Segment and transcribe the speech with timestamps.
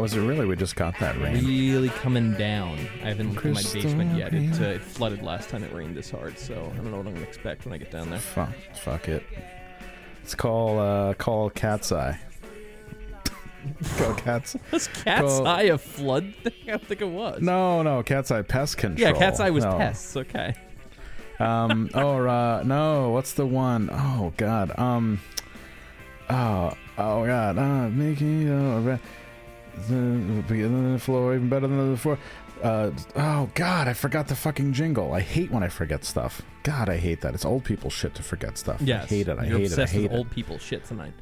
[0.00, 0.46] That was it really?
[0.46, 1.44] We just got that rain.
[1.44, 2.78] Really coming down.
[3.02, 4.32] I haven't looked in my basement yet.
[4.32, 7.06] It, uh, it flooded last time it rained this hard, so I don't know what
[7.06, 8.18] I'm gonna expect when I get down there.
[8.18, 9.22] Fuck, fuck it.
[10.22, 12.18] It's called uh, call Cat's Eye.
[13.98, 14.56] Call Cat's.
[14.70, 16.54] Was Cat's Well- Eye a flood thing?
[16.66, 17.42] I don't think it was.
[17.42, 19.06] No, no, Cat's Eye pest control.
[19.06, 19.76] Yeah, Cat's Eye was no.
[19.76, 20.16] pests.
[20.16, 20.54] Okay.
[21.38, 21.90] Um.
[21.94, 23.10] oh, uh, no.
[23.10, 23.90] What's the one?
[23.92, 24.72] Oh God.
[24.78, 25.20] Um.
[26.30, 26.72] Oh.
[26.96, 27.58] Oh God.
[27.58, 28.98] Uh, making re-
[29.74, 32.18] of the floor even better than the floor.
[32.62, 32.90] Uh.
[33.16, 33.88] Oh God.
[33.88, 35.12] I forgot the fucking jingle.
[35.12, 36.42] I hate when I forget stuff.
[36.62, 37.34] God, I hate that.
[37.34, 38.80] It's old people shit to forget stuff.
[38.80, 39.04] Yes.
[39.04, 39.38] I hate it.
[39.38, 39.78] I You're hate it.
[39.78, 40.14] I hate it.
[40.14, 41.14] old people shit tonight.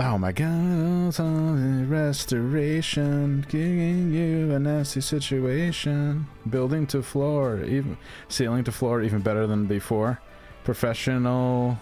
[0.00, 6.28] Oh my god, it's on the restoration, giving you a nasty situation.
[6.48, 10.20] Building to floor, even ceiling to floor, even better than before.
[10.62, 11.76] Professional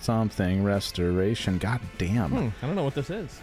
[0.00, 1.58] something restoration.
[1.58, 2.30] God damn.
[2.30, 3.40] Hmm, I don't know what this is.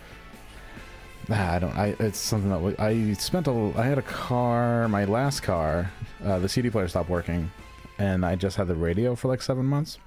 [1.29, 1.75] Ah, I don't.
[1.77, 1.95] I.
[1.99, 3.73] It's something that I spent a.
[3.75, 4.87] I had a car.
[4.87, 5.91] My last car,
[6.23, 7.51] uh, the CD player stopped working,
[7.99, 9.97] and I just had the radio for like seven months.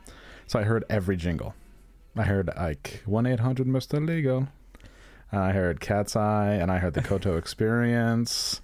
[0.46, 1.54] So I heard every jingle.
[2.16, 4.48] I heard like one eight hundred Mister Legal.
[5.32, 8.60] I heard Cat's Eye, and I heard the Koto Experience,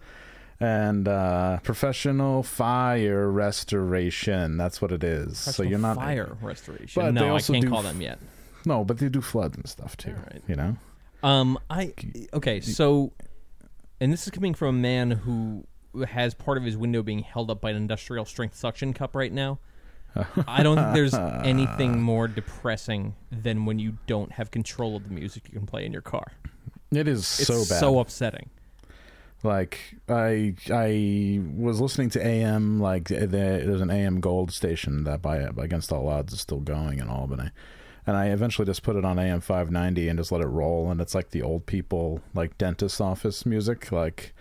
[0.58, 4.56] and uh, Professional Fire Restoration.
[4.56, 5.38] That's what it is.
[5.38, 7.02] so you're not fire restoration.
[7.02, 8.18] But they no, I also can't do call them yet.
[8.64, 10.10] No, but they do floods and stuff too.
[10.12, 10.42] Alright.
[10.48, 10.76] You know.
[11.26, 11.92] Um, I
[12.32, 13.12] okay, so,
[14.00, 15.66] and this is coming from a man who
[16.06, 19.32] has part of his window being held up by an industrial strength suction cup right
[19.32, 19.58] now.
[20.46, 21.14] I don't think there's
[21.44, 25.84] anything more depressing than when you don't have control of the music you can play
[25.84, 26.32] in your car.
[26.92, 27.80] It is It's so bad.
[27.80, 28.48] so upsetting.
[29.42, 35.20] like I I was listening to AM like the, there's an AM Gold station that
[35.22, 37.50] by against all odds is still going in Albany,
[38.06, 41.00] and I eventually just put it on AM 590 and just let it roll, and
[41.00, 44.32] it's like the old people like dentist office music, like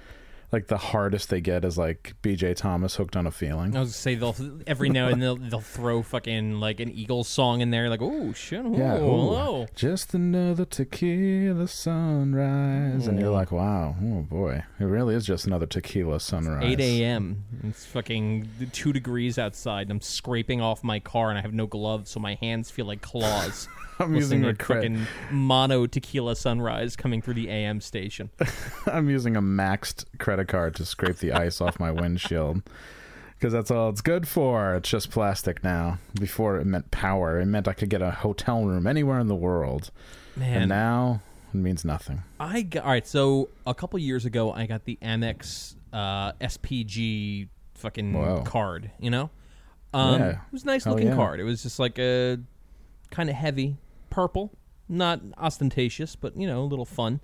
[0.55, 2.53] like the hardest they get is like B.J.
[2.53, 3.75] Thomas hooked on a feeling.
[3.75, 4.35] I was gonna say they'll
[4.65, 8.01] every now and then they'll, they'll throw fucking like an Eagles song in there, like
[8.01, 8.99] oh shit, oh, Yeah, ooh.
[8.99, 9.65] hello.
[9.75, 13.33] Just another tequila sunrise, and you're mm.
[13.33, 16.63] like, wow, oh boy, it really is just another tequila sunrise.
[16.63, 17.43] 8 a.m.
[17.65, 21.67] It's fucking two degrees outside, and I'm scraping off my car, and I have no
[21.67, 23.67] gloves, so my hands feel like claws.
[23.99, 28.29] I'm using a fucking mono tequila sunrise coming through the AM station.
[28.87, 32.61] I'm using a maxed credit card to scrape the ice off my windshield
[33.39, 34.75] because that's all it's good for.
[34.75, 35.99] It's just plastic now.
[36.19, 37.39] Before it meant power.
[37.39, 39.91] It meant I could get a hotel room anywhere in the world.
[40.35, 41.21] Man, and now
[41.53, 42.23] it means nothing.
[42.39, 43.07] I got all right.
[43.07, 48.41] So a couple years ago, I got the Amex uh, SPG fucking Wow.
[48.43, 48.91] card.
[48.99, 49.29] You know,
[49.93, 50.29] um, Yeah.
[50.31, 51.15] it was a nice Hell looking yeah.
[51.15, 51.39] card.
[51.39, 52.39] It was just like a
[53.11, 53.77] kind of heavy
[54.15, 54.51] purple,
[54.87, 57.19] not ostentatious, but you know, a little fun.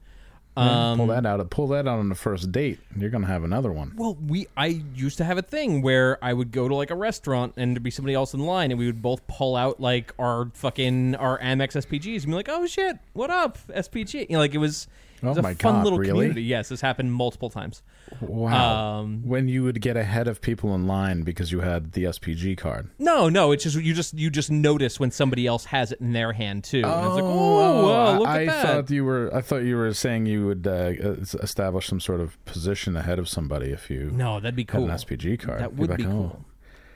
[0.58, 1.50] Um, pull that out.
[1.50, 2.78] Pull that out on the first date.
[2.98, 3.94] You're gonna have another one.
[3.96, 6.96] Well, we I used to have a thing where I would go to like a
[6.96, 10.14] restaurant and there'd be somebody else in line, and we would both pull out like
[10.20, 14.40] our fucking our Amex SPGs and be like, "Oh shit, what up, SPG?" You know,
[14.40, 14.88] like it was.
[15.24, 16.12] It was Oh a my fun God, little really?
[16.12, 16.44] community.
[16.44, 17.82] Yes, this happened multiple times.
[18.20, 19.00] Wow.
[19.00, 22.58] Um, when you would get ahead of people in line because you had the SPG
[22.58, 22.90] card.
[23.00, 26.12] No, no, it's just you just you just notice when somebody else has it in
[26.14, 26.84] their hand too.
[26.84, 28.66] and it's like, Oh, whoa, look I at that.
[28.66, 29.34] thought you were.
[29.34, 30.94] I thought you were saying you would uh,
[31.42, 34.90] establish some sort of position ahead of somebody if you no, that'd be had cool.
[34.90, 35.62] an SPG card.
[35.62, 36.10] That would like, be oh.
[36.10, 36.46] cool.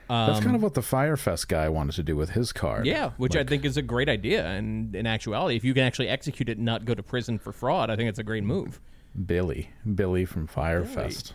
[0.08, 2.86] That's Um, kind of what the Fyre Fest guy wanted to do with his card.
[2.86, 4.46] Yeah, which I think is a great idea.
[4.46, 7.50] And in actuality, if you can actually execute it and not go to prison for
[7.52, 8.80] fraud, I think it's a great move.
[9.24, 11.34] Billy, Billy from Fyre Fest.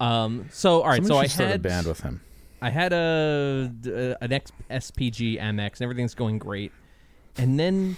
[0.00, 2.20] Um, so all right, Somebody so I had a band with him.
[2.60, 6.72] I had a, a an X, SPG Amex, and everything's going great,
[7.36, 7.96] and then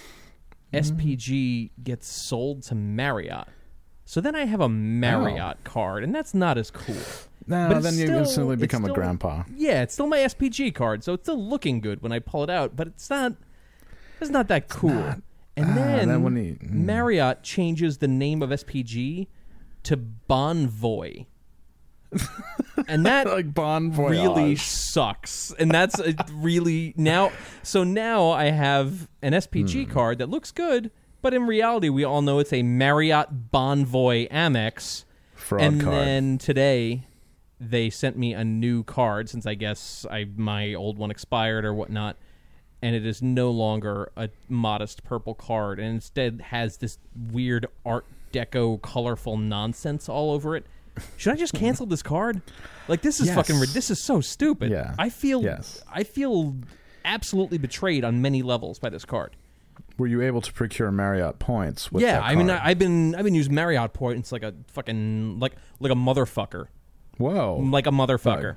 [0.72, 3.48] SPG gets sold to Marriott.
[4.04, 6.96] So then I have a Marriott card, and that's not as cool.
[7.46, 9.44] No, But then you still- instantly it's become a grandpa.
[9.54, 12.50] Yeah, it's still my SPG card, so it's still looking good when I pull it
[12.50, 13.32] out, but it's not.
[14.20, 15.14] It's not that cool.
[15.56, 16.70] And Ah, then, then when he- mm.
[16.70, 19.28] Marriott changes the name of SPG
[19.84, 21.26] to Bonvoy,
[22.88, 24.10] and that Like Bon Voyage.
[24.20, 25.52] really sucks.
[25.58, 27.32] And that's a really now.
[27.62, 29.38] So now I have an Hmm.
[29.38, 30.90] SPG card that looks good,
[31.22, 35.04] but in reality, we all know it's a Marriott Bonvoy Amex.
[35.34, 35.94] fraud and card.
[35.94, 37.06] then today,
[37.60, 41.74] they sent me a new card since I guess I my old one expired or
[41.74, 42.16] whatnot.
[42.84, 46.98] And it is no longer a modest purple card, and instead has this
[47.32, 50.66] weird Art Deco colorful nonsense all over it.
[51.16, 52.42] Should I just cancel this card?
[52.86, 53.36] Like this is Yes.
[53.36, 54.70] fucking this is so stupid.
[54.70, 54.94] Yeah.
[54.98, 55.82] I feel Yes.
[55.90, 56.56] I feel
[57.06, 59.34] absolutely betrayed on many levels by this card.
[59.96, 62.50] Were you able to procure Marriott points with yeah, I mean?
[62.50, 66.66] I, I've been I've been using Marriott points like a fucking like like a motherfucker,
[67.16, 67.56] Whoa.
[67.64, 68.56] like a motherfucker.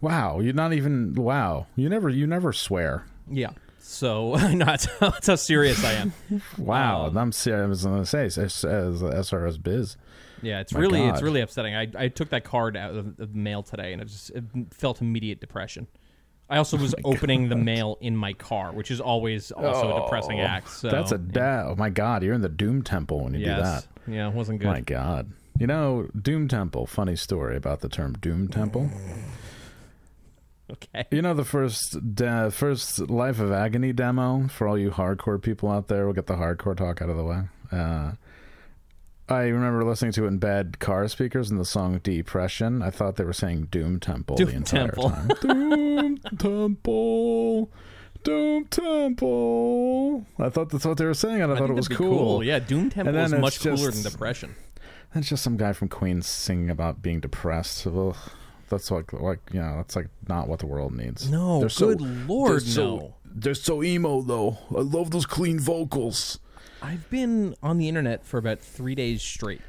[0.00, 0.38] wow.
[0.38, 1.66] You're not even wow.
[1.74, 3.06] You never you never swear.
[3.30, 3.50] Yeah.
[3.78, 6.12] So know that's, how- serious I am.
[6.58, 7.06] Wow.
[7.06, 7.64] Um, I'm serious.
[7.64, 9.96] I was gonna say as, SRS biz.
[10.42, 11.74] Yeah, it's My really it's really upsetting.
[11.74, 15.00] I I took that card out of the mail today, and it just it felt
[15.00, 15.86] immediate depression.
[16.48, 20.40] I also was opening the mail in my car, which is always also a depressing
[20.40, 20.70] Oh, act.
[20.70, 21.32] So That's a yeah.
[21.64, 23.86] da- oh my god, you're in the Doom Temple when you do that.
[24.06, 24.68] Yeah, it wasn't good.
[24.68, 25.32] My god.
[25.58, 28.90] You know, Doom Temple, funny story about the term Doom Temple.
[30.70, 31.04] Okay.
[31.12, 35.70] You know the first de- first Life of Agony demo for all you hardcore people
[35.70, 36.04] out there.
[36.06, 37.42] We'll get the hardcore talk out of the way.
[37.70, 38.12] Uh,
[39.28, 42.82] I remember listening to it in bad car speakers in the song Depression.
[42.82, 45.10] I thought they were saying Doom Temple Doom the entire Temple.
[45.10, 45.28] time.
[45.40, 47.70] Doom Temple.
[48.24, 50.26] Doom Temple.
[50.38, 52.42] I thought that's what they were saying, and I, I thought it was that'd cool.
[52.42, 54.56] Yeah, Doom Temple is much cooler just- than Depression.
[55.14, 57.86] That's just some guy from Queen singing about being depressed.
[57.86, 58.16] Ugh.
[58.68, 61.30] That's like, like you know, that's like not what the world needs.
[61.30, 63.14] No, They're so- good lord, they're so- no.
[63.38, 64.58] They're so emo though.
[64.74, 66.38] I love those clean vocals.
[66.82, 69.60] I've been on the internet for about three days straight,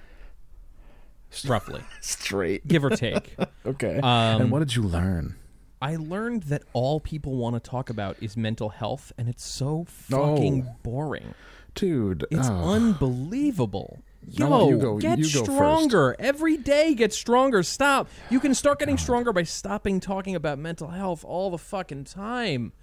[1.47, 2.67] roughly, Straight.
[2.67, 3.35] give or take.
[3.65, 3.97] Okay.
[3.97, 5.35] Um, and what did you learn?
[5.81, 9.83] I learned that all people want to talk about is mental health, and it's so
[9.89, 10.75] fucking Oh.
[10.83, 11.33] boring.
[11.75, 12.69] Dude, It's oh.
[12.71, 13.99] unbelievable.
[14.29, 15.51] Yo, No, you go- get you go first.
[15.53, 16.15] stronger.
[16.19, 17.63] Every day get stronger.
[17.63, 18.09] Stop.
[18.29, 22.73] You can start getting stronger by stopping talking about mental health all the fucking time.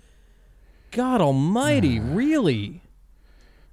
[0.90, 2.80] God almighty, really?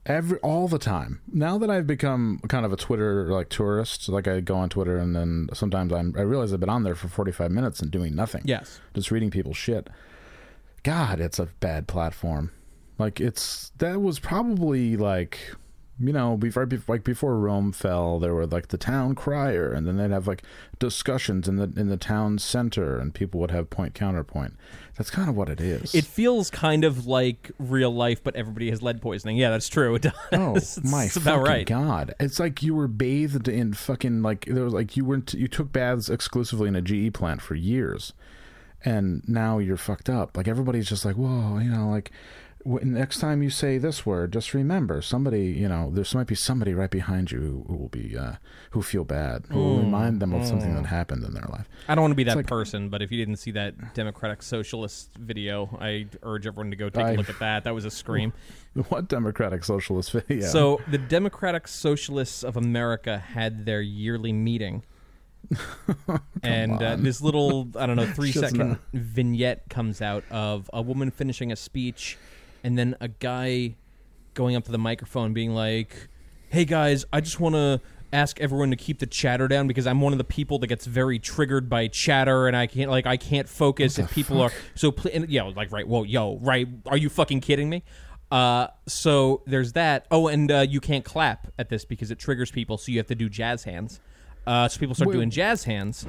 [0.07, 1.21] every all the time.
[1.31, 4.97] Now that I've become kind of a Twitter like tourist, like I go on Twitter
[4.97, 8.15] and then sometimes I'm I realize I've been on there for 45 minutes and doing
[8.15, 8.41] nothing.
[8.45, 8.81] Yes.
[8.95, 9.89] just reading people's shit.
[10.83, 12.51] God, it's a bad platform.
[12.97, 15.55] Like it's that was probably like
[16.01, 19.97] you know before like before Rome fell, there were like the town crier, and then
[19.97, 20.43] they'd have like
[20.79, 24.55] discussions in the in the town center, and people would have point counterpoint.
[24.97, 25.95] That's kind of what it is.
[25.95, 29.37] It feels kind of like real life, but everybody has lead poisoning.
[29.37, 29.95] Yeah, that's true.
[30.01, 30.13] It does.
[30.31, 31.65] Oh it's my about fucking right.
[31.65, 32.15] god!
[32.19, 35.71] It's like you were bathed in fucking like there was like you weren't you took
[35.71, 38.13] baths exclusively in a GE plant for years,
[38.83, 40.35] and now you're fucked up.
[40.35, 42.11] Like everybody's just like, whoa, you know, like
[42.65, 46.73] next time you say this word, just remember somebody, you know, there's might be somebody
[46.73, 48.33] right behind you who, who will be uh,
[48.71, 51.67] who feel bad, who will remind them of something that happened in their life.
[51.87, 54.43] I don't want to be that like- person, but if you didn't see that Democratic
[54.43, 57.63] Socialist video, I urge everyone to go take a I- look at that.
[57.63, 58.33] That was a scream.
[58.87, 60.47] What democratic socialist video?
[60.47, 64.83] So the Democratic Socialists of America had their yearly meeting.
[66.43, 71.11] and uh, this little, I don't know, three second vignette comes out of a woman
[71.11, 72.17] finishing a speech
[72.63, 73.75] and then a guy
[74.33, 76.07] going up to the microphone being like,
[76.49, 77.81] hey guys, I just want to
[78.13, 80.85] ask everyone to keep the chatter down because I'm one of the people that gets
[80.85, 84.91] very triggered by chatter and I can't like I can't focus if people are so
[84.91, 87.83] pl- and, yeah like right whoa yo right are you fucking kidding me?
[88.29, 90.07] Uh so there's that.
[90.11, 93.07] Oh and uh, you can't clap at this because it triggers people so you have
[93.07, 94.01] to do jazz hands.
[94.45, 95.15] Uh so people start Wait.
[95.15, 96.03] doing jazz hands.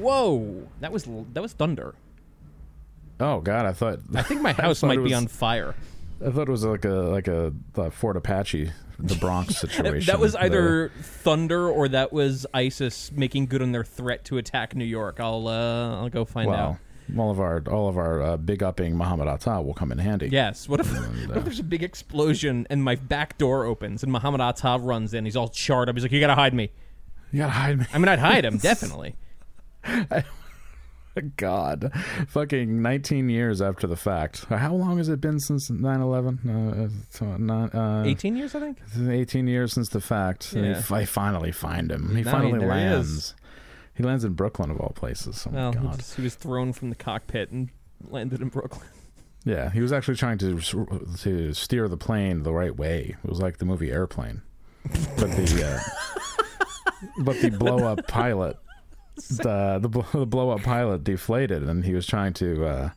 [0.00, 1.94] Whoa that was that was thunder
[3.22, 5.74] Oh God, I thought I think my house might it be on fire
[6.24, 10.06] I thought it was like a like a, uh Fort Apache, the Bronx situation.
[10.06, 14.38] that was The- either thunder or that was ISIS making good on their threat to
[14.38, 15.18] attack New York.
[15.20, 16.54] I'll uh, I'll go find out.
[16.54, 16.78] well,
[17.18, 20.28] all of our all of our uh, big upping Muhammad Atta will come in handy.
[20.30, 20.68] Yes.
[20.68, 20.86] What if,
[21.28, 25.12] what if there's a big explosion and my back door opens and Muhammad Atta runs
[25.14, 25.24] in?
[25.24, 25.96] He's all charred up.
[25.96, 26.70] He's like, "You gotta hide me."
[27.32, 27.86] you gotta hide me.
[27.92, 29.16] I mean, I'd hide him definitely.
[31.36, 31.92] God,
[32.28, 34.44] fucking 19 years after the fact.
[34.46, 37.74] How long has it been since 9/11?
[37.74, 38.78] Uh, uh, 18 years, I think.
[38.98, 40.52] 18 years since the fact.
[40.54, 40.62] Yeah.
[40.62, 42.14] he f- I finally find him.
[42.16, 43.34] He No, finally he lands.
[43.94, 45.44] He lands in Brooklyn of all places.
[45.46, 45.96] Oh my Well, he, God.
[45.98, 47.68] just- he was thrown from the cockpit and
[48.08, 48.86] landed in Brooklyn.
[49.44, 53.16] Yeah, he was actually trying to to steer the plane the right way.
[53.24, 54.40] It was like the movie Airplane,
[55.18, 58.56] but the uh, but the blow up pilot,
[59.16, 62.90] the the, bl- the blow up pilot deflated, and he was trying to uh,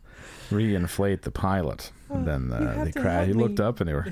[0.49, 1.91] reinflate the pilot.
[2.09, 3.25] And then you uh, they.
[3.25, 4.07] He help looked up, and they were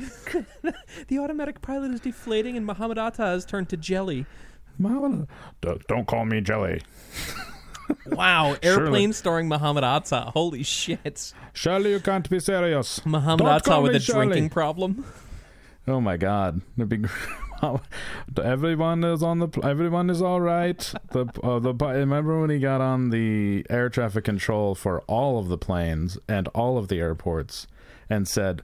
[1.08, 4.26] The automatic pilot is deflating and Muhammad Atta has turned to jelly.
[4.80, 5.28] "Mama,
[5.62, 6.82] don't- call me Jelly.
[8.08, 8.82] Wow, Surely.
[8.86, 10.32] airplane starring Muhammad Atta.
[10.34, 11.34] Holy shit.
[11.52, 13.06] Shirley, you can't be serious.
[13.06, 14.28] Muhammad Don't Atta with a Shirley.
[14.28, 15.06] drinking problem.
[15.86, 16.62] Oh my God!
[16.78, 17.10] The big,
[18.44, 19.48] everyone is on the.
[19.64, 20.94] Everyone is all right.
[21.12, 25.48] The uh, the remember when he got on the air traffic control for all of
[25.48, 27.68] the planes and all of the airports,
[28.10, 28.62] and said,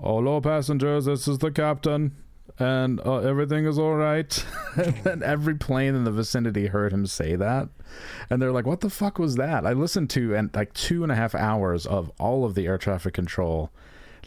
[0.00, 1.06] "Hello, passengers.
[1.06, 2.16] This is the captain."
[2.58, 4.44] And uh, everything is all right.
[5.04, 7.68] and every plane in the vicinity heard him say that,
[8.30, 11.12] and they're like, "What the fuck was that?" I listened to and like two and
[11.12, 13.70] a half hours of all of the air traffic control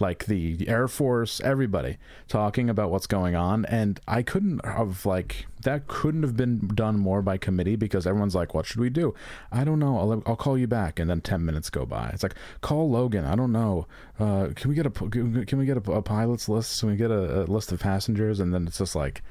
[0.01, 3.65] like the Air Force, everybody talking about what's going on.
[3.65, 8.35] And I couldn't have, like, that couldn't have been done more by committee because everyone's
[8.35, 9.13] like, what should we do?
[9.51, 9.97] I don't know.
[9.97, 10.99] I'll, I'll call you back.
[10.99, 12.09] And then 10 minutes go by.
[12.13, 13.25] It's like, call Logan.
[13.25, 13.87] I don't know.
[14.19, 16.79] Uh, can we get a, can we get a, a pilot's list?
[16.79, 18.39] Can we get a, a list of passengers?
[18.39, 19.21] And then it's just like,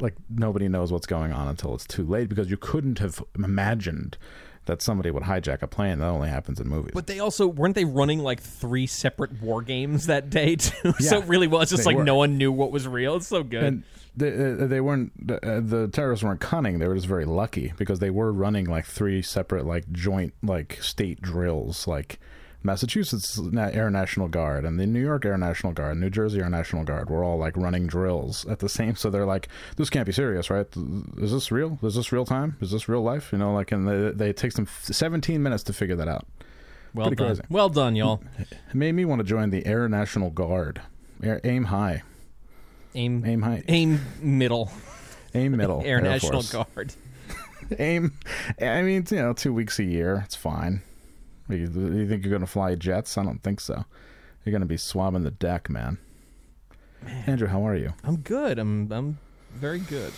[0.00, 4.16] like nobody knows what's going on until it's too late because you couldn't have imagined
[4.68, 5.98] that somebody would hijack a plane.
[5.98, 6.92] That only happens in movies.
[6.94, 10.92] But they also weren't they running like three separate war games that day too.
[11.00, 12.04] so it really was just like were.
[12.04, 13.16] no one knew what was real.
[13.16, 13.64] It's so good.
[13.64, 13.82] And
[14.16, 16.78] they, uh, they weren't uh, the terrorists weren't cunning.
[16.78, 20.78] They were just very lucky because they were running like three separate like joint like
[20.82, 22.20] state drills, like
[22.62, 26.82] Massachusetts Air National Guard and the New York Air National Guard, New Jersey Air National
[26.84, 28.94] Guard were all like running drills at the same.
[28.96, 30.66] So they're like, this can't be serious, right?
[31.18, 31.78] Is this real?
[31.82, 32.56] Is this real time?
[32.60, 33.30] Is this real life?
[33.32, 36.26] You know, like, and they, they it takes them 17 minutes to figure that out.
[36.94, 37.28] well pretty done.
[37.36, 37.42] crazy.
[37.48, 38.20] Well done, y'all.
[38.38, 40.80] It made me want to join the Air National Guard.
[41.22, 42.02] Air, aim high,
[42.94, 44.70] Aim aim high, aim middle.
[45.34, 45.82] aim middle.
[45.84, 46.52] Air, National Force.
[46.52, 46.94] Guard.
[47.78, 48.14] aim.
[48.60, 50.82] I mean, you know, two weeks a year, it's fine.
[51.48, 53.16] You, you think you're going to fly jets?
[53.16, 53.84] I don't think so.
[54.44, 55.98] You're going to be swabbing the deck, man.
[57.26, 57.94] Andrew, how are you?
[58.04, 58.58] I'm good.
[58.58, 59.18] I'm I'm
[59.54, 60.12] very good.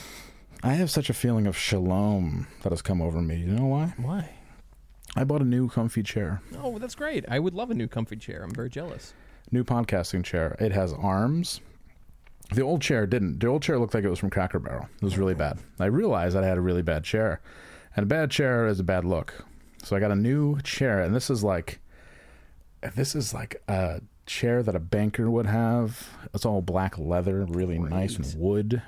[0.62, 3.36] I have such a feeling of shalom that has come over me.
[3.36, 3.94] You know why?
[3.96, 4.30] Why?
[5.16, 7.24] I bought a new comfy chair, Oh, that's great.
[7.28, 8.42] I would love a new comfy chair.
[8.44, 9.12] I'm very jealous.
[9.50, 10.56] new podcasting chair.
[10.60, 11.60] It has arms.
[12.52, 13.40] The old chair didn't.
[13.40, 14.88] The old chair looked like it was from Cracker Barrel.
[14.96, 15.38] It was really oh.
[15.38, 15.58] bad.
[15.78, 17.40] I realized that I had a really bad chair,
[17.96, 19.44] and a bad chair is a bad look.
[19.82, 21.80] So I got a new chair, and this is like,
[22.94, 26.08] this is like a chair that a banker would have.
[26.34, 28.82] It's all black leather, really nice and wood.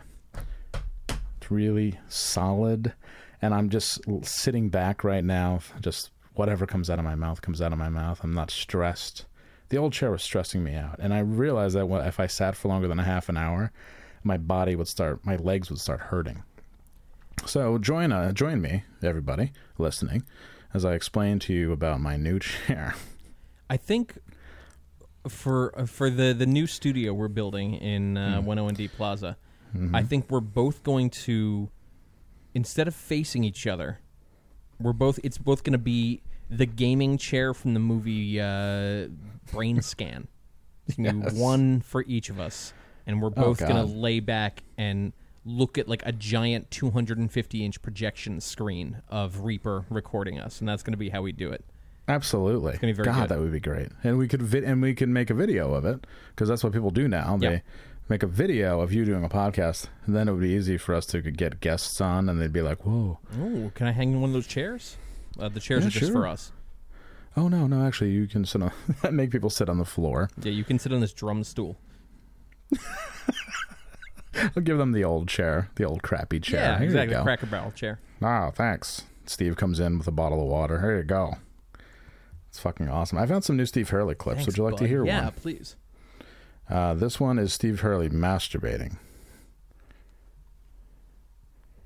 [1.09, 2.93] It's really solid,
[3.41, 5.61] and I'm just sitting back right now.
[5.81, 8.21] Just whatever comes out of my mouth comes out of my mouth.
[8.23, 9.27] I'm not stressed.
[9.71, 12.69] The old chair was stressing me out, and I realized that if I sat for
[12.69, 13.73] longer than a half an hour,
[14.23, 16.43] my body would start, my legs would start hurting.
[17.47, 20.23] So join uh, join me, everybody listening,
[20.75, 22.95] as I explained to you about my new chair.
[23.71, 24.19] I think
[25.29, 29.37] for for the the new studio we're building in uh, 101D Plaza,
[29.95, 31.71] I think we're both going to
[32.55, 33.99] instead of facing each other,
[34.81, 39.09] we're both it's both going to be the gaming chair from the movie uh,
[39.53, 40.29] Brain Scan.
[40.87, 41.35] It's gonna be Yes.
[41.35, 42.75] one for each of us,
[43.07, 45.13] and we're both going to lay back and
[45.45, 50.83] look at like a giant 250 inch projection screen of Reaper recording us, and that's
[50.83, 51.65] going to be how we do it.
[52.09, 53.29] Absolutely, gonna be very God, good.
[53.31, 55.85] that would be great, and we could vid- and we could make a video of
[55.85, 57.39] it because that's what people do now.
[57.41, 57.49] Yeah.
[57.51, 57.63] They
[58.09, 60.95] make a video of you doing a podcast, and then it would be easy for
[60.97, 64.21] us to get guests on, and they'd be like, "Whoa, Oh, can I hang in
[64.21, 64.97] one of those chairs?
[65.39, 66.13] Uh, the chairs Yeah, are just sure.
[66.13, 66.51] for us.
[67.37, 68.73] oh no, no, actually, you can sit on
[69.13, 71.77] make people sit on the floor." Yeah, you can sit on this drum stool.
[74.35, 76.61] I'll give them the old chair, the old crappy chair.
[76.61, 77.15] Yeah, Here exactly.
[77.15, 77.25] You go.
[77.25, 77.99] Cracker Barrel chair.
[78.23, 79.03] Ah, thanks.
[79.27, 80.81] Steve comes in with a bottle of water.
[80.81, 81.37] Here you go.
[82.49, 83.19] It's fucking awesome.
[83.19, 84.39] I found some new Steve Hurley clips.
[84.41, 85.25] Thanks, Would you like to hear Yeah, one?
[85.25, 85.77] Yeah, please.
[86.69, 88.97] Uh, this one is Steve Hurley masturbating.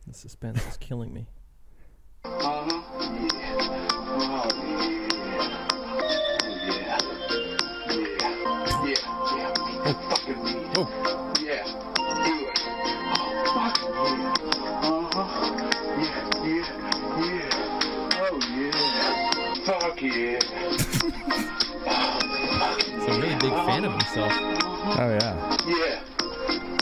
[0.07, 1.27] The suspense is killing me.
[10.79, 11.06] Oh.
[20.07, 20.39] Yeah.
[22.79, 24.33] He's a really big fan of himself.
[24.33, 25.57] Oh yeah.
[25.67, 26.03] Yeah.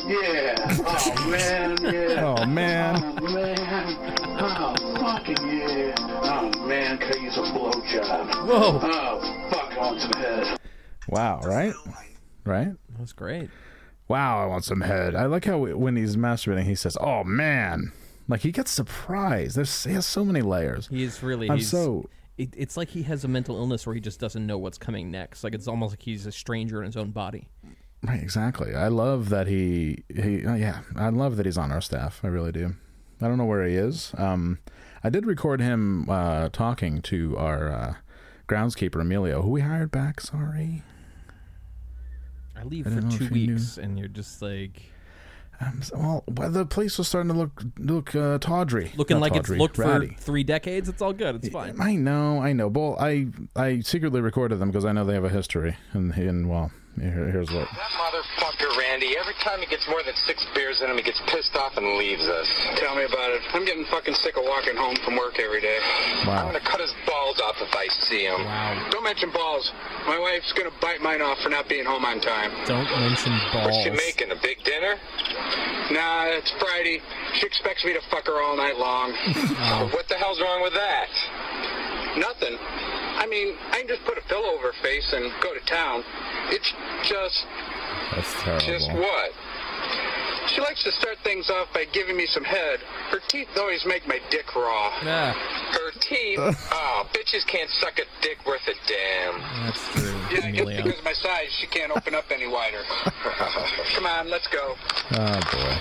[0.07, 0.55] Oh, yeah.
[0.87, 2.25] Oh, man, yeah.
[2.25, 3.19] Oh man.
[3.23, 3.97] Oh, man.
[4.39, 5.95] Oh, fucking yeah.
[5.99, 8.47] Oh, man, could I use a blowjob?
[8.47, 10.59] Whoa, Oh, fuck, I want some head.
[11.09, 11.41] Wow.
[11.45, 11.73] Right.
[12.45, 12.69] Right.
[12.91, 13.49] that was great.
[14.09, 14.43] Wow.
[14.43, 15.15] I want some head.
[15.15, 17.93] I like how when he's masturbating, he says, "Oh man."
[18.29, 19.57] Like he gets surprised.
[19.57, 20.89] There's he has so many layers.
[20.89, 21.51] He's really.
[21.51, 24.45] I'm he's, so It, it's like he has a mental illness where he just doesn't
[24.45, 25.45] know what's coming next.
[25.45, 27.49] Like it's almost like he's a stranger in his own body.
[28.03, 28.23] right.
[28.23, 28.75] Exactly.
[28.75, 30.45] I love that he he.
[30.47, 30.81] oh, yeah.
[30.97, 32.21] I love that he's on our staff.
[32.25, 32.75] I really do.
[33.21, 34.13] I don't know where he is.
[34.19, 34.59] Um,
[35.03, 37.95] I did record him uh, talking to our uh,
[38.49, 40.21] groundskeeper Emilio, who we hired back.
[40.21, 40.83] Sorry.
[42.57, 44.83] I leave I for two you weeks, and you're just like
[45.61, 49.23] Um, so- well, but the place was starting to look look uh, tawdry, looking Not
[49.23, 50.09] like tawdry, it's looked ratty.
[50.09, 50.89] for three decades.
[50.89, 51.37] It's all good.
[51.37, 51.77] It's fine.
[51.81, 52.69] I know, I know.
[52.69, 56.49] Well, I I secretly recorded them because I know they have a history, and and
[56.49, 56.71] well,
[57.01, 57.67] here, here's what.
[57.75, 61.21] That motherfucker, Randy, every time he gets more than six beers in him, he gets
[61.27, 62.47] pissed off and leaves us.
[62.79, 63.43] Tell me about it.
[63.53, 65.79] I'm getting fucking sick of walking home from work every day.
[66.27, 68.45] I'm gonna cut his balls off if I see him.
[68.45, 68.89] Wow.
[68.91, 69.73] Don't mention balls.
[70.07, 72.53] My wife's gonna bite mine off for not being home on time.
[72.67, 73.75] Don't mention balls.
[73.75, 74.31] What's she making?
[74.31, 74.95] A big dinner?
[75.91, 77.01] Nah, it's Friday.
[77.41, 79.13] She expects me to fuck her all night long.
[79.95, 81.09] What the hell's wrong with that?
[82.17, 82.57] Nothing.
[83.19, 86.03] I mean, I can just put a pillow over her face and go to town.
[86.51, 86.71] It's
[87.09, 87.47] just,
[88.15, 88.67] That's terrible.
[88.67, 89.31] just what?
[90.55, 92.79] She likes to start things off by giving me some head.
[93.11, 94.91] Her teeth always make my dick raw.
[95.03, 95.33] Ah,
[95.73, 96.39] Her teeth?
[96.39, 99.41] oh, bitches can't suck a dick worth a damn.
[99.65, 100.13] that's true.
[100.31, 102.83] Yeah, just because of my size, she can't open up any wider.
[103.95, 104.75] Come on, let's go.
[105.13, 105.75] Oh boy.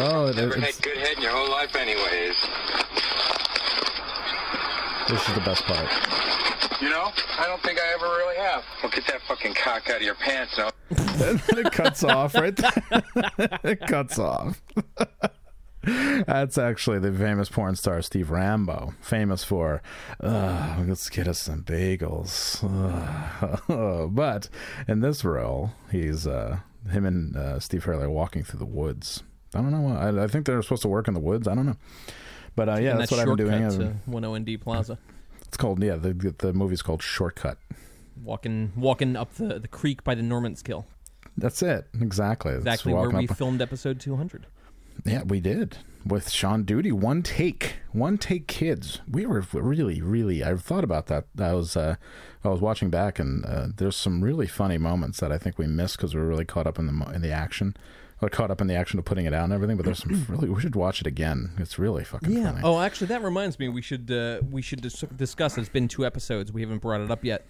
[0.00, 2.36] Oh, it, Never it's, had good head in your whole life, anyways.
[5.08, 5.88] This is the best part.
[6.80, 8.62] You know, I don't think I ever really have.
[8.82, 10.70] Well, get that fucking cock out of your pants now.
[10.90, 13.02] and then it cuts off right there.
[13.64, 14.60] it cuts off.
[15.82, 19.82] That's actually the famous porn star Steve Rambo, famous for
[20.20, 22.62] uh, let's get us some bagels.
[23.68, 24.48] Uh, but
[24.86, 26.58] in this role, he's uh,
[26.90, 29.22] him and uh, Steve Hurley are walking through the woods.
[29.54, 29.96] I don't know.
[29.96, 31.48] I, I think they're supposed to work in the woods.
[31.48, 31.76] I don't know.
[32.58, 33.70] But uh, yeah, and that's what I've been doing.
[33.70, 34.20] shortcut I've- to
[34.56, 34.98] 10ND Plaza.
[35.46, 35.96] It's called yeah.
[35.96, 37.56] The the movie's called Shortcut.
[38.22, 40.84] Walking, walking up the, the creek by the Normanskill.
[41.36, 41.86] That's it.
[42.00, 42.52] Exactly.
[42.54, 44.46] That's Exactly where we up- filmed episode 200.
[45.04, 46.90] Yeah, we did with Sean Duty.
[46.90, 48.48] One take, one take.
[48.48, 50.42] Kids, we were really, really.
[50.42, 51.26] I thought about that.
[51.38, 51.94] I was, uh,
[52.42, 55.68] I was watching back, and uh, there's some really funny moments that I think we
[55.68, 57.76] missed because we were really caught up in the in the action,
[58.20, 59.76] or caught up in the action of putting it out and everything.
[59.76, 60.48] But there's some really.
[60.48, 61.52] We should watch it again.
[61.58, 62.60] It's really fucking funny.
[62.64, 63.68] Oh, actually, that reminds me.
[63.68, 65.56] We should uh, we should dis- discuss.
[65.58, 66.52] It's been two episodes.
[66.52, 67.46] We haven't brought it up yet.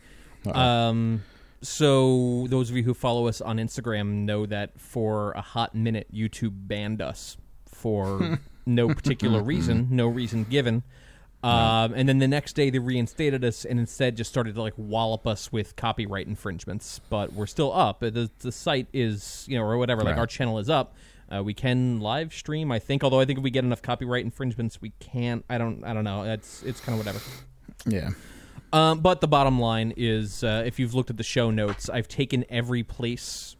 [0.52, 1.22] Um,
[1.62, 6.06] so those of you who follow us on Instagram know that for a hot minute,
[6.14, 10.82] YouTube banned us for no particular reason, no reason given.
[11.42, 14.74] Um, and then the next day they reinstated us and instead just started to like
[14.76, 17.00] wallop us with copyright infringements.
[17.10, 18.00] But we're still up.
[18.00, 20.02] The, the site is, you know, or whatever.
[20.02, 20.18] Like Right.
[20.18, 20.94] our channel is up.
[21.32, 23.04] Uh, we can live stream, I think.
[23.04, 25.44] Although I think if we get enough copyright infringements, we can't.
[25.48, 25.84] I don't.
[25.84, 26.22] I don't know.
[26.24, 27.22] It's it's kind of whatever.
[27.86, 28.10] Yeah.
[28.72, 32.08] Um, but the bottom line is, uh, if you've looked at the show notes, I've
[32.08, 33.56] taken every place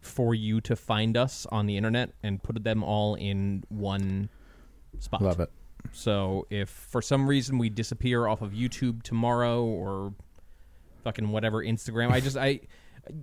[0.00, 4.28] for you to find us on the internet and put them all in one
[4.98, 5.22] spot.
[5.22, 5.50] Love it.
[5.92, 10.14] So if for some reason we disappear off of YouTube tomorrow or
[11.04, 12.60] fucking whatever Instagram, I just I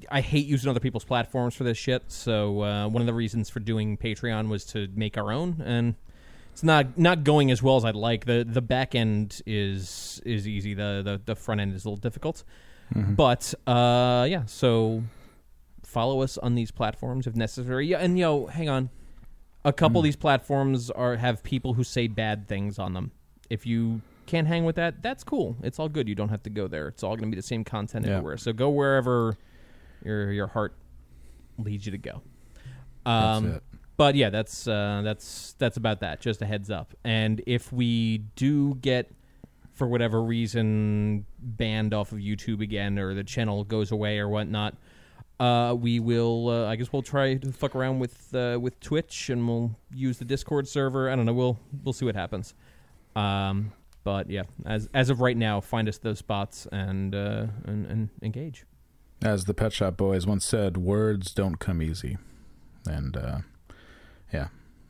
[0.10, 2.04] I hate using other people's platforms for this shit.
[2.08, 5.95] So uh, one of the reasons for doing Patreon was to make our own, and
[6.54, 8.26] it's not not going as well as I'd like.
[8.26, 10.74] the The back end is is easy.
[10.74, 12.43] The the, the front end is a little difficult.
[12.93, 15.04] But uh, yeah, so
[15.84, 17.88] follow us on these platforms if necessary.
[17.88, 18.89] Yeah, and yo, hang on.
[19.63, 23.12] A couple of these platforms are have people who say bad things on them.
[23.50, 25.56] If you can't hang with that, that's cool.
[25.62, 26.08] It's all good.
[26.08, 26.88] You don't have to go there.
[26.88, 28.13] It's all going to be the same content Yeah.
[28.13, 28.38] everywhere.
[28.38, 29.38] So go wherever
[30.04, 30.74] your your heart
[31.58, 32.21] leads you to go.
[33.06, 33.62] Um.
[33.97, 36.21] But yeah, that's uh, that's that's about that.
[36.21, 36.95] Just a heads up.
[37.04, 39.12] And if we do get,
[39.74, 44.76] for whatever reason, banned off of YouTube again, or the channel goes away or whatnot,
[45.41, 46.49] uh, we will.
[46.49, 50.19] Uh, I guess we'll try to fuck around with uh, with Twitch, and we'll use
[50.19, 51.10] the Discord server.
[51.10, 51.34] I don't know.
[51.34, 52.54] We'll we'll see what happens.
[53.15, 53.73] Um,
[54.04, 58.10] but yeah, as as of right now, find us those spots and uh, and, and
[58.21, 58.65] engage.
[59.23, 62.17] As the Pet Shop Boys once said, words don't come easy.
[62.88, 63.39] And uh,
[64.32, 64.47] yeah,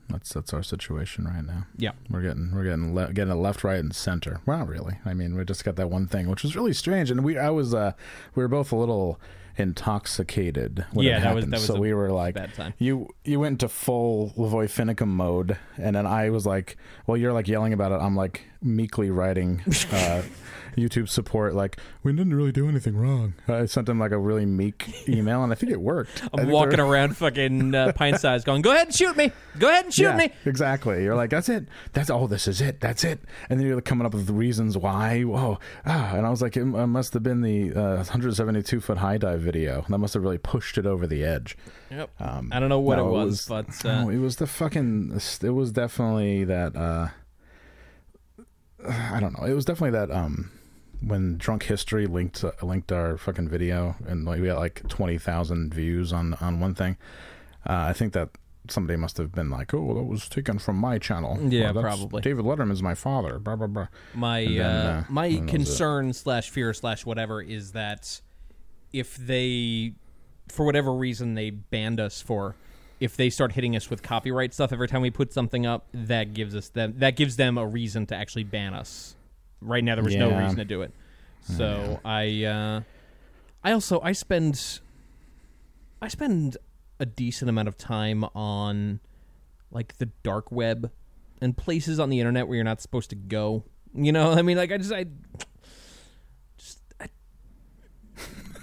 [0.09, 1.65] that's that's our situation right now.
[1.77, 1.91] Yeah.
[2.09, 4.41] We're getting we're getting le- getting it left, right, and center.
[4.45, 4.99] Well, not really.
[5.05, 7.49] I mean, we just got that one thing, which was really strange, and we I
[7.51, 7.93] was uh
[8.35, 9.17] we were both a little
[9.62, 11.54] intoxicated when Yeah, it that was- happened.
[11.54, 12.36] that was so a we were like,
[12.80, 17.34] you you went into full Lavoy Finicum mode, and then I was like, well, you're
[17.34, 17.95] like yelling about it.
[18.04, 20.21] I'm like meekly writing uh,
[20.77, 23.34] YouTube support, like we didn't really do anything wrong.
[23.47, 26.23] I sent them like a really meek email, and I think it worked.
[26.34, 29.31] I'm walking they're- around fucking uh, pint size, going, "Go ahead and shoot me!
[29.60, 31.03] Go ahead and shoot yeah, me!" Exactly.
[31.03, 31.65] You're like, that's it.
[31.93, 32.79] That's oh, this is it.
[32.79, 33.19] That's it.
[33.49, 35.21] And then you're like coming up with the reasons why.
[35.21, 35.60] Whoa.
[35.86, 36.15] Ah.
[36.15, 39.41] And I was like, it, it must have been the uh, 172 foot high dive
[39.41, 39.86] video.
[39.89, 41.57] That must have really pushed it over the edge.
[41.89, 42.10] Yep.
[42.19, 45.19] Um, I don't know what no, it was, but uh, no, it was the fucking.
[45.41, 46.75] It was definitely that.
[46.75, 47.10] uh
[48.88, 49.45] I don't know.
[49.45, 50.12] It was definitely that.
[50.12, 50.51] um
[51.01, 55.17] when Drunk History linked uh, linked our fucking video, and like we got like twenty
[55.17, 56.97] thousand views on on one thing.
[57.67, 58.29] Uh, I think that
[58.69, 62.21] somebody must have been like, "Oh, that was taken from my channel." Yeah, Well, probably.
[62.21, 63.39] David Letterman's my father.
[63.39, 63.87] Blah blah blah.
[64.13, 65.55] my then, uh, uh, my and that was it.
[65.55, 68.21] concern slash fear slash whatever is that
[68.93, 69.93] if they,
[70.49, 72.55] for whatever reason, they banned us for.
[72.99, 76.35] If they start hitting us with copyright stuff every time we put something up, that
[76.35, 79.15] gives us them that gives them a reason to actually ban us.
[79.62, 80.39] Right now, there was no Yeah.
[80.39, 80.93] reason to do it.
[81.41, 82.82] So I, uh,
[83.63, 84.80] I also I spend,
[86.02, 86.58] I spend
[87.00, 89.00] a decent amount of time on,
[89.71, 90.91] like the dark web,
[91.41, 93.63] and places on the internet where you're not supposed to go.
[93.93, 95.06] You know, I mean, like I just I,
[96.58, 97.08] just I,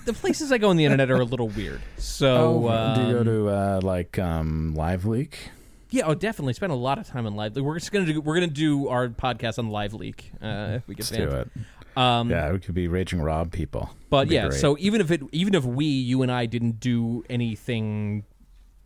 [0.05, 1.81] the places I go on the internet are a little weird.
[1.97, 5.51] So oh, do you go um, to uh, like um, Live Leak?
[5.91, 6.53] Yeah, oh, definitely.
[6.53, 7.57] Spend a lot of time on live.
[7.57, 8.21] We're just gonna do.
[8.21, 11.51] We're gonna do our podcast on Live Leak uh, if we get Let's do it.
[11.97, 13.91] Um, Yeah, we could be raging Rob people.
[14.11, 14.61] But yeah, great.
[14.61, 18.25] so even if it, even if we, you and I, didn't do anything,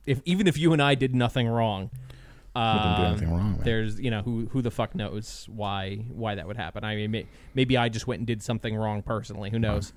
[0.07, 1.91] if even if you and I did nothing wrong,
[2.55, 3.61] didn't do um, wrong.
[3.63, 6.85] There's, you know, who who the fuck knows why why that would happen?
[6.85, 9.51] I mean, may, maybe I just went and did something wrong personally.
[9.51, 9.93] Who knows?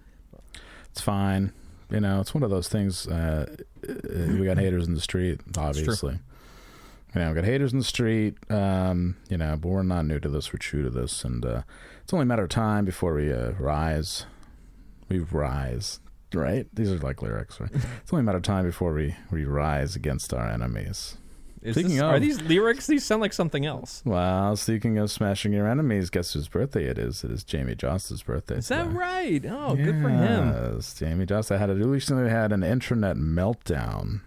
[0.92, 1.52] it's fine.
[1.92, 3.08] You know, it's one of those things.
[3.08, 3.56] Uh,
[3.88, 6.20] uh, we got haters in the street, obviously.
[7.16, 8.36] You know, we've got haters in the street.
[8.52, 10.52] Um, you know, but we're not new to this.
[10.52, 11.62] We're true to this, and uh,
[12.04, 14.26] it's only a matter of time before we uh, rise.
[15.08, 16.00] We rise,
[16.34, 16.68] right?
[16.74, 17.72] These are like lyrics, right?
[17.74, 21.18] it's only a matter of time before we we rise against our enemies.
[21.62, 22.86] Is Speaking this- of- are these lyrics?
[22.86, 24.02] These sound like something else.
[24.06, 27.24] Well, speaking of smashing your enemies, guess whose birthday it is?
[27.24, 28.58] It is Jamey Jasta's birthday.
[28.58, 28.96] Is that today.
[28.96, 29.46] right?
[29.48, 30.50] Oh, good for him.
[30.50, 34.20] Yes, Jamey Jasta had a, recently had an internet meltdown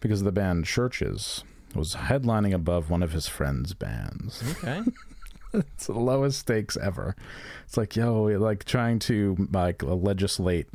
[0.00, 4.42] because of the band Churches was headlining above one of his friends' bands.
[4.62, 4.82] Okay.
[5.54, 7.16] it's the lowest stakes ever.
[7.66, 10.68] It's like yo, like trying to like legislate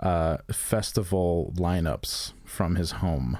[0.00, 3.38] uh, festival lineups from his home.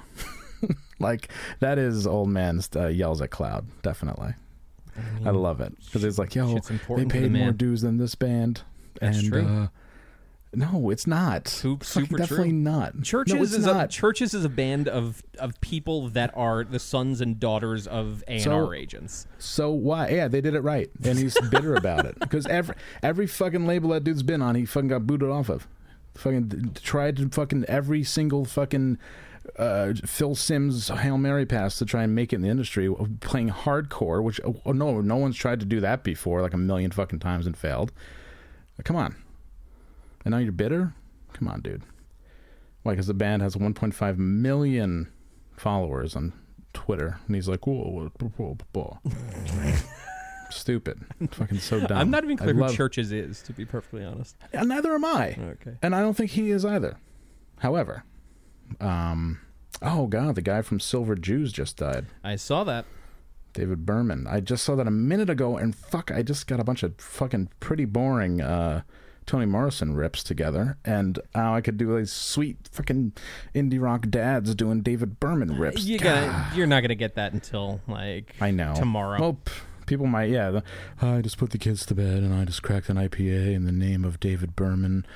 [0.98, 1.28] like
[1.60, 3.66] that is old man uh, yells at cloud.
[3.82, 4.34] Definitely,
[5.24, 7.96] I love it because it's like yo, they important to the paid more dues than
[7.96, 8.62] this band.
[9.00, 9.46] That's and, true.
[9.46, 9.66] Uh,
[10.54, 11.48] no, it's not.
[11.48, 12.58] Su- It's fucking super definitely true.
[12.58, 13.02] not.
[13.02, 13.84] Churches no, is not.
[13.86, 18.22] a churches is a band of of people that are the sons and daughters of
[18.28, 19.26] A and So- R agents.
[19.38, 20.08] So why?
[20.08, 23.90] Yeah, they did it right, and he's bitter about it because every every fucking label
[23.90, 25.66] that dude's been on, he fucking got booted off of.
[26.14, 28.98] Fucking tried to fucking every single fucking
[29.58, 33.48] uh, Phil Simms hail mary pass to try and make it in the industry, playing
[33.50, 34.22] hardcore.
[34.22, 37.46] Which oh, no, no one's tried to do that before, like a million fucking times
[37.46, 37.92] and failed.
[38.84, 39.16] Come on,
[40.24, 40.94] and now you're bitter.
[41.32, 41.82] Come on, dude.
[42.82, 42.92] Why?
[42.92, 45.10] Because the band has 1.5 million
[45.56, 46.32] followers on
[46.72, 49.72] Twitter, and he's like, whoa, whoa, whoa, whoa, whoa.
[50.50, 51.96] stupid, fucking so dumb.
[51.98, 54.36] I'm not even I clear who love- Churches is, to be perfectly honest.
[54.52, 55.76] And neither am I, Okay.
[55.82, 56.96] and I don't think he is either.
[57.60, 58.04] However,
[58.80, 59.40] um,
[59.80, 62.06] oh god, the guy from Silver Jews just died.
[62.24, 62.84] I saw that.
[63.54, 64.26] David Berman.
[64.26, 66.94] I just saw that a minute ago, and fuck, I just got a bunch of
[66.98, 68.80] fucking pretty boring uh,
[69.26, 73.12] Toni Morrison rips together, and now I could do these sweet fucking
[73.54, 75.84] indie rock dads doing David Berman rips.
[75.84, 79.20] You got you're not gonna get that until like I know tomorrow.
[79.20, 79.52] Well, p-
[79.86, 80.50] people might, yeah.
[80.50, 80.62] The,
[81.00, 83.72] I just put the kids to bed, and I just cracked an IPA in the
[83.72, 85.06] name of David Berman.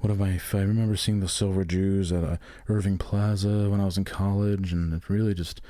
[0.00, 2.36] One of my, I remember seeing the Silver Jews at uh,
[2.68, 5.62] Irving Plaza when I was in college, and it really just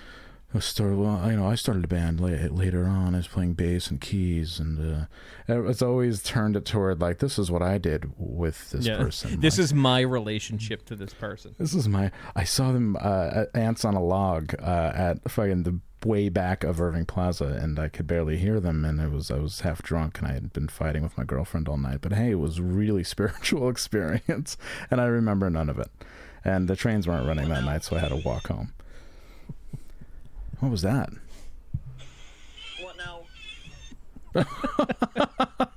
[0.54, 0.96] I started.
[0.98, 3.14] Well, you know, I started a band la- later on.
[3.14, 5.08] I was playing bass and keys, and
[5.48, 8.96] uh, it's always turned it toward like this is what I did with this yeah.
[8.98, 9.40] person.
[9.40, 11.54] This Like, is my relationship to this person.
[11.58, 12.10] this is my.
[12.36, 16.80] I saw them uh, ants on a log uh, at fucking the way back of
[16.80, 18.84] Irving Plaza, and I could barely hear them.
[18.84, 21.68] And it was I was half drunk, and I had been fighting with my girlfriend
[21.68, 21.98] all night.
[22.00, 24.56] But hey, it was really spiritual experience,
[24.90, 25.90] and I remember none of it.
[26.44, 28.74] And the trains weren't running that night, so I had to walk home.
[30.60, 31.10] What was that?
[32.80, 33.20] What now?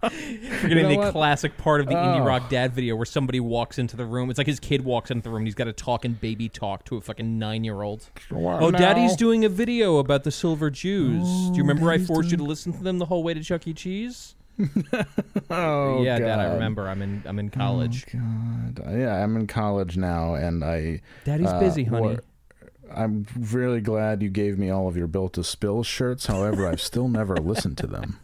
[0.09, 1.11] Forgetting know the what?
[1.11, 2.25] classic part of the indie Oh.
[2.25, 4.29] rock dad video where somebody walks into the room.
[4.29, 6.49] It's like his kid walks into the room and he's got to talk in baby
[6.49, 8.09] talk to a fucking nine year old.
[8.31, 11.23] Oh, daddy's doing a video about the Silver Jews.
[11.49, 13.67] Do you remember I forced you to listen to them the whole way to Chuck
[13.67, 13.73] E.
[13.73, 14.35] Cheese?
[15.49, 16.53] Oh, yeah, Dad, I God.
[16.55, 16.89] remember.
[16.89, 18.05] I'm in I'm in college.
[18.11, 18.81] God.
[18.91, 21.01] Yeah, I'm in college now, and I.
[21.23, 22.01] Daddy's uh, busy, honey.
[22.01, 22.23] wore-
[22.93, 26.25] I'm really glad you gave me all of your built to spill shirts.
[26.27, 28.19] However, I've still never listened to them.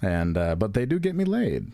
[0.00, 1.72] And uh, but they do get me laid.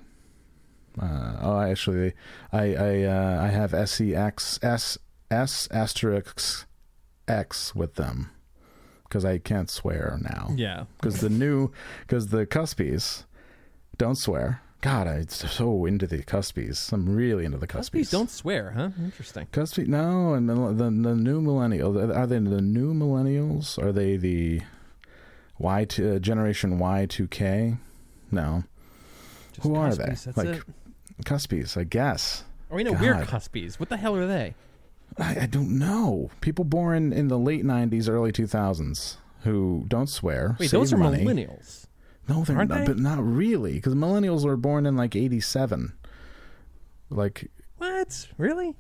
[1.00, 2.12] Uh, oh, actually,
[2.53, 4.98] I I uh, I have sex s
[5.31, 6.66] s asterisk
[7.29, 8.31] x with them
[9.05, 10.50] because I can't swear now.
[10.57, 10.85] Yeah.
[11.00, 13.24] because the new because the cuspies
[13.96, 14.61] don't swear.
[14.85, 16.92] God, I'm so into the cuspies.
[16.92, 18.03] I'm really into the cuspies.
[18.03, 18.90] Cuspies don't swear, huh?
[19.03, 19.47] Interesting.
[19.51, 23.83] Cuspy, no, and the, the the new millennial are they the new millennials?
[23.83, 24.61] Are they the
[25.59, 27.79] Y to, uh, generation Y two K?
[28.31, 28.64] No,
[29.55, 30.05] Just Who are they?
[30.05, 30.62] That's Like, it.
[31.25, 32.44] cuspies, I guess.
[32.68, 33.81] Or you know, we're cuspies.
[33.81, 34.55] What the hell are they?
[35.16, 36.31] I, I don't know.
[36.42, 40.57] People born in the late '90s, early 2000s who don't swear.
[40.61, 41.25] Wait, those are money.
[41.25, 41.87] millennials.
[42.29, 42.87] No, they're Aren't not, they?
[42.87, 45.93] but not really, because millennials were born in like '87.
[47.11, 48.29] Like, What?
[48.39, 48.75] Really?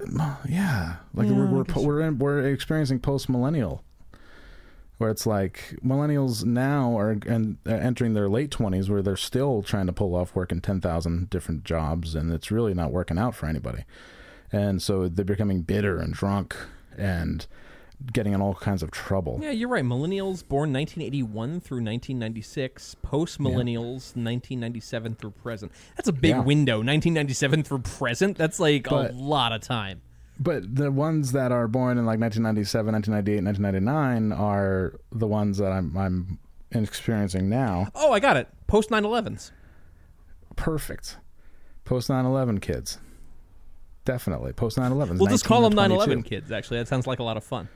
[0.48, 3.84] yeah, like Yeah, we're we're po- we're, in, we're experiencing post millennial,
[4.98, 9.86] where it's like millennials now are and entering their late 20s, where they're still trying
[9.86, 13.84] to pull off working 10,000 different jobs, and it's really not working out for anybody,
[14.50, 16.56] and so they're becoming bitter and drunk
[16.96, 17.46] and
[18.12, 19.38] getting in all kinds of trouble.
[19.42, 19.84] Yeah, you're right.
[19.84, 22.96] Millennials born 1981 through 1996.
[23.02, 25.72] Post millennials 1997 through present.
[25.96, 26.40] That's a big Yeah.
[26.40, 26.82] window.
[26.82, 28.36] 1997 through present.
[28.36, 30.02] That's like But- a lot of time.
[30.38, 35.70] But the ones that are born in like 1997, 1998, 1999 are the ones that
[35.70, 36.38] I'm I'm
[36.72, 37.86] experiencing now.
[37.94, 38.48] Oh, I got it.
[38.66, 39.52] Post 9/11s.
[40.56, 41.18] Perfect.
[41.84, 42.98] Post 9/11 kids.
[44.04, 44.52] Definitely.
[44.52, 45.18] Post 9/11.
[45.18, 46.50] We'll just call them 19 9/11 kids.
[46.52, 47.68] Actually, that sounds like a lot of fun.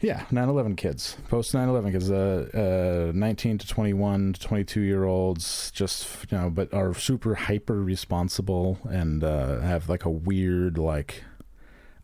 [0.00, 1.16] Yeah, 9/11 kids.
[1.28, 2.10] Post 9/11 kids.
[2.10, 5.70] Uh, uh, 19 to 21 to 22 year olds.
[5.72, 11.24] Just you know, but are super hyper responsible and uh, have like a weird like.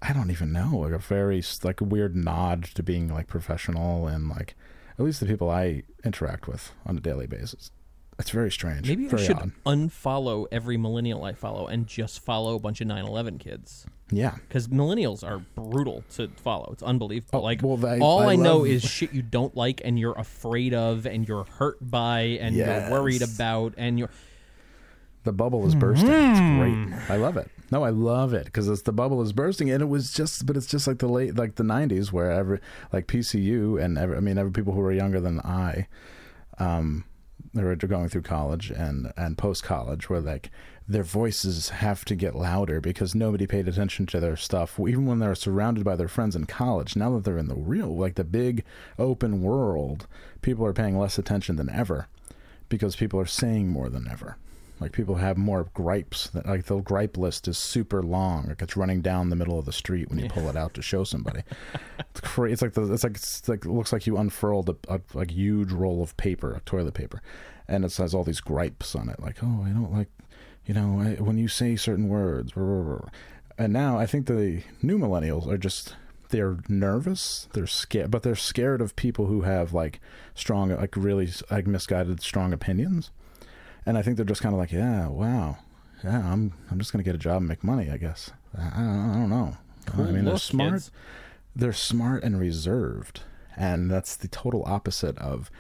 [0.03, 4.07] I don't even know, like a very like a weird nod to being like professional
[4.07, 4.55] and like
[4.99, 7.71] at least the people I interact with on a daily basis.
[8.19, 8.89] It's very strange.
[8.89, 9.53] Maybe I should odd.
[9.67, 13.85] unfollow every millennial I follow and just follow a bunch of 9/11 kids.
[14.11, 14.37] Yeah.
[14.49, 16.71] Because millennials are brutal to follow.
[16.73, 17.41] It's unbelievable.
[17.41, 20.19] Oh, like well, all I, I know love- is shit you don't like and you're
[20.19, 24.09] afraid of and you're hurt by and you're worried about and you're
[25.25, 26.09] The bubble is bursting.
[26.09, 26.59] It's Hmm.
[26.93, 27.11] great.
[27.11, 27.51] I love it.
[27.71, 30.57] No, I love it because it's the bubble is bursting, and it was just, but
[30.57, 32.61] it's just like the late, like the '90s, where every
[32.93, 35.89] like PCU and every, I mean, every people who were younger than I,
[36.61, 37.05] um,
[37.57, 40.51] they were going through college and and post college, where like
[40.89, 45.19] their voices have to get louder because nobody paid attention to their stuff, even when
[45.19, 46.95] they're surrounded by their friends in college.
[46.97, 48.65] Now that they're in the real, like the big
[48.99, 50.07] open world,
[50.43, 52.09] people are paying less attention than ever
[52.69, 54.37] because people are saying more than ever.
[54.79, 56.29] Like people have more gripes.
[56.29, 58.49] That, like the gripe list is super long.
[58.49, 60.83] Like it's running down the middle of the street when you pull it out to
[60.83, 61.43] show somebody.
[61.99, 62.53] it's crazy.
[62.53, 65.31] It's like the, it's like it's like it looks like you unfurled a, a like
[65.31, 67.23] huge roll of paper, of toilet paper,
[67.67, 69.19] and it says all these gripes on it.
[69.19, 70.09] Like oh, I don't like,
[70.67, 72.53] you know, I, when you say certain words.
[72.53, 73.09] blah, blah, blah.
[73.59, 75.97] And now I think the new millennials are just
[76.31, 80.01] they're nervous they're scared but they're scared of people who have like
[80.35, 83.11] strong like really like misguided strong opinions
[83.87, 85.59] and I think they're just kind of like, yeah, wow,
[86.05, 88.31] yeah, I'm I'm just gonna get a job and make money, I guess.
[88.57, 89.57] I, I, don't, I don't know.
[89.87, 90.73] Cool I mean, they're smart.
[90.73, 90.91] kids.
[91.55, 93.23] They're smart and reserved,
[93.57, 95.51] and that's the total opposite of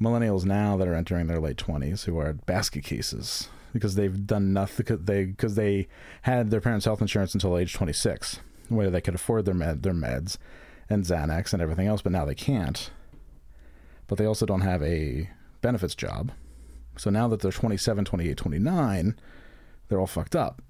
[0.00, 3.48] millennials now that are entering their late twenties, who are basket cases.
[3.72, 5.86] because they've done nothing because they because they
[6.22, 9.94] had their parents' health insurance until age 26, where they could afford their med their
[9.94, 10.36] meds
[10.90, 12.90] and Xanax and everything else, but now they can't.
[14.08, 15.30] But they also don't have a
[15.62, 16.32] benefits job.
[16.96, 19.16] So now that they're 27, 28, 29,
[19.88, 20.62] they're all fucked up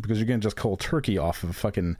[0.00, 1.96] because you're getting just cold turkey off of fucking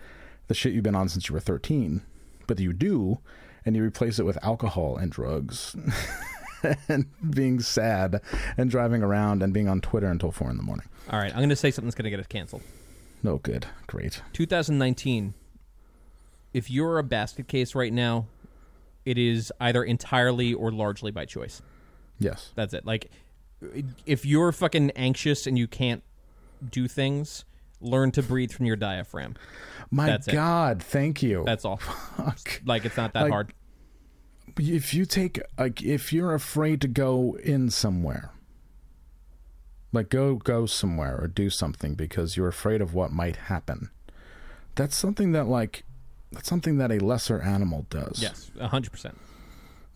[0.48, 2.02] the shit you've been on since you were 13.
[2.46, 3.18] But you do,
[3.64, 5.76] and you replace it with alcohol and drugs.
[6.88, 8.20] and being sad
[8.56, 10.86] and driving around and being on Twitter until four in the morning.
[11.10, 12.62] All right, I'm going to say something that's going to get us canceled.
[13.22, 13.66] No good.
[13.86, 14.22] Great.
[14.32, 15.34] 2019.
[16.52, 18.26] If you're a basket case right now,
[19.04, 21.62] it is either entirely or largely by choice.
[22.18, 22.52] Yes.
[22.54, 22.84] That's it.
[22.84, 23.10] Like,
[24.06, 26.02] if you're fucking anxious and you can't
[26.70, 27.44] do things,
[27.80, 29.36] learn to breathe from your diaphragm.
[29.90, 30.32] My That's it.
[30.32, 31.42] God, thank you.
[31.46, 31.76] That's all.
[31.78, 32.60] Fuck.
[32.64, 33.52] Like, it's not that Like- hard.
[34.58, 38.32] if you take like if you're afraid to go in somewhere
[39.92, 43.90] like go go somewhere or do something because you're afraid of what might happen
[44.74, 45.84] that's something that like
[46.32, 49.14] that's something that a lesser animal does Yes, 100%.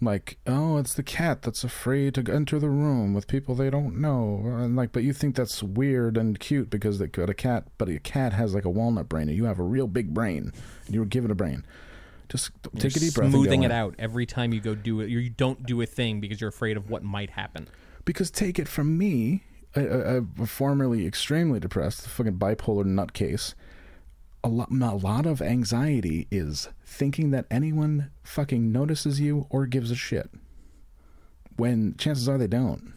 [0.02, 3.96] Like oh it's the cat that's afraid to enter the room with people they don't
[3.96, 7.64] know and like but you think that's weird and cute because they got a cat
[7.78, 10.52] but a cat has like a walnut brain and you have a real big brain
[10.86, 11.64] and you were given a brain
[12.32, 13.72] just take a deep breath Smoothing it in.
[13.72, 15.10] out every time you go do it.
[15.10, 17.68] You don't do a thing because you're afraid of what might happen.
[18.06, 19.44] Because take it from me,
[19.76, 23.52] a, a, a formerly extremely depressed, fucking bipolar nutcase.
[24.44, 29.90] A lot, a lot of anxiety is thinking that anyone fucking notices you or gives
[29.90, 30.30] a shit.
[31.56, 32.94] When chances are they don't.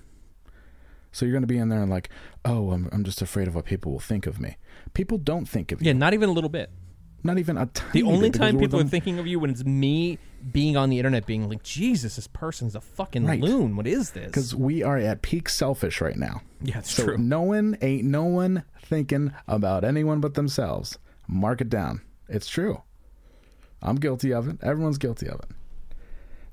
[1.12, 2.10] So you're going to be in there and like,
[2.43, 4.58] oh, I'm, I'm just afraid of what people will think of me.
[4.93, 5.88] People don't think of you.
[5.88, 6.71] Yeah, not even a little bit.
[7.23, 10.19] Not even a tiny The only time people are thinking of you when it's me
[10.51, 13.41] being on the internet being like, Jesus, this person's a fucking Right.
[13.41, 13.75] loon.
[13.75, 14.27] What is this?
[14.27, 16.41] because we are at peak selfish right now.
[16.62, 17.17] Yeah, it's so true.
[17.17, 20.99] no one ain't no one thinking about anyone but themselves.
[21.28, 22.02] Mark it down.
[22.28, 22.82] It's true.
[23.82, 24.58] I'm guilty of it.
[24.64, 25.50] Everyone's guilty of it.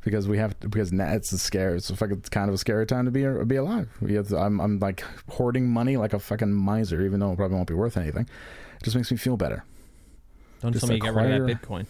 [0.04, 1.74] Because we have to, because now it's a scare.
[1.76, 3.88] It's a fucking it's kind of a scary time to be be alive.
[4.00, 7.36] We have to- I'm I'm like hoarding money like a fucking miser, even though it
[7.36, 8.28] probably won't be worth anything.
[8.80, 9.64] It just makes me feel better.
[10.60, 11.86] Don't just tell me you got rid of that Bitcoin.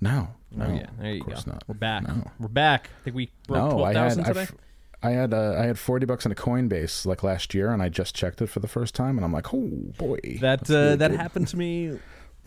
[0.00, 0.86] No, oh, no, oh, yeah.
[0.98, 1.52] There you of course go.
[1.52, 1.64] not.
[1.66, 2.02] We're back.
[2.08, 2.30] No.
[2.38, 2.90] We're back.
[3.00, 4.40] I think we broke No, 12,000 I, today.
[4.42, 4.54] f-
[5.02, 7.88] I had uh, I had forty bucks in a Coinbase like last year, and I
[7.88, 10.96] just checked it for the first time, and I'm like, oh boy, that uh, really
[10.96, 11.20] that good.
[11.20, 11.98] happened to me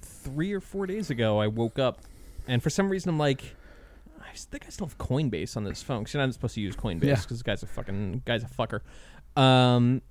[0.02, 1.40] three or four days ago.
[1.40, 2.00] I woke up,
[2.48, 3.56] and for some reason, I'm like,
[4.22, 6.00] I think I still have Coinbase on this phone.
[6.04, 7.16] Because you're not supposed to use Coinbase Yeah.
[7.16, 8.80] because this guy's a fucking guy's a fucker.
[9.40, 10.02] Um,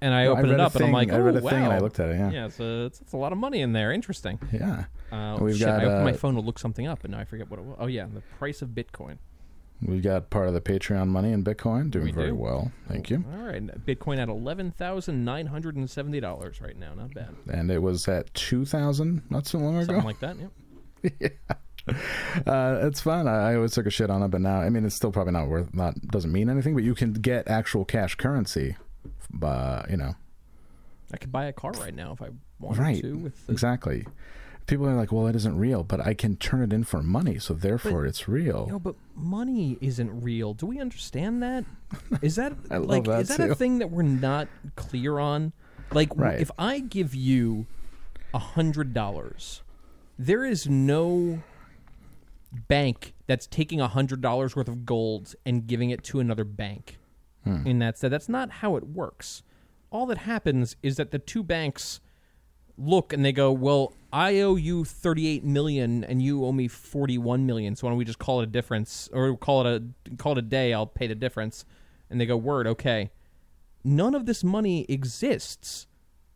[0.00, 1.40] and I No, opened read it up, and I'm thing- like, I read oh, a
[1.50, 1.82] thing and I wow.
[1.82, 2.30] looked at it, yeah.
[2.30, 3.92] yeah, it's a, it's, it's a lot of money in there.
[3.92, 4.38] Interesting.
[4.52, 7.12] Yeah, Uh, We've shit, got, I opened my uh, phone to look something up, and
[7.12, 7.76] now I forget what it was.
[7.78, 9.18] Oh yeah, the price of Bitcoin.
[9.84, 12.34] We've got part of the Patreon money in Bitcoin, doing We very do.
[12.36, 12.72] well.
[12.88, 13.24] Thank you.
[13.32, 16.94] All right, Bitcoin at eleven thousand nine hundred and seventy dollars right now.
[16.94, 17.34] Not bad.
[17.52, 19.86] And it was at two thousand not so long ago.
[19.86, 20.36] Something like that.
[20.38, 21.32] Yep.
[22.46, 23.26] uh, it's fun.
[23.26, 25.32] I, I always took a shit on it, but now I mean, it's still probably
[25.32, 25.72] not worth.
[25.74, 28.76] Not doesn't mean anything, but you can get actual cash currency.
[29.30, 30.14] But you know,
[31.12, 32.28] I could buy a car right now if I
[32.60, 33.02] wanted right?
[33.02, 33.16] to.
[33.16, 34.06] With the, Exactly.
[34.66, 37.38] People are like, "Well, it isn't real," but I can turn it in for money,
[37.38, 38.66] so therefore it's real.
[38.70, 40.54] No, but money isn't real.
[40.54, 41.64] Do we understand that?
[42.22, 43.52] Is that like that is that too.
[43.52, 45.52] a thing that we're not clear on?
[45.92, 46.40] Like, Right.
[46.40, 47.66] if I give you
[48.32, 49.62] a hundred dollars,
[50.18, 51.42] there is no
[52.68, 56.98] bank that's taking a hundred dollars worth of gold and giving it to another bank.
[57.44, 57.66] Hmm.
[57.66, 59.42] In that said, that's not how it works.
[59.90, 62.00] All that happens is that the two banks
[62.78, 67.46] look and they go, "Well, I owe you 38 million and you owe me 41
[67.46, 67.74] million.
[67.74, 70.38] So why don't we just call it a difference or call it a call it
[70.38, 71.64] a day, I'll pay the difference."
[72.10, 73.10] And they go, "Word, okay."
[73.84, 75.86] None of this money exists.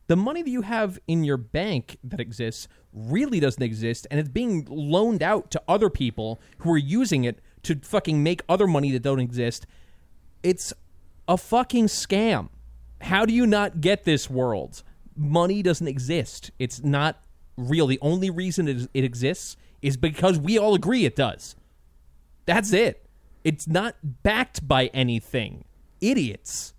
[0.09, 4.29] The money that you have in your bank that exists really doesn't exist and it's
[4.29, 8.91] being loaned out to other people who are using it to fucking make other money
[8.93, 9.67] that don't exist.
[10.43, 10.73] It's
[11.29, 12.49] a fucking scam.
[13.03, 14.83] How do you not get this world?
[15.17, 16.51] Money doesn't exist.
[16.59, 17.21] It's not
[17.57, 17.87] real.
[17.87, 21.57] The only reason it, it exists is because we all agree it does.
[22.45, 23.07] That's it.
[23.45, 25.65] It's not backed by anything.
[26.01, 26.75] Idiots.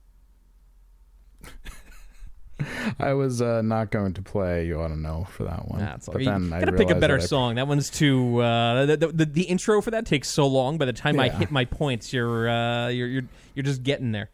[3.00, 5.94] I was uh, not going to play "You Ought to Know" for that one, Nah,
[5.94, 7.56] all- but then I gotta pick a better that song.
[7.56, 8.42] That one's too.
[8.42, 10.78] Uh, the, the, the, intro for that takes so long.
[10.78, 13.24] By the time I hit my points, you're uh, you're you're
[13.54, 14.30] you're just getting there.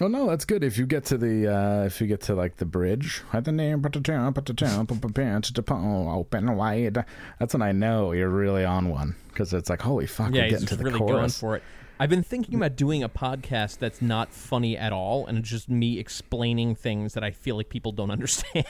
[0.00, 0.64] Oh no, that's good.
[0.64, 3.80] If you get to the uh if you get to like the bridge, the name,
[3.82, 7.04] put the jump, put the jump, put the pants, the pole, open wide.
[7.38, 10.50] That's when I know you're really on one because it's like holy fuck, yeah, we're
[10.50, 11.62] getting to the really going for it.
[12.00, 15.68] I've been thinking about doing a podcast that's not funny at all, and it's just
[15.68, 18.66] me explaining things that I feel like people don't understand.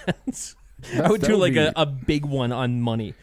[0.95, 3.14] I would do like be- a, a big one on money.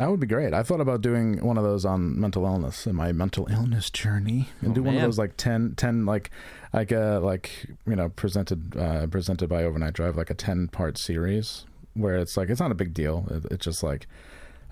[0.00, 0.54] That would be great.
[0.54, 4.48] I thought about doing one of those on mental illness in my mental illness journey,
[4.62, 6.30] and Oh, do one of those like 10, 10 like
[6.72, 10.96] like uh like you know presented uh presented by Overnight Drive like a ten part
[10.96, 13.26] series where it's like it's not a big deal.
[13.30, 14.06] It, it's just like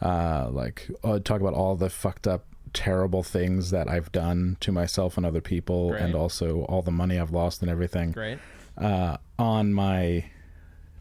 [0.01, 4.73] uh like uh, talk about all the fucked up terrible things that I've done to
[4.73, 6.05] myself and other people, Great.
[6.05, 8.39] and also all the money I've lost and everything Great.
[8.79, 10.25] uh, on my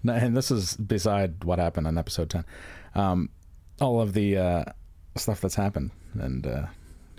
[0.03, 2.43] and this is beside what happened on episode 10
[2.95, 3.29] um,
[3.79, 4.63] all of the uh,
[5.15, 6.65] stuff that's happened and uh,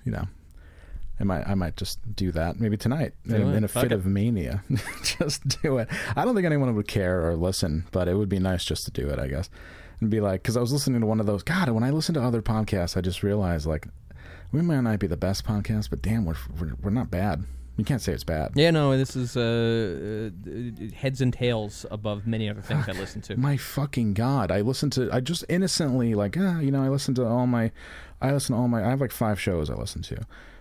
[0.05, 0.27] you know
[1.21, 3.93] I might I might just do that maybe tonight Do in, in a fit it.
[3.93, 4.63] of mania.
[5.03, 5.89] Just do it.
[6.15, 8.91] I don't think anyone would care or listen but it would be nice just to
[8.91, 9.51] do it I guess
[10.01, 12.15] and be like because I was listening to one of those God when I listen
[12.15, 13.89] to other podcasts I just realized like
[14.53, 17.45] we might not be the best podcast but damn we're we're, we're not bad
[17.79, 22.27] you can't say it's bad Yeah, no, this is uh, uh, heads and tails above
[22.27, 23.37] many other things I listen to.
[23.39, 24.51] My fucking god!
[24.51, 25.09] I listen to.
[25.13, 27.71] I just innocently like, ah, you know, I listen to all my.
[28.21, 28.85] I listen to all my.
[28.85, 30.19] I have like five shows I listen to.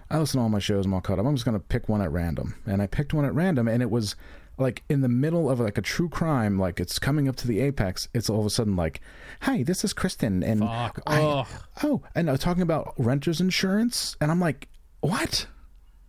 [0.09, 0.85] I listen to all my shows.
[0.85, 1.25] I'm all caught up.
[1.25, 3.89] I'm just gonna pick one at random, and I picked one at random, and it
[3.89, 4.15] was
[4.57, 7.59] like in the middle of like a true crime, like it's coming up to the
[7.59, 8.07] apex.
[8.13, 9.01] It's all of a sudden like,
[9.41, 11.01] hi, this is Kristen, and Fuck.
[11.05, 11.47] I, Ugh.
[11.83, 14.67] oh, and I was talking about renters insurance, and I'm like,
[15.01, 15.47] what,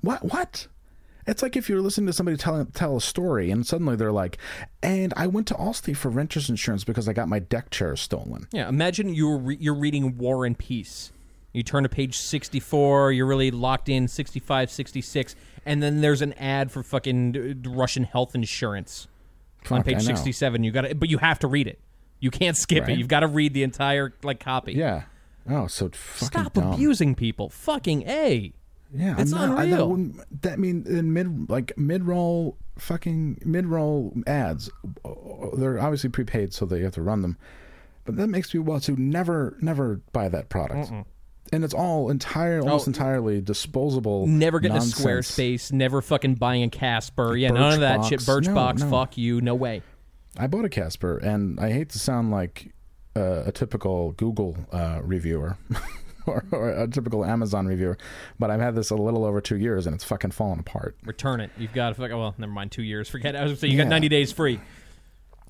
[0.00, 0.68] what, what?
[1.28, 4.38] It's like if you're listening to somebody tell tell a story, and suddenly they're like,
[4.82, 8.48] "And I went to Allstate for renters insurance because I got my deck chair stolen."
[8.50, 11.12] Yeah, imagine you're re- you're reading War and Peace.
[11.52, 16.32] You turn to page 64, you're really locked in 65, 66, and then there's an
[16.34, 19.06] ad for fucking uh, Russian health insurance
[19.70, 20.62] on page 67.
[20.64, 21.78] You got to but you have to read it.
[22.20, 22.92] You can't skip Right.
[22.92, 22.98] it.
[22.98, 24.72] You've got to read the entire like copy.
[24.72, 25.02] Yeah.
[25.48, 26.72] Oh, so fucking Stop dumb.
[26.74, 27.48] abusing people.
[27.48, 28.52] Fucking A.
[28.92, 33.40] Yeah, It's I'm not, I, that, wouldn't- that mean in mid like mid roll fucking
[33.44, 34.70] mid roll ads.
[35.04, 35.10] uh,
[35.56, 37.36] They're obviously prepaid, so they have to run them.
[38.04, 40.90] But that makes me want to never never buy that product.
[41.52, 44.26] And it's all entire, almost Oh, entirely disposable.
[44.26, 45.00] Never getting nonsense.
[45.00, 47.36] a Squarespace, never fucking buying a Casper.
[47.36, 48.20] Yeah, none of that shit.
[48.20, 48.78] Birchbox.
[48.80, 48.90] No, no.
[48.90, 49.40] fuck you.
[49.40, 49.82] No way.
[50.36, 52.72] I bought a Casper, and I hate to sound like
[53.16, 55.56] uh, a typical Google uh, reviewer
[56.28, 57.96] or, or a typical Amazon reviewer,
[58.38, 60.96] but I've had this a little over two years, and it's fucking falling apart.
[61.04, 61.50] Return it.
[61.58, 62.10] You've got to fuck.
[62.10, 62.70] Well, never mind.
[62.72, 63.08] Two years.
[63.08, 63.34] Forget.
[63.34, 63.38] it.
[63.38, 63.84] I was gonna say you Yeah.
[63.84, 64.60] got 90 days free.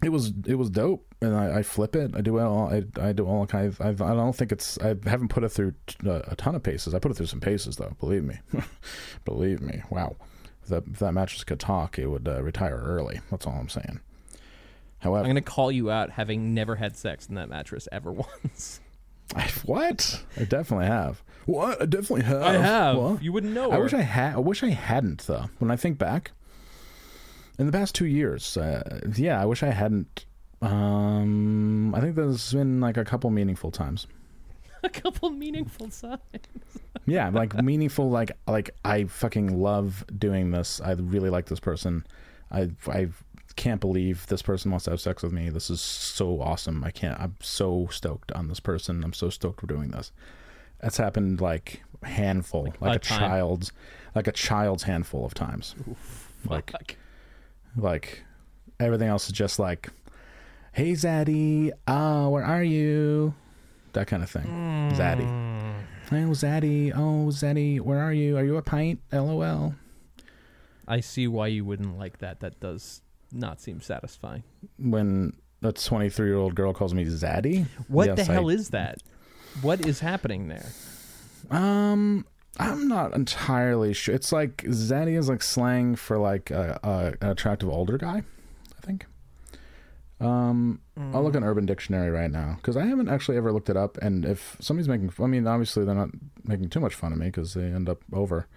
[0.01, 2.13] It was it was dope, and I, I flip it.
[2.15, 3.81] I do all I, I do all kind of.
[3.81, 4.79] I, I don't think it's.
[4.79, 5.75] I haven't put it through
[6.07, 6.95] uh, a ton of paces.
[6.95, 7.97] I put it through some paces though.
[7.99, 8.37] Believe me,
[9.25, 9.83] believe me.
[9.91, 10.15] Wow,
[10.63, 13.19] if that, if that mattress could talk, it would uh, retire early.
[13.29, 13.99] That's all I'm saying.
[15.01, 18.13] However, I'm gonna call you out having never had sex in that mattress ever
[18.45, 18.81] once.
[19.35, 20.23] I, what?
[20.37, 21.23] I definitely have.
[21.47, 21.81] What?
[21.81, 22.43] I definitely have.
[22.43, 22.97] I have.
[22.97, 23.23] What?
[23.23, 23.71] You wouldn't know.
[23.71, 23.83] I her.
[23.83, 24.35] wish I had.
[24.35, 25.47] I wish I hadn't though.
[25.59, 26.33] When I think back,
[27.59, 30.27] in the past two years, uh, yeah, I wish I hadn't.
[30.61, 34.07] Um, I think there's been like a couple meaningful times.
[34.83, 36.21] a couple meaningful signs.
[37.07, 38.11] Yeah, like meaningful.
[38.11, 40.79] Like like I fucking love doing this.
[40.83, 42.05] I really like this person.
[42.51, 43.09] I I
[43.59, 45.51] can't believe this person wants to have sex with me.
[45.51, 46.85] This is so awesome.
[46.85, 47.21] I can't.
[47.21, 49.03] I'm so stoked on this person.
[49.03, 50.13] I'm so stoked we're doing this.
[50.81, 53.19] That's happened like handful, like, a a, time.
[53.19, 53.73] child's,
[54.15, 55.75] like a child's handful of times.
[56.49, 56.95] Like Fuck.
[57.77, 58.23] like
[58.79, 59.89] everything else is just like,
[60.71, 63.35] hey Zaddy, oh where are you?
[63.93, 64.45] That kind of thing.
[64.45, 64.91] Hmm.
[64.91, 65.75] Zaddy.
[66.13, 68.39] Oh Zaddy, oh Zaddy, where are you?
[68.39, 69.01] Are you a pint?
[69.13, 69.75] LOL.
[70.87, 72.39] I see why you wouldn't like that.
[72.39, 73.03] That does
[73.33, 74.43] not seem satisfying.
[74.79, 77.67] When a 23 year old girl calls me Zaddy.
[77.89, 78.99] What yes, the hell I, is that?
[79.63, 80.67] What is happening there?
[81.51, 82.27] Um,
[82.59, 84.15] I'm not entirely sure.
[84.15, 88.23] It's like Zaddy is like slang for like a, a, an attractive older guy.
[88.77, 89.07] I think.
[90.21, 90.81] Um,
[91.15, 93.97] I'll look on Urban Dictionary right now because I haven't actually ever looked it up.
[93.99, 96.11] And if somebody's making, I mean, obviously they're not
[96.43, 98.49] making too much fun of me because they end up over.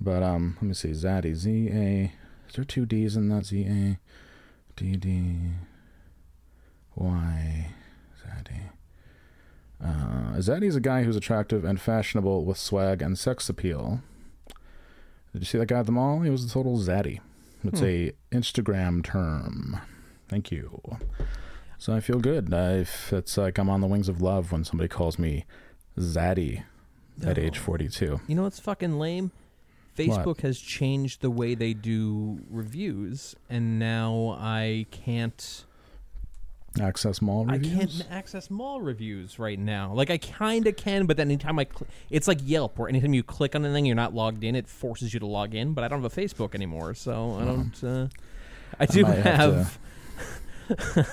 [0.00, 2.12] But um, let me see, Zaddy, Z A.
[2.48, 3.98] Is there two D's in that Z A?
[4.76, 5.36] D D
[6.94, 7.66] Y
[8.22, 8.70] Zaddy.
[9.82, 14.00] Uh, Zaddy's a guy who's attractive and fashionable with swag and sex appeal.
[15.32, 16.20] Did you see that guy at the mall?
[16.20, 17.20] He was a total Zaddy.
[17.62, 19.78] It's a Instagram term.
[20.28, 20.80] Thank you.
[21.78, 22.48] So I feel good.
[22.52, 25.44] If it's like I'm on the wings of love when somebody calls me
[25.98, 26.62] Zaddy
[27.24, 28.20] at age 42.
[28.26, 29.30] You know what's fucking lame?
[29.96, 35.64] Facebook has changed the way they do reviews, and now I can't.
[36.78, 38.02] Access mall I reviews.
[38.02, 39.94] can't access mall reviews right now.
[39.94, 43.14] Like I kind of can, but then anytime I, cl- it's like Yelp, where anytime
[43.14, 44.54] you click on anything, you're not logged in.
[44.54, 45.72] It forces you to log in.
[45.72, 47.84] But I don't have a Facebook anymore, so I don't.
[47.84, 48.08] Uh,
[48.78, 49.78] I do might have have.
[50.96, 51.04] all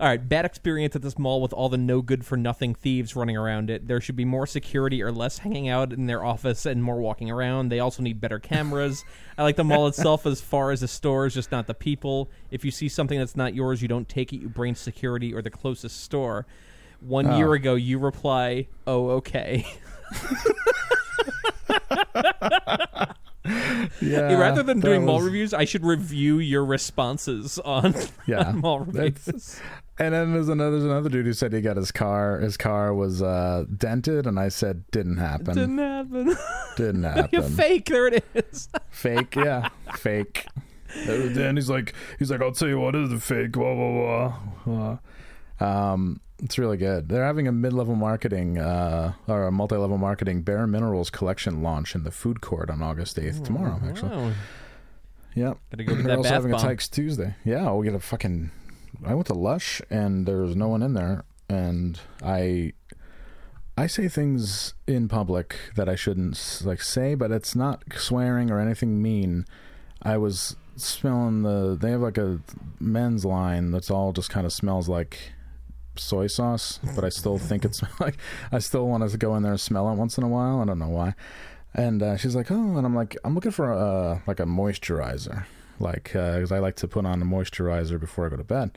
[0.00, 3.36] right, bad experience at this mall with all the no good for nothing thieves running
[3.36, 3.88] around it.
[3.88, 7.30] There should be more security or less hanging out in their office and more walking
[7.30, 7.68] around.
[7.68, 9.04] They also need better cameras.
[9.38, 12.30] I like the mall itself as far as the stores, just not the people.
[12.50, 14.40] If you see something that's not yours, you don't take it.
[14.40, 16.46] You bring security or the closest store.
[17.00, 17.38] One ah.
[17.38, 19.66] year ago, you reply, "Oh, okay."
[24.00, 27.94] Yeah, Rather than that doing mall reviews, I should review your responses on,
[28.26, 29.60] Yeah, on mall that's- reviews.
[29.98, 32.94] And then there's another there's another dude who said he got his car his car
[32.94, 35.54] was uh, dented, and I said didn't happen.
[35.54, 36.36] Didn't happen.
[36.78, 37.28] Didn't happen.
[37.32, 37.84] You're fake.
[37.84, 38.70] There it is.
[38.90, 40.46] Fake, yeah, fake.
[41.04, 43.52] Then he's like, he's like, I'll tell you what is the fake.
[43.52, 44.32] Blah blah
[44.64, 44.74] blah.
[44.92, 44.96] Uh,
[45.60, 47.08] um, it's really good.
[47.08, 52.04] They're having a mid-level marketing uh, or a multi-level marketing Bare Minerals collection launch in
[52.04, 53.78] the food court on August eighth tomorrow.
[53.86, 54.32] Actually, Wow.
[55.34, 55.58] yep.
[55.70, 56.60] Gotta go They're also having bomb.
[56.60, 57.34] a Tykes Tuesday.
[57.44, 58.50] Yeah, we get a fucking.
[59.04, 62.72] I went to Lush and there was no one in there, and I,
[63.76, 68.58] I say things in public that I shouldn't like say, but it's not swearing or
[68.60, 69.44] anything mean.
[70.02, 71.76] I was smelling the.
[71.78, 72.40] They have like a
[72.78, 75.32] men's line that's all just kind of smells like
[76.00, 78.16] soy sauce, but I still think it's like
[78.52, 80.60] I still want to go in there and smell it once in a while.
[80.60, 81.14] I don't know why.
[81.74, 85.44] And uh, she's like, "Oh," and I'm like, "I'm looking for a like a moisturizer,
[85.78, 88.72] like because I like to put on a moisturizer before I go to bed."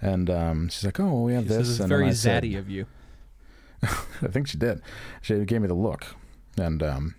[0.00, 2.42] And um, she's like, "Oh, well, we have She this." it's and very I said-
[2.42, 2.86] zaddy of you.
[3.82, 4.80] I think she did.
[5.22, 6.06] She gave me the look,
[6.58, 7.14] and um,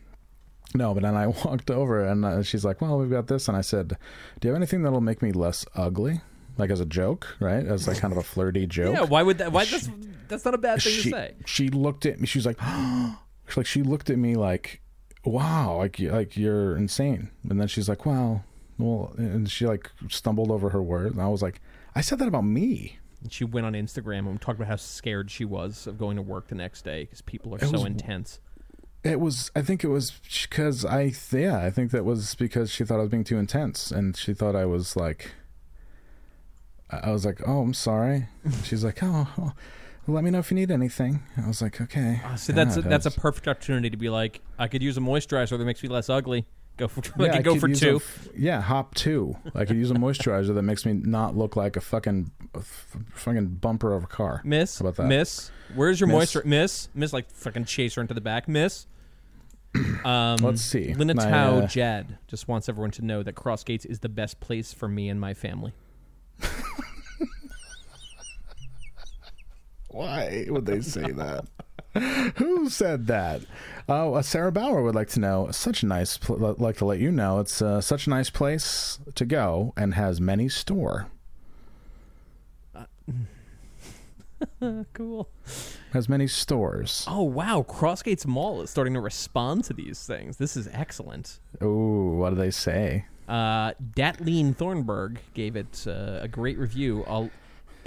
[0.76, 3.56] no, but then I walked over and uh, she's like, "Well, we've got this," and
[3.56, 3.98] I said,
[4.40, 6.22] "Do you have anything that'll make me less ugly?"
[6.58, 7.66] Like as a joke, right?
[7.66, 8.96] As like kind of a flirty joke.
[8.96, 9.04] Yeah.
[9.04, 9.52] Why would that?
[9.52, 9.90] Why that's
[10.28, 11.36] that's not a bad thing she, to say.
[11.46, 12.26] She looked at me.
[12.28, 12.60] She was like,
[13.48, 14.82] she's like she looked at me like,
[15.24, 18.44] "Wow, like like you're insane." And then she's like, "Well,
[18.78, 21.14] well," and she like stumbled over her words.
[21.14, 21.62] And I was like,
[21.96, 25.30] "I said that about me." And she went on Instagram and talked about how scared
[25.32, 27.86] she was of going to work the next day because people are It so was-
[27.86, 28.40] intense.
[29.04, 29.52] It was.
[29.56, 30.12] I think it was
[30.50, 31.14] because I.
[31.32, 34.34] Yeah, I think that was because she thought I was being too intense, and she
[34.34, 35.32] thought I was like.
[36.90, 38.28] I I was like, "Oh, I'm sorry."
[38.64, 39.54] She's like, "Oh, oh,
[40.08, 43.06] let me know if you need anything." I was like, "Okay." So that's a, that's
[43.06, 46.10] a perfect opportunity to be like, I could use a moisturizer that makes me less
[46.10, 46.46] ugly.
[46.78, 47.96] Go for I Yeah, could go for use a two.
[47.98, 49.36] f- yeah, hop two.
[49.56, 52.96] I could use a moisturizer that makes me not look like a fucking, a f-
[53.16, 54.42] fucking bumper of a car.
[54.44, 55.08] Miss, How about that?
[55.08, 56.16] Miss, where's your Miss?
[56.16, 56.44] moisture?
[56.46, 58.48] Miss, Miss, like fucking chase her into the back.
[58.48, 58.86] Miss.
[60.06, 60.94] Um, Let's see.
[60.94, 64.40] Lina My, Tao uh, Jad just wants everyone to know that Crossgates is the best
[64.40, 65.74] place for me and my family.
[69.98, 71.46] Why would they say that?
[72.38, 73.42] Who said that?
[73.90, 75.50] Oh, uh, Sarah Bauer would like to know.
[75.50, 79.00] Such a nice, pl- like to let you know, it's uh, such a nice place
[79.16, 81.08] to go and has many store.
[84.94, 85.28] Cool.
[85.94, 87.06] Has many stores.
[87.08, 90.38] Oh wow, Crossgates Mall is starting to respond to these things.
[90.38, 91.40] This is excellent.
[91.60, 93.06] Oh, what do they say?
[93.28, 97.04] Uh, Datleen Thornburg gave it uh, a great review.
[97.08, 97.32] A,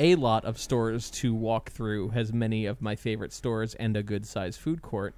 [0.01, 4.03] a lot of stores to walk through has many of my favorite stores and a
[4.03, 5.15] good sized food court.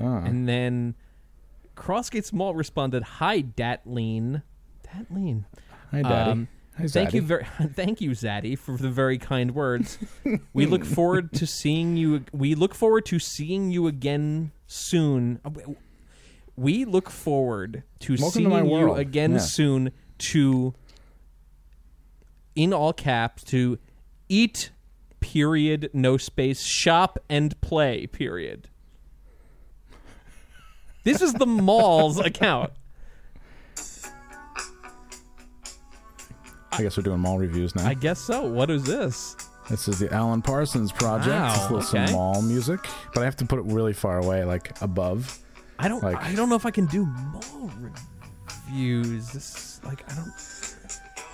[0.00, 0.18] Ah.
[0.18, 0.94] And then
[1.74, 4.42] Crossgates Mall responded, "Hi, Datleen.
[4.86, 5.44] Datleen.
[5.90, 6.30] Hi, Daddy.
[6.30, 6.48] Um,
[6.78, 7.44] Hi, Thank you very,
[7.74, 9.98] thank you, Zaddy, for the very kind words.
[10.54, 12.24] we look forward to seeing you.
[12.32, 15.40] We look forward to seeing you again soon.
[16.56, 19.38] We look forward to Welcome to seeing my you again Yeah.
[19.38, 19.92] soon.
[20.18, 20.74] To
[22.54, 23.78] in all caps to
[24.30, 24.70] eat.
[25.20, 25.90] Period.
[25.92, 26.62] No space.
[26.62, 28.06] Shop and play.
[28.06, 28.68] Period.
[31.04, 32.72] This is the mall's account.
[36.72, 37.86] I guess we're doing mall reviews now.
[37.86, 38.48] I guess so.
[38.48, 39.36] What is this?
[39.68, 41.28] This is the Alan Parsons project.
[41.28, 42.06] Wow, it's a little okay.
[42.06, 42.80] some mall music,
[43.14, 45.38] but I have to put it really far away, like above.
[45.78, 46.02] I don't.
[46.02, 47.70] Like- I don't know if I can do mall
[48.68, 49.30] reviews.
[49.32, 50.32] This like I don't.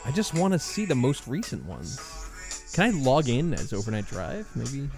[0.05, 2.26] I just want to see the most recent ones.
[2.77, 4.47] Can I log in as Overnight Drive?
[4.55, 4.89] Maybe.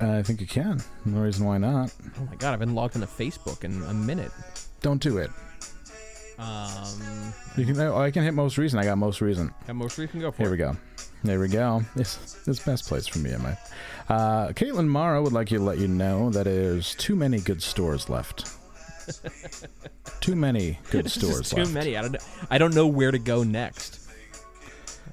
[0.00, 0.80] Uh, I think you can.
[1.04, 1.94] No reason why not.
[2.18, 4.32] Oh my god, I've been logged into Facebook in a minute.
[4.80, 5.30] Don't do it.
[6.38, 7.78] Um, You can.
[7.80, 8.82] Oh, I can hit most recent.
[8.82, 9.52] I got most recent.
[9.66, 10.20] got most recent.
[10.22, 10.50] Go for Here it.
[10.52, 10.76] we go.
[11.22, 11.82] There we go.
[11.94, 12.16] This
[12.46, 13.56] this best place for me and my.
[14.08, 17.62] Uh, Caitlin Mara would like you to let you know that there's too many good
[17.62, 18.50] stores left.
[20.20, 21.72] too many good This stores too left.
[21.72, 21.96] many.
[21.96, 22.12] I don't.
[22.12, 22.18] know-
[22.50, 24.08] I don't know where to go next.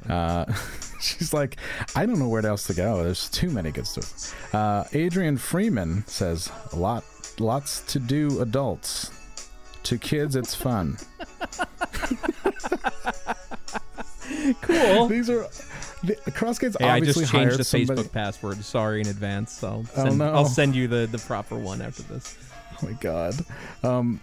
[0.09, 0.45] Uh,
[1.01, 1.57] She's like,
[1.95, 3.03] I don't know where else to go.
[3.03, 4.53] There's too many good stuff.
[4.53, 7.03] Uh, Adrian Freeman says, a lot,
[7.39, 9.11] lots to do, adults.
[9.83, 10.97] To kids, it's fun.
[14.61, 15.07] Cool.
[15.07, 15.43] These are
[16.03, 18.01] the, Crossgates Hey, I just changed hired the somebody.
[18.03, 18.63] Facebook password.
[18.63, 19.51] Sorry in advance.
[19.51, 20.33] So Oh, send, no.
[20.33, 22.37] I'll send you the, the proper one after this.
[22.73, 23.35] Oh my god.
[23.83, 24.19] Um,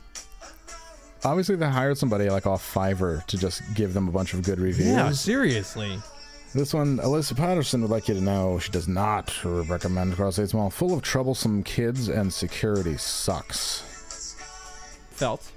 [1.24, 4.60] obviously they hired somebody like off Fiverr to just give them a bunch of good
[4.60, 4.88] reviews.
[4.88, 5.98] Yeah, seriously.
[6.54, 10.70] This one, Alyssa Patterson would like you to know she does not recommend Crossgates Mall.
[10.70, 14.36] Full of troublesome kids and security sucks.
[15.10, 15.50] Felt.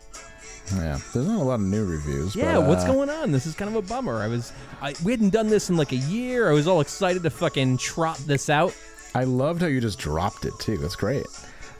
[0.74, 2.36] Yeah, there's not a lot of new reviews.
[2.36, 3.32] Yeah, but, what's uh, going on?
[3.32, 4.24] This is kind of a bummer.
[4.24, 6.50] I was, I, we hadn't done this in like a year.
[6.50, 8.76] I was all excited to fucking trot this out.
[9.14, 10.78] I loved how you just dropped it too.
[10.78, 11.28] That's great.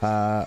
[0.00, 0.44] Uh,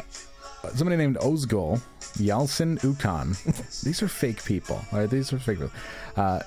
[0.76, 1.82] somebody named Ozgul,
[2.18, 3.82] Yalcin Ukan.
[3.84, 4.82] these are fake people.
[4.94, 5.74] All right, these are fake people.
[6.16, 6.40] Uh,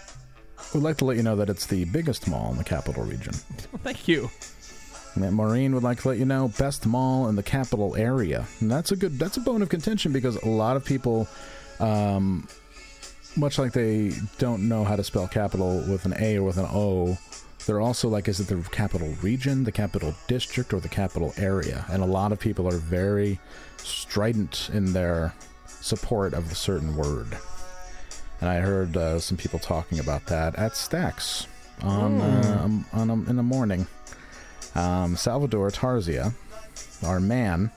[0.72, 3.32] would like to let you know that it's the biggest mall in the capital region.
[3.82, 4.30] Thank you.
[5.14, 8.46] And that Maureen would like to let you know best mall in the capital area.
[8.61, 11.28] And that's a good that's a bone of contention because a lot of people
[11.78, 12.48] um
[13.36, 16.66] much like they don't know how to spell capital with an A or with an
[16.70, 17.18] O,
[17.66, 21.84] they're also like is it the capital region, the capital district or the capital area?
[21.90, 23.38] And a lot of people are very
[23.78, 25.34] strident in their
[25.66, 27.36] support of the certain word.
[28.45, 31.47] And I heard uh, some people talking about that at Stacks
[31.80, 33.86] on uh, um, on um, in the morning
[34.74, 36.34] um, Salvador Tarzia,
[37.03, 37.70] our man,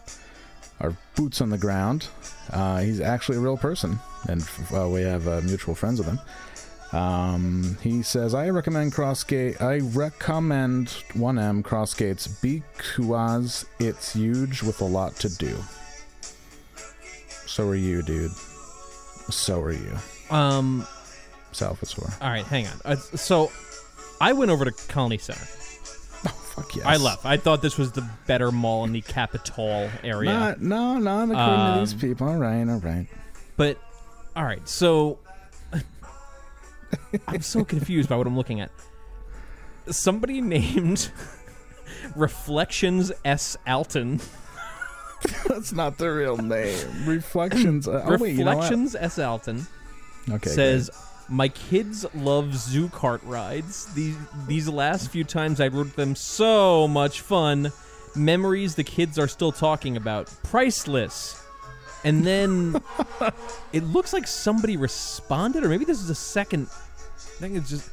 [0.82, 2.10] our boots on the ground.
[2.52, 3.98] Uh, he's actually a real person,
[4.28, 4.46] and
[4.76, 6.20] uh, we have uh, mutual friends with him.
[6.92, 9.62] Um, he says, "I recommend Crossgate.
[9.62, 15.56] I recommend 1M Crossgates because it's huge with a lot to do.
[17.46, 18.32] So are you, dude.
[19.30, 19.98] So are you,
[20.30, 20.86] Um,
[21.52, 22.10] Salvatore.
[22.22, 22.74] all right, hang on.
[22.86, 23.52] Uh, so,
[24.22, 25.46] I went over to Colonie Center.
[26.58, 26.86] Fuck yes.
[26.88, 27.24] I left.
[27.26, 30.32] I thought this was the better mall in the Capitol area.
[30.32, 32.28] Not, no, not according to these Um, people.
[32.28, 33.06] All right, all right.
[33.58, 33.78] But
[34.36, 35.20] all right, so
[37.28, 38.72] I'm so confused by what I'm looking at.
[39.90, 41.12] Somebody named
[42.16, 43.56] Reflections S.
[43.68, 44.20] Alton.
[45.48, 47.06] That's not the real name.
[47.06, 47.88] Reflections.
[47.88, 48.52] Uh, oh, wait, you know?
[48.52, 49.20] Reflections S.
[49.20, 49.68] Alton
[50.30, 50.50] Okay.
[50.50, 50.90] says,
[51.30, 53.86] "My kids love zoo cart rides.
[53.94, 54.18] These
[54.48, 57.72] these last few times I rode them, so much fun.
[58.16, 60.32] Memories the kids are still talking about.
[60.44, 61.44] Priceless."
[62.04, 62.82] And then
[63.74, 66.68] it looks like somebody responded, or maybe this is a second.
[66.72, 67.90] I think it's just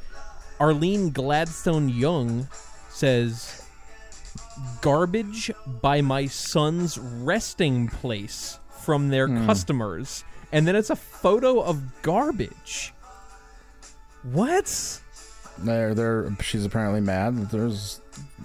[0.59, 2.47] Arlene Gladstone Young
[2.89, 3.63] says,
[4.81, 9.45] "Garbage by my son's resting place from their hmm.
[9.45, 10.23] customers,"
[10.55, 12.93] and then it's a photo of garbage.
[14.23, 15.01] What?
[15.57, 16.35] There, there.
[16.41, 18.01] She's apparently mad that there's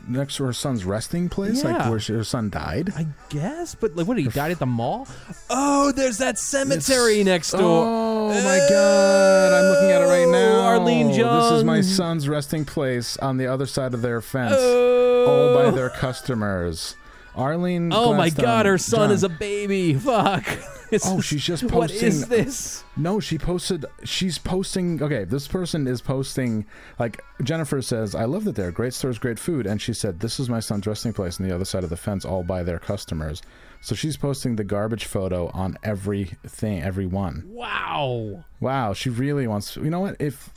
[0.09, 2.93] next to her son's resting place, like where she, her son died.
[2.97, 4.19] I guess, but like, what?
[4.19, 5.07] He died at the mall?
[5.49, 7.87] Oh, there's that cemetery It's- next door.
[7.87, 9.53] Oh my god!
[9.53, 10.61] I'm looking at it right oh, now.
[10.67, 11.83] Arlene This is my Young.
[11.83, 15.27] son's resting place on the other side of their fence, Oh.
[15.27, 16.97] all by their customers.
[17.37, 17.93] Arlene.
[17.93, 19.11] Oh my Gladstone God, her son John.
[19.13, 19.95] is a baby.
[19.95, 20.45] Fuck.
[20.93, 21.79] It's- Oh, she's just posting.
[21.79, 22.85] What is this?
[22.97, 23.85] No, she posted.
[24.05, 25.03] She's posting.
[25.03, 26.67] Okay, this person is posting.
[26.99, 28.69] Like Jennifer says, "I love that there.
[28.69, 31.47] Are great stores, great food." And she said, "This is my son's resting place on
[31.49, 33.43] the other side of the fence, all by their customers."
[33.83, 37.45] So she's posting the garbage photo on every thing, every one.
[37.47, 38.45] Wow.
[38.61, 39.77] Wow, she really wants.
[39.77, 40.17] You know what?
[40.21, 40.51] If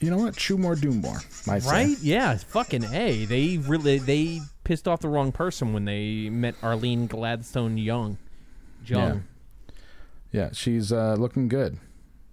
[0.00, 1.18] you know what, chew more, do more.
[1.48, 1.70] I say.
[1.70, 1.96] Right?
[2.00, 2.36] Yeah.
[2.36, 3.26] Fucking a.
[3.26, 8.18] They really they pissed off the wrong person when they met Arlene Gladstone Young.
[8.86, 9.24] Young.
[10.34, 11.78] Yeah, she's uh, looking good.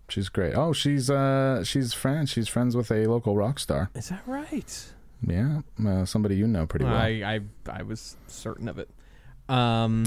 [0.09, 0.55] She's great.
[0.55, 2.31] Oh, she's uh, she's friends.
[2.31, 3.91] She's friends with a local rock star.
[3.93, 4.91] Is that right?
[5.25, 6.95] Yeah, uh, somebody you know pretty well.
[6.95, 7.39] I, I
[7.71, 8.89] I was certain of it.
[9.47, 10.03] Um,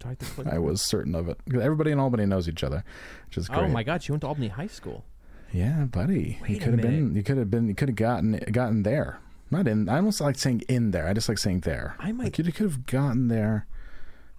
[0.00, 0.46] do I have to click?
[0.48, 1.38] I was certain of it.
[1.54, 2.82] Everybody in Albany knows each other,
[3.28, 3.60] which is great.
[3.62, 4.02] Oh my God!
[4.02, 5.04] She went to Albany High School.
[5.52, 6.40] Yeah, buddy.
[6.40, 7.14] you Wait a could have been.
[7.14, 7.68] You could have been.
[7.68, 9.20] You could have gotten gotten there.
[9.52, 9.88] Not in.
[9.88, 11.06] I almost like saying in there.
[11.06, 11.94] I just like saying there.
[12.00, 13.66] I might- Like you could have gotten there,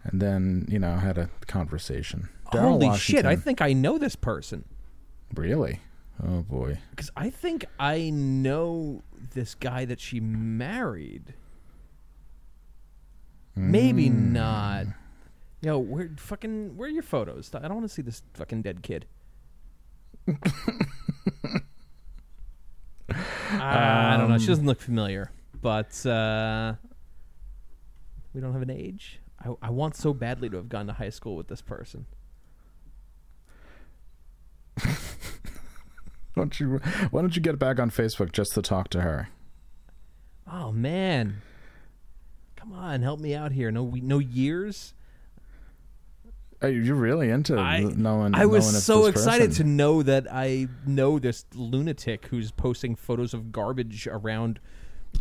[0.04, 2.28] and then you know had a conversation.
[2.52, 3.26] Daryl Holy Washington, shit!
[3.26, 4.66] I think I know this person
[5.34, 5.80] really.
[6.24, 6.78] Oh boy.
[6.92, 11.34] because I think I know this guy that she married.
[13.56, 14.34] Maybe Hmm.
[14.34, 14.86] not.
[15.62, 17.50] Yo, where fucking where are your photos?
[17.54, 19.06] I don't want to see this fucking dead kid.
[23.10, 24.34] I don't know.
[24.36, 25.32] Um, She doesn't look familiar,
[25.62, 26.74] but uh,
[28.34, 29.20] we don't have an age.
[29.44, 32.06] I, I want so badly to have gone to high school with this person.
[36.34, 36.78] Why don't you
[37.12, 39.30] Why don't you get back on Facebook just to talk to her?
[40.52, 41.42] Oh man,
[42.56, 43.72] come on, help me out here.
[43.72, 44.94] No, we, no years.
[46.62, 48.36] Are you you're really into I, knowing?
[48.36, 53.34] I was knowing so excited to know that I know this lunatic who's posting photos
[53.34, 54.60] of garbage around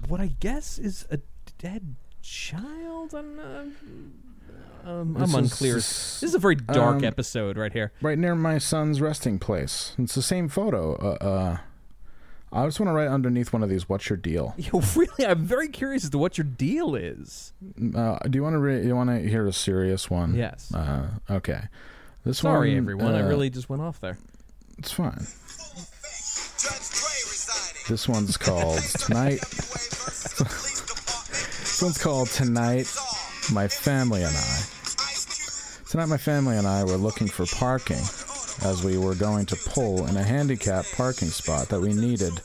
[0.09, 1.21] what I guess is a
[1.59, 3.15] dead child.
[3.15, 3.65] I'm, uh,
[4.85, 5.75] um, I'm This is- unclear.
[5.75, 7.93] this- This is a very dark um, episode right here.
[8.03, 9.95] right near my son's resting place.
[9.99, 10.95] It's the same photo.
[10.97, 11.57] Uh, uh,
[12.53, 13.89] I just want to write underneath one of these.
[13.89, 14.55] What's your deal?
[14.59, 17.53] Yo, really, I'm very curious as to what your deal is.
[17.97, 18.61] Uh, do you want to?
[18.61, 20.35] Re- you want to hear a serious one?
[20.37, 20.73] Yes.
[20.73, 21.63] Uh, okay.
[22.25, 23.15] This Sorry, one, everyone.
[23.15, 24.19] I uh, really just went off there.
[24.79, 25.27] It's fine.
[27.87, 29.41] This one's called Tonight.
[29.51, 30.33] this
[31.83, 32.91] one's called Tonight,
[33.53, 34.61] My Family and I.
[35.95, 38.03] Tonight, my family and I were looking for parking
[38.69, 42.41] as we were going to pull in a handicap parking spot that we needed.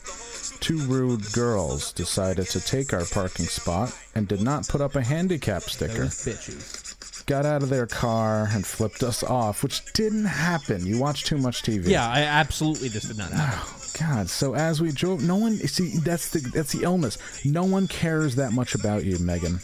[0.60, 5.02] Two rude girls decided to take our parking spot and did not put up a
[5.02, 7.26] handicap sticker Those bitches.
[7.26, 10.86] got out of their car and flipped us off, which didn't happen.
[10.86, 11.88] You watch too much TV.
[11.88, 13.58] Yeah, I absolutely this did not happen.
[13.60, 14.30] Oh, God.
[14.30, 17.18] So as we drove, no one see that's the that's the illness.
[17.44, 19.58] No one cares that much about you, Megan.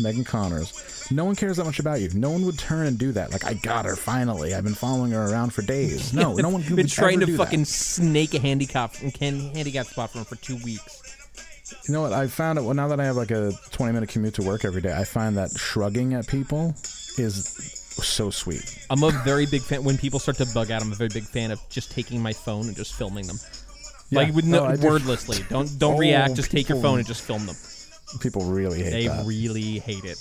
[0.00, 1.10] Megan Connors.
[1.10, 2.10] No one cares that much about you.
[2.14, 3.32] No one would turn and do that.
[3.32, 4.54] Like I got her finally.
[4.54, 6.12] I've been following her around for days.
[6.12, 7.66] No, no one been trying to do fucking That.
[7.66, 11.02] snake a handicap handicap spot for him for two weeks.
[11.88, 12.12] You know what?
[12.12, 12.62] I found it.
[12.62, 15.04] Well, now that I have like a 20 minute commute to work every day, I
[15.04, 16.74] find that shrugging at people
[17.18, 17.46] is
[18.02, 18.78] so sweet.
[18.90, 19.82] I'm a very big fan.
[19.82, 22.32] When people start to bug out, I'm a very big fan of just taking my
[22.32, 23.38] phone and just filming them.
[24.12, 24.34] Like Yeah.
[24.34, 25.44] with no, No, wordlessly.
[25.48, 26.34] Don't don't Oh, react.
[26.34, 27.56] Just take your phone and just film them.
[28.20, 29.26] People really hate They that.
[29.26, 30.18] really hate it.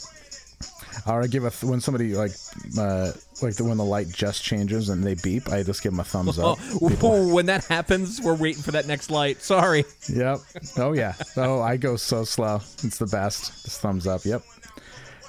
[1.07, 2.31] Or I give a th- when somebody like
[2.79, 3.11] uh,
[3.41, 6.03] like the, when the light just changes and they beep, I just give them a
[6.05, 6.57] thumbs up.
[6.87, 9.41] People- when that happens, we're waiting for that next light.
[9.41, 9.83] Sorry.
[10.09, 10.39] Yep.
[10.77, 11.13] Oh yeah.
[11.35, 12.55] Oh, I go so slow.
[12.83, 13.65] It's the best.
[13.65, 14.23] Just thumbs up.
[14.25, 14.41] Yep.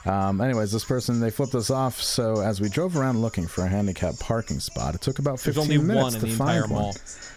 [0.06, 2.00] Um, anyways, this person they flipped us off.
[2.00, 5.56] So as we drove around looking for a handicap parking spot, it took about There's
[5.56, 6.82] fifteen only minutes one in to the find entire one.
[6.82, 6.96] mall.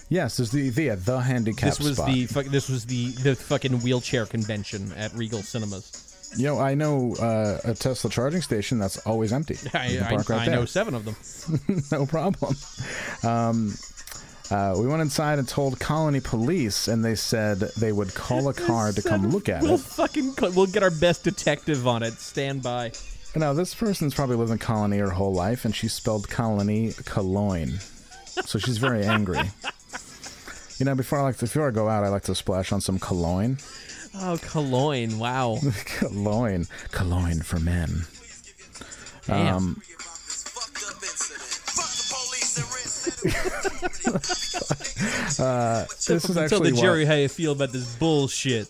[0.09, 2.07] Yes, there's the the, the handicap This was spot.
[2.11, 6.05] the fuck, this was the the fucking wheelchair convention at Regal Cinemas.
[6.37, 9.57] You know, I know uh, a Tesla charging station that's always empty.
[9.73, 11.15] I, I, right I know seven of them.
[11.91, 12.55] no problem.
[13.23, 13.73] Um,
[14.51, 18.53] uh, we went inside and told Colonie Police, and they said they would call a
[18.53, 19.81] car to come look at We'll it.
[19.81, 22.13] fucking we'll get our best detective on it.
[22.13, 22.91] Stand by.
[23.35, 27.79] Now, this person's probably lived in Colonie her whole life, and she spelled Colonie Cologne.
[28.45, 29.39] So she's very angry.
[30.79, 32.81] You know, before I like to, before I go out, I like to splash on
[32.81, 33.57] some cologne.
[34.15, 35.19] Oh, Cologne!
[35.19, 35.59] Wow.
[35.85, 38.05] cologne, cologne for men.
[39.27, 39.55] Damn.
[39.55, 39.81] Um,
[45.39, 48.67] uh, this is actually Tell actually the what- jury how you feel about this bullshit.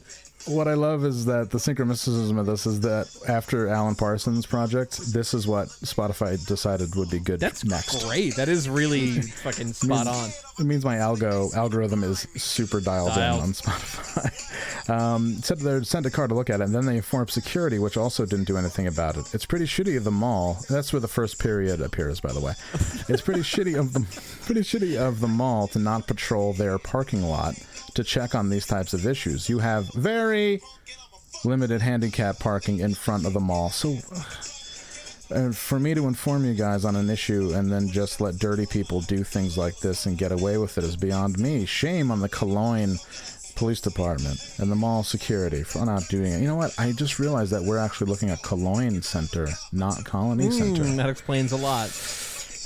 [0.49, 4.97] What I love is that the synchromysticism of this is that after Alan Parsons' project,
[5.13, 8.03] this is what Spotify decided would be good That's next.
[8.03, 8.35] great.
[8.35, 10.29] That is really fucking spot on.
[10.59, 13.37] It means my algo algorithm is super dialed, Dialed.
[13.39, 14.89] in on Spotify.
[14.89, 17.77] um, said they sent a car to look at it, and then they informed security,
[17.77, 19.33] which also didn't do anything about it.
[19.35, 20.57] It's pretty shitty of the mall.
[20.67, 22.53] That's where the first period appears, by the way.
[23.07, 24.01] It's pretty shitty of the
[24.45, 27.55] pretty shitty of the mall to not patrol their parking lot
[27.95, 29.49] to check on these types of issues.
[29.49, 30.61] You have very
[31.45, 33.97] limited handicap parking in front of the mall, so.
[35.31, 38.65] And for me to inform you guys on an issue and then just let dirty
[38.65, 41.65] people do things like this and get away with it is beyond me.
[41.65, 42.97] Shame on the Cologne
[43.55, 46.41] Police Department and the mall security for not doing it.
[46.41, 46.73] You know what?
[46.79, 50.83] I just realized that we're actually looking at Cologne Center, not Colonie Center.
[50.83, 51.89] Mm, that explains a lot.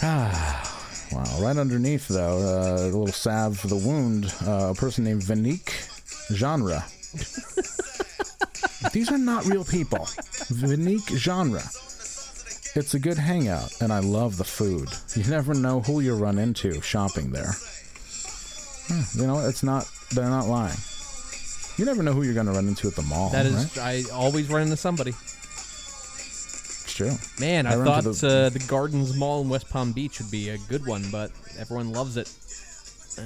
[1.13, 1.39] Wow.
[1.41, 5.71] Right underneath, though, uh, a little salve for the wound, uh, a person named Vanique
[6.33, 6.83] Genre.
[8.93, 9.99] These are not real people.
[10.51, 11.61] Vanique Genre.
[12.75, 14.89] It's a good hangout, and I love the food.
[15.15, 17.53] You never know who you'll run into shopping there.
[18.87, 20.77] Hmm, You know, it's not, they're not lying.
[21.77, 23.29] You never know who you're going to run into at the mall.
[23.29, 24.05] That is, right?
[24.07, 25.13] I always run into somebody.
[26.93, 26.97] It's
[27.39, 27.43] true.
[27.43, 28.09] Man, I, I thought the-
[28.45, 31.91] uh, the Gardens Mall in West Palm Beach would be a good one, but everyone
[31.91, 32.31] loves it.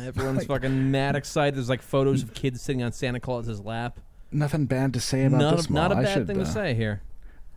[0.07, 1.55] Everyone's Like- fucking mad excited.
[1.55, 3.99] There's like photos of kids sitting on Santa Claus's lap.
[4.31, 5.89] Nothing bad to say about Not, this mall.
[5.89, 7.01] not a bad should, thing uh, to say here.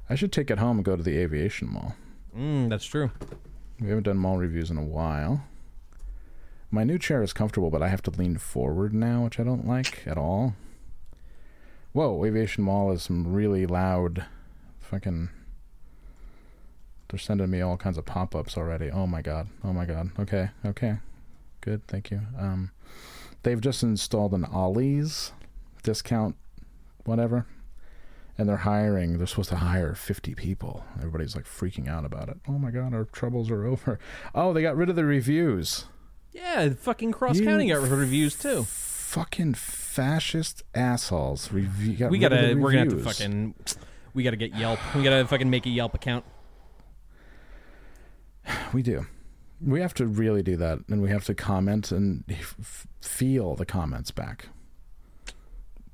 [0.09, 1.95] I should take it home and go to the aviation mall.
[2.37, 3.13] Mm, that's true.
[3.81, 5.45] We haven't done mall reviews in a while.
[6.73, 9.67] My new chair is comfortable, but I have to lean forward now, which I don't
[9.67, 10.55] like at all.
[11.93, 14.27] Whoa, Aviation Mall is some really loud
[14.81, 15.31] fucking.
[17.11, 18.91] They're sending me all kinds of pop ups already.
[18.91, 19.49] Oh my god.
[19.65, 20.11] Oh my god.
[20.19, 20.99] Okay, okay.
[21.61, 22.23] Good, thank you.
[22.39, 22.71] Um,
[23.43, 25.33] they've just installed an Ollie's
[25.83, 26.37] discount
[27.05, 27.47] whatever.
[28.39, 29.19] And they're hiring.
[29.19, 30.85] They're supposed to hire 50 people.
[30.97, 32.39] Everybody's like freaking out about it.
[32.49, 33.99] Oh my god, our troubles are over.
[34.35, 35.85] Oh, they got rid of the reviews.
[36.33, 38.63] Yeah, fucking Cross County got reviews too.
[38.63, 41.53] Fucking fascist assholes.
[41.53, 43.55] Review, got We gotta, we're gonna have to fucking,
[44.15, 44.79] we gotta get Yelp.
[44.95, 46.25] We gotta fucking make a Yelp account.
[48.73, 49.07] We do.
[49.61, 53.67] We have to really do that, and we have to comment and f- feel the
[53.67, 54.49] comments back.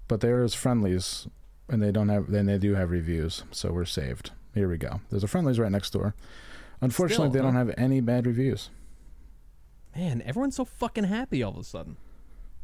[0.08, 1.26] But they're as friendlies,
[1.68, 2.30] and they don't have.
[2.30, 4.30] Then they do have reviews, so we're saved.
[4.54, 5.00] Here we go.
[5.10, 6.14] There's a Friendly's right next door.
[6.80, 7.66] Unfortunately, Still, they don't huh?
[7.66, 8.70] have any bad reviews.
[9.96, 11.96] Man, everyone's so fucking happy all of a sudden.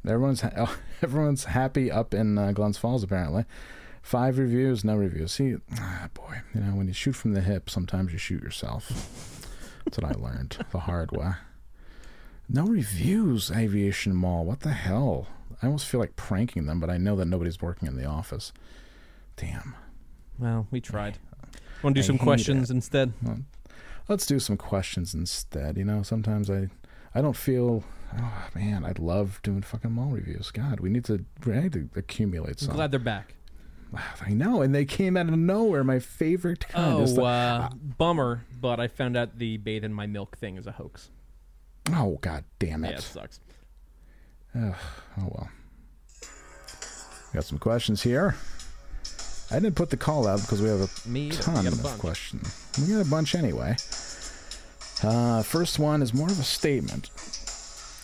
[0.07, 3.45] Everyone's ha- everyone's happy up in uh, Glens Falls apparently.
[4.03, 5.33] Five reviews, no reviews.
[5.33, 9.32] See, ah, boy, you know when you shoot from the hip, sometimes you shoot yourself.
[9.85, 11.33] That's what I learned the hard way.
[12.49, 14.45] No reviews, Aviation Mall.
[14.45, 15.29] What the hell?
[15.63, 18.53] I almost feel like pranking them, but I know that nobody's working in the office.
[19.37, 19.75] Damn.
[20.39, 21.19] Well, we tried.
[21.83, 22.75] Want to I do some questions it.
[22.75, 23.13] instead?
[24.09, 25.77] Let's do some questions instead.
[25.77, 26.69] You know, sometimes I,
[27.15, 27.85] I don't feel.
[28.19, 30.51] Oh man, I'd love doing fucking mall reviews.
[30.51, 31.25] God, we need to.
[31.47, 33.35] We need to accumulate I'm glad they're back.
[33.95, 35.85] I know, and they came out of nowhere.
[35.85, 36.95] My favorite kind.
[36.95, 38.45] Oh, is the- uh, bummer.
[38.61, 41.11] But I found out the bathe in my milk thing is a hoax.
[41.93, 42.99] oh, god damn Yeah, it!
[42.99, 43.41] it sucks.
[44.55, 44.75] Ugh,
[45.21, 45.51] oh well.
[47.35, 48.37] Got some questions here.
[49.51, 51.99] I didn't put the call out because we have a Me, ton a of bunch.
[51.99, 52.67] questions.
[52.81, 53.77] We got a bunch anyway.
[55.03, 57.11] Uh, first one is more of a statement.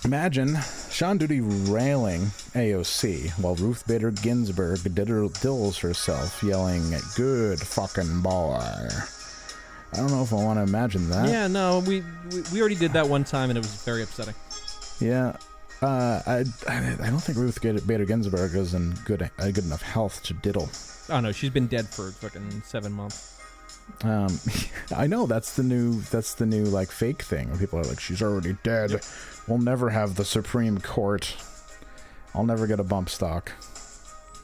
[0.05, 0.57] Imagine
[0.90, 8.88] Sean Duty railing AOC while Ruth Bader Ginsburg diddles herself, yelling, "Good fucking boy."
[9.92, 11.28] I don't know if I want to imagine that.
[11.28, 14.34] Yeah, no, we, we we already did that one time, and it was very upsetting.
[15.01, 15.36] Yeah.
[15.80, 19.82] Uh, I, I I don't think Ruth Bader Ginsburg is in good uh, good enough
[19.82, 20.68] health to diddle.
[21.09, 23.40] Oh no, she's been dead for fucking seven months.
[24.03, 24.38] Um,
[24.96, 28.01] I know that's the new that's the new like fake thing where people are like,
[28.01, 29.01] she's already dead.
[29.49, 31.34] We'll never have the Supreme Court.
[32.34, 33.53] I'll never get a bump stock.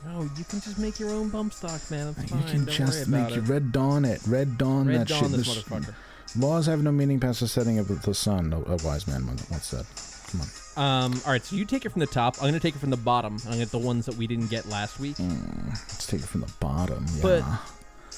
[0.07, 2.09] No, you can just make your own bump stock, man.
[2.09, 2.43] It's you fine.
[2.49, 3.49] can Don't just worry make your it.
[3.49, 5.31] red dawn it, red dawn Red that dawn shit.
[5.33, 5.95] this This- motherfucker.
[6.37, 8.53] Laws have no meaning past the setting of the sun.
[8.53, 9.87] A, a wise man once once said.
[10.33, 11.05] Come on.
[11.05, 12.37] Um, all right, so you take it from the top.
[12.41, 13.35] I'm gonna take it from the bottom.
[13.45, 15.17] I'm gonna get the ones that we didn't get last week.
[15.21, 17.07] Let's take it from the bottom.
[17.17, 17.23] Yeah.
[17.23, 17.45] But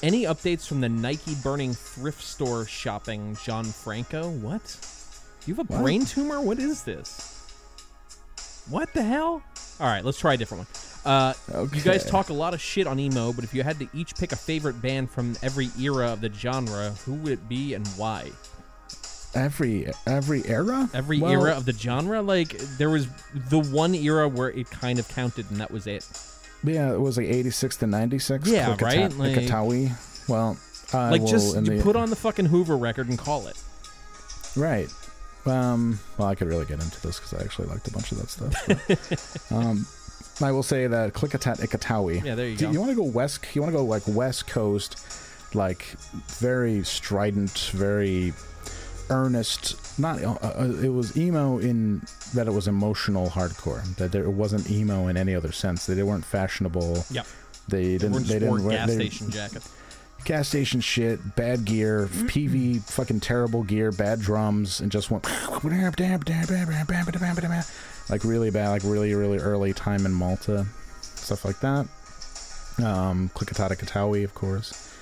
[0.01, 4.29] any updates from the Nike burning thrift store shopping, John Franco?
[4.31, 4.63] What?
[5.47, 5.81] You have a What?
[5.81, 6.41] brain tumor?
[6.41, 7.33] What is this?
[8.69, 9.41] What the hell?
[9.79, 11.13] All right, let's try a different one.
[11.13, 11.33] Uh,
[11.73, 14.15] You guys talk a lot of shit on emo, but if you had to each
[14.15, 17.87] pick a favorite band from every era of the genre, who would it be and
[17.89, 18.31] why?
[19.35, 20.89] every every era.
[20.93, 22.21] Every Well, era of the genre?
[22.21, 23.07] Like, there was
[23.49, 26.05] the one era where it kind of counted, and that was it.
[26.63, 28.47] Yeah, it was like 86 to 96.
[28.49, 29.13] Yeah, Klikata- right?
[29.17, 30.27] Like- Klikatawi.
[30.27, 30.57] Well,
[30.93, 33.57] I like, just you the- put on the fucking Hoover record and call it.
[34.55, 34.89] Right.
[35.47, 38.17] Um, well, I could really get into this because I actually liked a bunch of
[38.19, 39.49] that stuff.
[39.49, 39.85] but, um,
[40.41, 42.23] I will say that Clikatat Ikatowi.
[42.23, 42.71] Yeah, there you Do go.
[42.71, 43.43] You want to go west?
[43.55, 44.99] You want to go like West Coast,
[45.55, 45.83] like
[46.39, 48.33] very strident, very
[49.09, 49.99] earnest.
[49.99, 52.01] Not uh, uh, it was emo in
[52.33, 53.83] that it was emotional hardcore.
[53.97, 55.85] That there, it wasn't emo in any other sense.
[55.87, 57.05] That they weren't fashionable.
[57.09, 57.25] Yep.
[57.67, 58.11] They They didn't.
[58.13, 58.63] weren't They didn't.
[58.63, 59.69] wear- gas they- station jackets.
[60.27, 65.25] Gas station shit, bad gear, PV, fucking terrible gear, bad drums, and just went
[68.09, 70.65] like really bad, like really, really early time in Malta,
[70.99, 71.87] stuff like that.
[72.85, 74.93] Um, Clikatat Ikatowi, of course.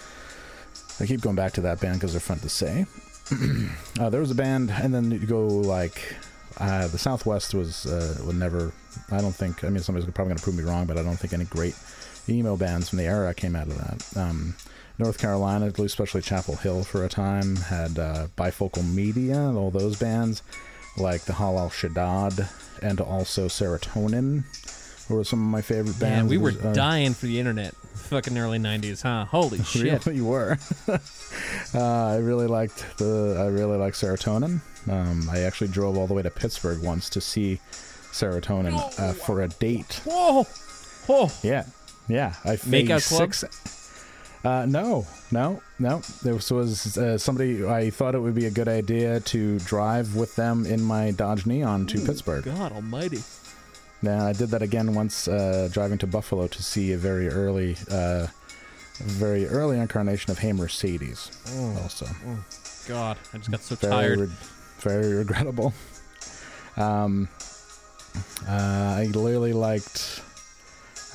[1.00, 2.86] I keep going back to that band because they're fun to say.
[4.00, 6.16] uh, there was a band, and then you go like
[6.60, 8.72] uh, the Southwest was uh, would never.
[9.10, 9.64] I don't think.
[9.64, 11.76] I mean, somebody's probably going to prove me wrong, but I don't think any great
[12.30, 14.22] emo bands from the era came out of that.
[14.22, 14.54] Um,
[14.98, 20.42] North Carolina, especially Chapel Hill for a time, had uh, bifocal media, all those bands
[20.98, 22.48] like the Halal Shaddad
[22.82, 24.44] and also Serotonin
[25.10, 26.24] were some of my favorite bands.
[26.24, 27.76] Man, we were uh, dying for the internet.
[27.76, 29.26] Fucking early '90s, huh?
[29.26, 30.06] Holy shit!
[30.06, 30.58] Really were.
[30.88, 31.00] uh,
[32.08, 33.38] I really liked the.
[33.40, 34.62] I really liked Serotonin.
[34.90, 37.60] Um, I actually drove all the way to Pittsburgh once to see
[38.12, 40.02] Serotonin uh, for a date.
[40.06, 40.44] Whoa!
[41.08, 41.30] Whoa!
[41.44, 41.66] Yeah,
[42.08, 42.34] yeah.
[42.44, 43.44] I Make six.
[44.46, 46.02] Uh, no, no, no.
[46.22, 47.66] There was, was uh, somebody.
[47.66, 51.48] I thought it would be a good idea to drive with them in my Dodge
[51.48, 52.46] Neon to Pittsburgh.
[52.46, 53.24] God Almighty!
[54.04, 57.76] Yeah, I did that again once uh, driving to Buffalo to see a very early,
[57.90, 58.28] uh,
[58.98, 61.32] very early incarnation of Hey Mercedes.
[61.82, 62.06] Also,
[62.88, 64.20] God, I just got so very, tired.
[64.20, 64.30] re-
[64.80, 65.74] very regrettable.
[66.78, 67.30] Um,
[68.48, 68.52] uh,
[69.00, 70.22] I literally liked.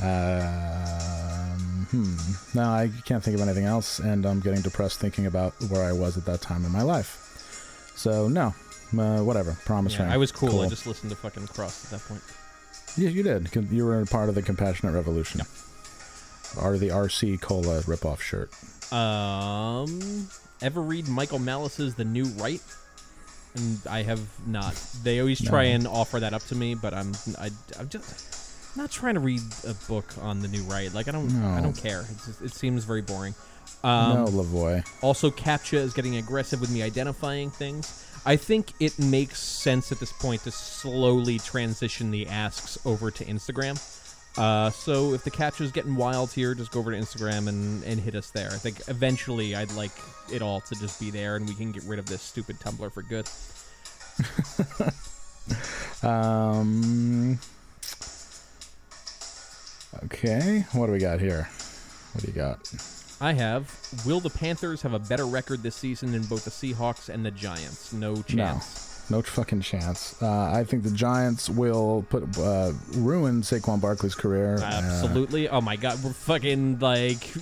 [0.03, 2.15] Um, hmm.
[2.59, 5.93] No, I can't think of anything else, and I'm getting depressed thinking about where I
[5.93, 7.93] was at that time in my life.
[7.97, 8.55] So no,
[8.99, 9.57] uh, whatever.
[9.67, 10.13] Promise Yeah, ring.
[10.13, 10.61] I was cool.
[10.63, 12.23] I just listened to fucking Cross at that point.
[12.97, 13.49] Yeah, you did.
[13.71, 15.43] You were a part of the compassionate revolution.
[16.61, 18.51] Or the RC Cola ripoff shirt.
[18.93, 20.29] Um,
[20.61, 22.61] ever read Michael Malice's The New Right?
[23.55, 24.75] And I have not.
[25.05, 25.75] They always try No.
[25.75, 28.40] and offer that up to me, but I'm I, I'm just
[28.77, 30.93] not trying to read a book on The New Right.
[30.93, 32.05] Like I don't I don't care.
[32.27, 33.35] Just, it seems very boring.
[33.83, 34.87] Um, no, Lavoy.
[35.03, 38.07] Also, CAPTCHA is getting aggressive with me identifying things.
[38.27, 43.25] I think it makes sense at this point to slowly transition the asks over to
[43.25, 43.81] Instagram.
[44.37, 47.83] Uh, so if the CAPTCHA is getting wild here, just go over to Instagram and,
[47.85, 48.49] and hit us there.
[48.49, 49.93] I think eventually I'd like
[50.31, 52.93] it all to just be there and we can get rid of this stupid Tumblr
[52.93, 53.29] for good.
[56.03, 57.39] Um.
[60.05, 61.49] Okay, what do we got here?
[62.13, 62.59] What do you got?
[63.21, 63.77] I have
[64.07, 67.31] Will the Panthers have a better record this season than both the Seahawks and the
[67.31, 67.93] Giants?
[67.93, 69.11] No chance.
[69.11, 70.21] No, no fucking chance.
[70.23, 74.59] Uh, I think the Giants will put uh, ruin Saquon Barkley's career.
[74.59, 75.49] Uh, Absolutely.
[75.49, 77.35] oh my god, we're fucking like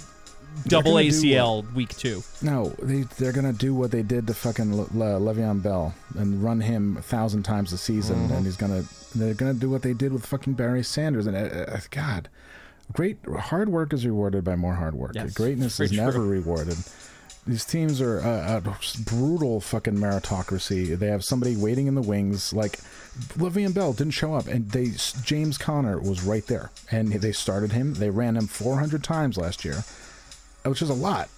[0.66, 2.22] double ACL week two.
[2.42, 6.42] no, they they're gonna do what they did to fucking Le- Le- Le'Veon Bell and
[6.42, 8.32] run him a thousand times a season, Mm-hmm.
[8.34, 8.84] and he's gonna
[9.14, 11.26] they're gonna do what they did with fucking Barry Sanders.
[11.26, 12.28] And uh, uh, God,
[12.92, 15.12] great hard work is rewarded by more hard work.
[15.14, 16.76] Yes, Greatness is never rewarded.
[17.46, 18.76] These teams are uh, a
[19.06, 20.98] brutal fucking meritocracy.
[20.98, 22.78] They have somebody waiting in the wings, like
[23.38, 24.92] Le'Veon Bell didn't show up, and they
[25.24, 27.94] James Conner was right there, and they started him.
[27.94, 29.84] They ran him 400 times last year,
[30.64, 31.28] which is a lot,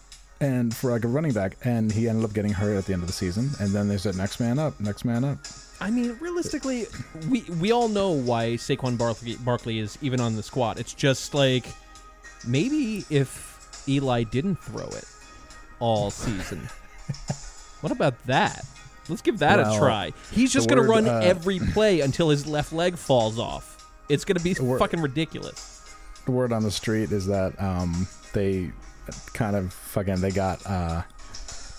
[0.40, 3.02] and for like a running back, and he ended up getting hurt at the end
[3.02, 3.50] of the season.
[3.60, 5.38] And then they said, "Next man up, next man up."
[5.80, 6.86] I mean, realistically,
[7.28, 10.78] we we all know why Saquon Barkley, Barkley is even on the squad.
[10.78, 11.64] It's just like
[12.46, 15.04] maybe if Eli didn't throw it
[15.78, 16.60] all season.
[17.80, 18.64] what about that?
[19.08, 20.12] Let's give that Well, a try.
[20.30, 23.90] He's just going to run uh, every play until his left leg falls off.
[24.08, 25.82] It's going to be word- fucking ridiculous.
[26.26, 28.70] The word on the street is that um, they
[29.32, 31.02] kind of fucking they got uh,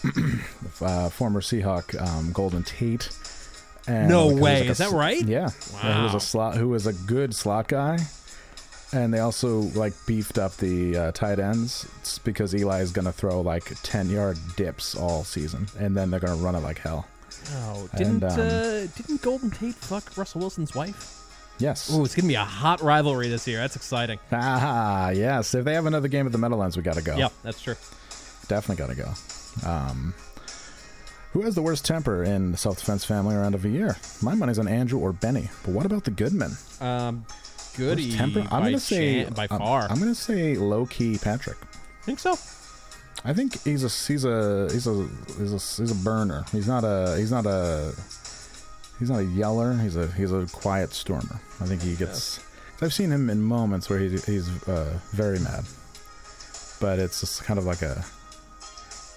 [0.82, 3.10] uh, former Seahawk um, Golden Tate.
[3.88, 4.62] And No way.
[4.62, 5.24] like Is that right?
[5.26, 5.50] Yeah.
[5.84, 6.56] Yeah, Who was a slot?
[6.56, 7.98] Who was a good slot guy?
[8.94, 13.06] And they also like beefed up the uh, tight ends it's because Eli is going
[13.06, 16.60] to throw like ten yard dips all season, and then they're going to run it
[16.60, 17.08] like hell.
[17.54, 21.21] Oh, didn't um, uh, didn't Golden Tate fuck Russell Wilson's wife?
[21.62, 21.90] Yes.
[21.94, 23.60] Oh, it's gonna be a hot rivalry this year.
[23.60, 24.20] That's exciting.
[24.32, 25.54] Ah, yes.
[25.54, 27.16] If they have another game at the Meadowlands, we got to go.
[27.16, 27.76] Yeah, that's true.
[28.48, 28.96] Definitely got to
[29.64, 29.70] go.
[29.70, 30.14] Um,
[31.34, 33.96] who has the worst temper in the self defense family around of a year?
[34.22, 35.50] My money's on Andrew or Benny.
[35.64, 36.52] But what about the Goodman?
[36.82, 37.26] Um,
[37.78, 38.40] Goody Worst temper?
[38.52, 39.88] I'm gonna say chan- by I'm- far.
[39.90, 41.58] I'm, gonna say low key Patrick.
[42.04, 42.32] think so.
[43.24, 45.08] I think he's a he's a he's a
[45.38, 46.44] he's a he's a burner.
[46.52, 47.94] He's not a he's not a
[49.02, 49.74] he's not a yeller.
[49.74, 51.42] He's a he's a quiet stormer.
[51.60, 52.40] I think he gets.
[52.82, 55.66] I've seen him in moments where he, he's uh, very mad,
[56.80, 58.06] but it's just kind of like a.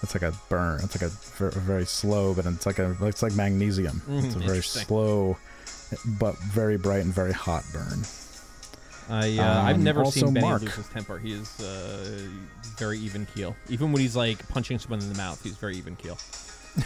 [0.03, 0.81] It's like a burn.
[0.83, 4.03] It's like a ver- very slow, but it's like a it's like magnesium.
[4.09, 5.37] Mhm, it's a very slow,
[6.19, 8.03] but very bright and very hot burn.
[9.09, 10.63] I uh, I've Um, never seen Benny Mark.
[10.63, 11.19] lose his temper.
[11.19, 12.21] He is uh,
[12.79, 13.55] very even keel.
[13.69, 16.19] Even when he's like punching someone in the mouth, he's very even keel.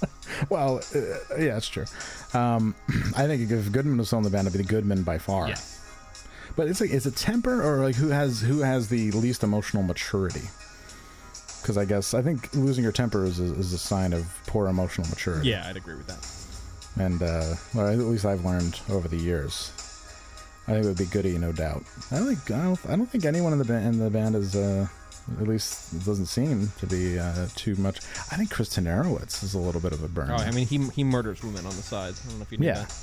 [0.50, 0.98] Well, uh,
[1.38, 1.86] yeah, it's true.
[2.34, 2.74] Um,
[3.16, 5.48] I think if Goodman was still in the band, it'd be the Goodman by far.
[5.48, 5.56] Yeah.
[6.56, 9.82] But it's like, is it temper or like who has who has the least emotional
[9.82, 10.42] maturity?
[11.62, 14.68] Because I guess I think losing your temper is a, is a sign of poor
[14.68, 15.48] emotional maturity.
[15.48, 17.02] Yeah, I'd agree with that.
[17.02, 19.72] And uh, well, at least I've learned over the years.
[20.66, 21.84] I think it would be Goody, no doubt.
[22.10, 24.34] I don't think I don't, I don't think anyone in the band in the band
[24.34, 24.86] is uh,
[25.40, 27.98] at least it doesn't seem to be uh, too much.
[28.32, 30.30] I think Chris Tenarowitz is a little bit of a burn.
[30.30, 32.14] Oh, I mean, he he murders women on the side.
[32.24, 32.74] I don't know if you knew Yeah.
[32.84, 32.94] that.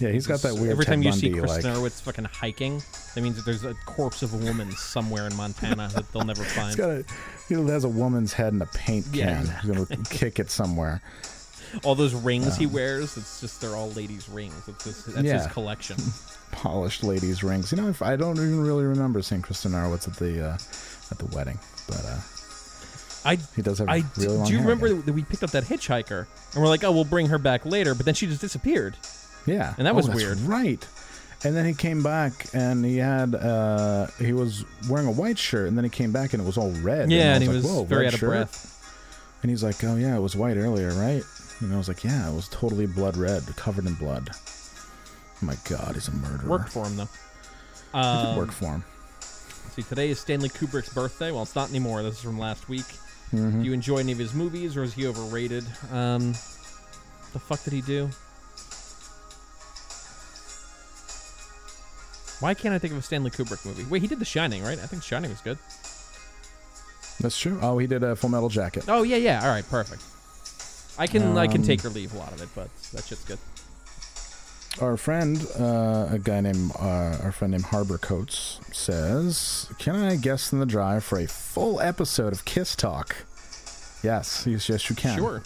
[0.00, 0.70] yeah, he's got that weird.
[0.70, 2.82] Every Ted time you Bundy, see Chris like, fucking hiking,
[3.14, 6.42] that means that there's a corpse of a woman somewhere in Montana that they'll never
[6.44, 6.76] He's find.
[6.76, 7.04] got a
[7.48, 9.14] he has a woman's head in a paint can.
[9.14, 9.76] Yeah, can.
[9.76, 11.02] He's gonna kick it somewhere.
[11.82, 14.54] All those rings he wears, it's just they're all ladies' rings.
[14.68, 15.38] It's his, that's Yeah.
[15.42, 15.96] his collection.
[16.52, 17.72] Polished ladies' rings.
[17.72, 20.58] You know, if I don't even really remember seeing Kristen Arwitz at the uh,
[21.10, 22.18] at the wedding, but uh,
[23.26, 25.02] I he does have I really d- do you remember again.
[25.06, 27.94] that we picked up that hitchhiker and we're like, oh, we'll bring her back later,
[27.94, 28.96] but then she just disappeared.
[29.46, 30.40] Yeah, And that Oh, was weird.
[30.40, 30.86] right?
[31.44, 35.68] And then he came back and he had uh, he was wearing a white shirt,
[35.68, 37.10] and then he came back and it was all red.
[37.10, 38.70] Yeah, and he like, was "Whoa, very out of shirt?" breath.
[39.42, 41.22] And he's like, "Oh yeah, it was white earlier, right?"
[41.60, 45.56] And I was like, "Yeah, it was totally blood red, covered in blood." Oh my
[45.68, 46.48] God, he's a murderer.
[46.48, 47.08] Worked for him though.
[47.98, 48.84] Um, work for him.
[49.74, 51.32] See, today is Stanley Kubrick's birthday.
[51.32, 52.02] Well, it's not anymore.
[52.02, 52.84] This is from last week.
[53.32, 53.60] Mm-hmm.
[53.62, 55.64] Do you enjoy any of his movies, or is he overrated?
[55.92, 56.30] Um,
[57.32, 58.08] the fuck did he do?
[62.40, 63.84] Why can't I think of a Stanley Kubrick movie?
[63.84, 64.78] Wait, he did The Shining, right?
[64.78, 65.58] I think Shining was good.
[67.20, 67.58] That's true.
[67.62, 68.84] Oh, he did a Full Metal Jacket.
[68.88, 69.40] Oh yeah, yeah.
[69.42, 70.02] All right, perfect.
[70.98, 73.24] I can I can Um, take or leave a lot of it, but that shit's
[73.24, 73.38] good.
[74.80, 80.16] Our friend, uh, a guy named uh, our friend named Harbor Coats says, "Can I
[80.16, 83.14] guest in the drive for a full episode of Kiss Talk?"
[84.02, 85.16] Yes, yes, yes, you can.
[85.16, 85.42] Sure.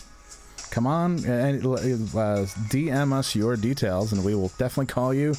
[0.71, 5.35] Come on, and uh, DM us your details, and we will definitely call you,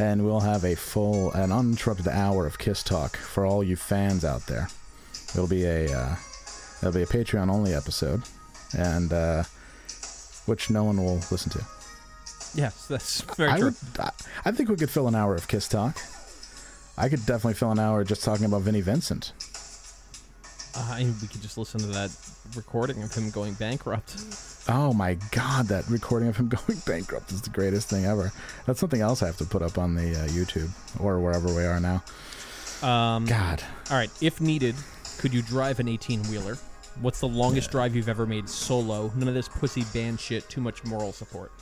[0.00, 4.24] and we'll have a full, an uninterrupted hour of Kiss Talk for all you fans
[4.24, 4.68] out there.
[5.34, 6.16] It'll be a, uh,
[6.82, 8.22] it'll be a Patreon only episode,
[8.76, 9.44] and uh,
[10.46, 11.64] which no one will listen to.
[12.54, 13.64] Yes, that's very I true.
[13.66, 14.10] would, I,
[14.44, 15.98] I think we could fill an hour of Kiss Talk.
[16.96, 19.32] I could definitely fill an hour just talking about Vinnie Vincent.
[20.76, 22.10] Uh, and we could just listen to that
[22.54, 24.16] recording of him going bankrupt.
[24.68, 28.32] Oh my god, that recording of him going bankrupt is the greatest thing ever.
[28.66, 30.70] That's something else I have to put up on the uh, YouTube
[31.00, 32.02] or wherever we are now.
[32.82, 34.74] Um, God, All right, if needed,
[35.18, 36.56] could you drive an 18 wheeler?
[37.00, 39.10] What's the longest drive you've ever made solo?
[39.16, 40.48] None of this pussy band shit.
[40.48, 41.52] Too much moral support.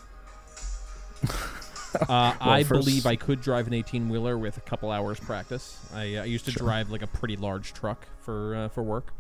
[1.25, 5.79] Uh, I first- believe I could drive an 18 wheeler with a couple hours practice.
[5.93, 9.13] I, uh, I used to drive like a pretty large truck for uh, for work.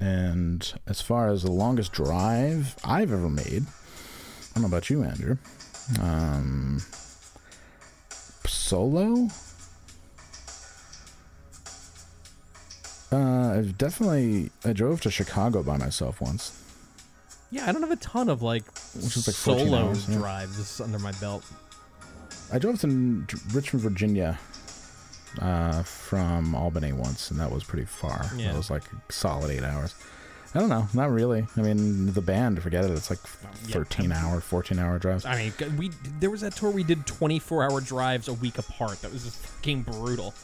[0.00, 5.02] and as far as the longest drive I've ever made, I don't know about you,
[5.04, 5.36] Andrew.
[6.00, 6.80] Um,
[8.46, 9.28] solo.
[13.12, 16.60] Uh, I've definitely I drove to Chicago by myself once.
[17.54, 18.64] Yeah, I don't have a ton of like
[18.96, 20.18] Which is like 14 solo hours, yeah.
[20.18, 21.44] drives under my belt.
[22.52, 24.40] I drove to N- Richmond, Virginia,
[25.40, 28.28] uh, from Albany once, and that was pretty far.
[28.36, 28.48] Yeah.
[28.48, 29.94] That was like a solid eight hours.
[30.52, 31.46] I don't know, not really.
[31.56, 32.90] I mean, the band, forget it.
[32.90, 33.20] It's like
[33.68, 33.74] yeah.
[33.74, 35.24] thirteen hour, fourteen hour drives.
[35.24, 38.58] I mean, g- we there was that tour we did 24 hour drives a week
[38.58, 39.00] apart.
[39.02, 40.34] That was just fucking brutal.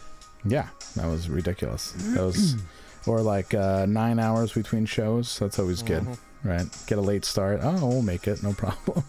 [0.44, 1.92] Yeah, that was ridiculous.
[2.14, 2.56] That was,
[3.06, 5.38] or like uh, nine hours between shows.
[5.38, 6.06] That's always good,
[6.44, 6.66] right?
[6.86, 7.60] Get a late start.
[7.62, 9.04] Oh, we'll make it, no problem.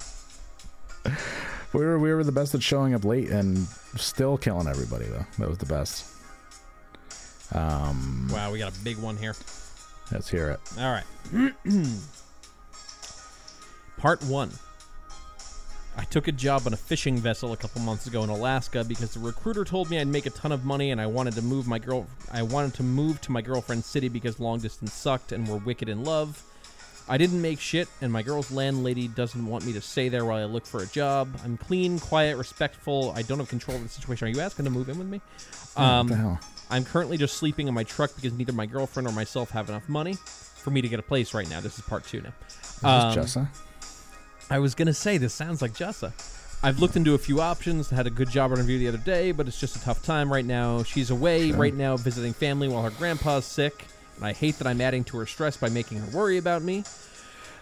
[1.74, 3.58] we were we were the best at showing up late and
[3.96, 5.26] still killing everybody though.
[5.40, 6.06] That was the best.
[7.54, 9.36] Um, Wow, we got a big one here.
[10.12, 10.60] let's hear it.
[10.80, 11.54] All right.
[13.98, 14.52] Part one.
[15.98, 19.14] I took a job on a fishing vessel a couple months ago in Alaska because
[19.14, 21.68] the recruiter told me I'd make a ton of money and I wanted to move
[21.68, 25.48] my girl I wanted to move to my girlfriend's city because long distance sucked and
[25.48, 26.44] we're wicked in love.
[27.10, 30.38] I didn't make shit and my girl's landlady doesn't want me to stay there while
[30.42, 31.28] I look for a job.
[31.44, 33.12] I'm clean, quiet, respectful.
[33.16, 34.28] I don't have control of the situation.
[34.28, 35.20] Are you asking to move in with me?
[35.76, 36.40] Um, what the hell?
[36.70, 39.90] I'm currently just sleeping in my truck because neither my girlfriend or myself have enough
[39.90, 41.60] money for me to get a place right now.
[41.60, 42.32] This is part two now.
[42.50, 43.48] Is Um, this Jessa?
[44.52, 46.12] I was gonna say this sounds like Jessa.
[46.62, 49.48] I've looked into a few options, had a good job interview the other day, but
[49.48, 50.84] it's just a tough time right now.
[50.84, 53.86] She's away right now visiting family while her grandpa's sick,
[54.18, 56.84] and I hate that I'm adding to her stress by making her worry about me.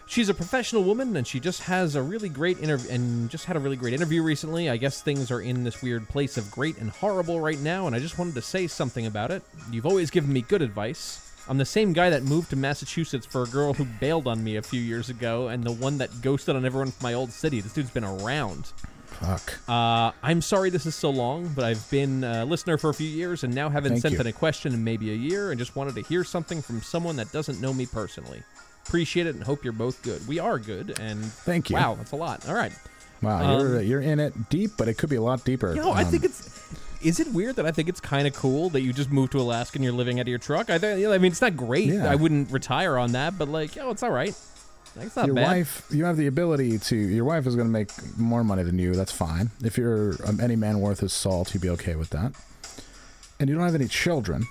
[0.08, 3.56] She's a professional woman, and she just has a really great interview, and just had
[3.56, 4.68] a really great interview recently.
[4.68, 7.96] I guess things are in this weird place of great and horrible right now, and
[7.96, 9.44] I just wanted to say something about it.
[9.70, 11.29] You've always given me good advice.
[11.50, 14.58] I'm the same guy that moved to Massachusetts for a girl who bailed on me
[14.58, 17.60] a few years ago, and the one that ghosted on everyone from my old city.
[17.60, 18.72] This dude's been around.
[19.08, 19.58] Fuck.
[19.68, 23.10] Uh, I'm sorry this is so long, but I've been a listener for a few
[23.10, 24.20] years and now haven't Thank sent you.
[24.22, 27.16] in a question in maybe a year and just wanted to hear something from someone
[27.18, 28.44] that doesn't know me personally.
[28.88, 30.26] Appreciate it and hope you're both good.
[30.28, 31.76] We are good, and Thank you.
[31.76, 32.48] Wow, that's a lot.
[32.48, 32.72] All right.
[33.22, 35.70] Wow, um, you're you're in it deep, but it could be a lot deeper.
[35.76, 36.48] You know, I Um, think it's.
[37.02, 39.40] Is it weird that I think it's kind of cool that you just moved to
[39.40, 40.70] Alaska and you're living out of your truck?
[40.70, 41.88] I, th- I mean, it's not great.
[41.88, 42.10] Yeah.
[42.12, 44.36] I wouldn't retire on that, but like, oh, it's all right.
[44.96, 45.48] Like, it's not your bad.
[45.48, 45.86] wife.
[45.92, 46.96] You have the ability to.
[46.96, 48.96] Your wife is going to make more money than you.
[48.96, 49.52] That's fine.
[49.64, 52.34] If you're um, any man worth his salt, you'd be okay with that.
[53.40, 54.46] And you don't have any children,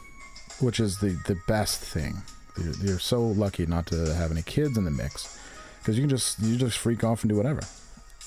[0.61, 2.23] which is the the best thing.
[2.57, 5.39] You're, you're so lucky not to have any kids in the mix,
[5.81, 7.61] because you can just you just freak off and do whatever.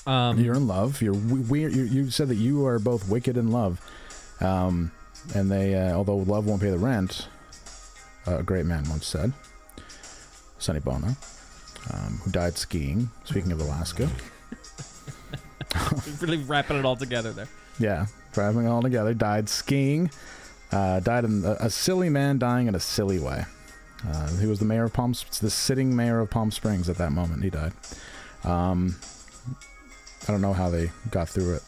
[0.06, 1.00] Um, You're in love.
[1.00, 1.74] You're weird.
[1.74, 3.80] You, you said that you are both wicked in love,
[4.42, 4.90] um,
[5.34, 5.74] and they.
[5.74, 7.28] Uh, although love won't pay the rent,
[8.26, 9.32] a great man once said.
[10.58, 11.08] Sonny Bono,
[11.92, 13.10] um, who died skiing.
[13.24, 14.08] Speaking of Alaska,
[16.20, 17.48] really wrapping it all together there.
[17.78, 20.10] yeah, driving all together, died skiing.
[20.70, 23.44] Uh, died in a, a silly man dying in a silly way.
[24.08, 27.12] Uh, he was the mayor of Palm, the sitting mayor of Palm Springs at that
[27.12, 27.44] moment.
[27.44, 27.72] He died.
[28.44, 28.96] Um,
[30.28, 31.62] I don't know how they got through it.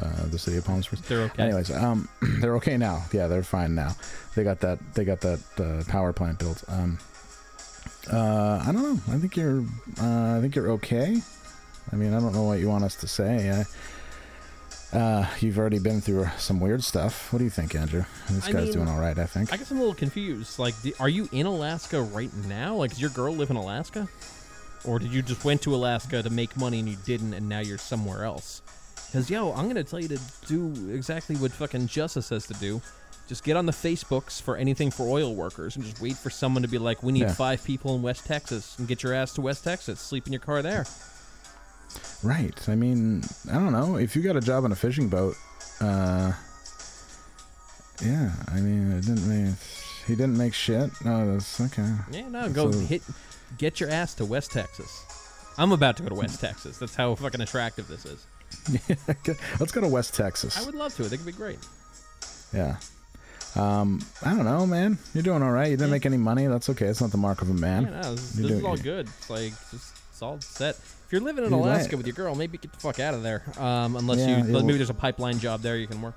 [0.00, 1.06] Uh, the city of Palm Springs.
[1.06, 1.44] They're okay.
[1.44, 2.08] Anyways, um,
[2.40, 3.04] they're okay now.
[3.12, 3.94] Yeah, they're fine now.
[4.34, 4.78] They got that.
[4.94, 6.64] They got that uh, power plant built.
[6.68, 6.98] Um,
[8.12, 9.14] uh, I don't know.
[9.14, 9.60] I think you're.
[10.00, 11.20] Uh, I think you're okay.
[11.92, 13.50] I mean, I don't know what you want us to say.
[13.50, 13.64] I,
[14.92, 17.32] uh, you've already been through some weird stuff.
[17.32, 18.04] What do you think, Andrew?
[18.28, 19.16] This I guy's mean, doing all right.
[19.18, 19.52] I think.
[19.52, 20.58] I guess I'm a little confused.
[20.58, 22.74] Like, are you in Alaska right now?
[22.74, 24.08] Like, does your girl live in Alaska?
[24.84, 27.60] Or did you just went to Alaska to make money and you didn't, and now
[27.60, 28.62] you're somewhere else?
[29.06, 32.80] Because yo, I'm gonna tell you to do exactly what fucking Justice says to do.
[33.28, 36.62] Just get on the Facebooks for anything for oil workers, and just wait for someone
[36.62, 37.34] to be like, "We need Yeah.
[37.34, 40.00] five people in West Texas," and get your ass to West Texas.
[40.00, 40.86] Sleep in your car there.
[42.22, 42.56] Right.
[42.68, 43.96] I mean, I don't know.
[43.96, 45.36] If you got a job on a fishing boat,
[45.80, 46.32] uh,
[48.02, 48.32] yeah.
[48.48, 49.54] I mean, it didn't make.
[50.06, 50.90] He didn't make shit.
[51.04, 51.88] No, that's okay.
[52.10, 53.02] Yeah, no, go So- hit,
[53.58, 55.04] get your ass to West Texas.
[55.58, 56.78] I'm about to go to West Texas.
[56.78, 58.26] That's how fucking attractive this is.
[59.60, 60.56] Let's go to West Texas.
[60.60, 61.02] I would love to.
[61.04, 61.58] I think it'd be great.
[62.52, 62.76] Yeah.
[63.56, 64.98] Um, I don't know, man.
[65.12, 65.66] You're doing all right.
[65.70, 65.92] You didn't Yeah.
[65.94, 66.46] make any money.
[66.46, 66.86] That's okay.
[66.86, 67.82] It's not the mark of a man.
[67.84, 69.08] Yeah, no, this, this is all good.
[69.18, 70.76] It's like just it's all set.
[70.76, 71.96] If you're living in You're Alaska right.
[71.98, 73.42] with your girl, maybe get the fuck out of there.
[73.58, 76.14] Um, unless Yeah, you maybe will- there's a pipeline job there you can work.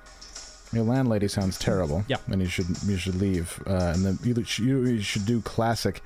[0.72, 2.04] Your landlady sounds terrible.
[2.08, 2.16] Yeah.
[2.28, 3.60] and you should you should leave.
[3.66, 4.34] Uh, and then you,
[4.64, 6.02] you, you should do classic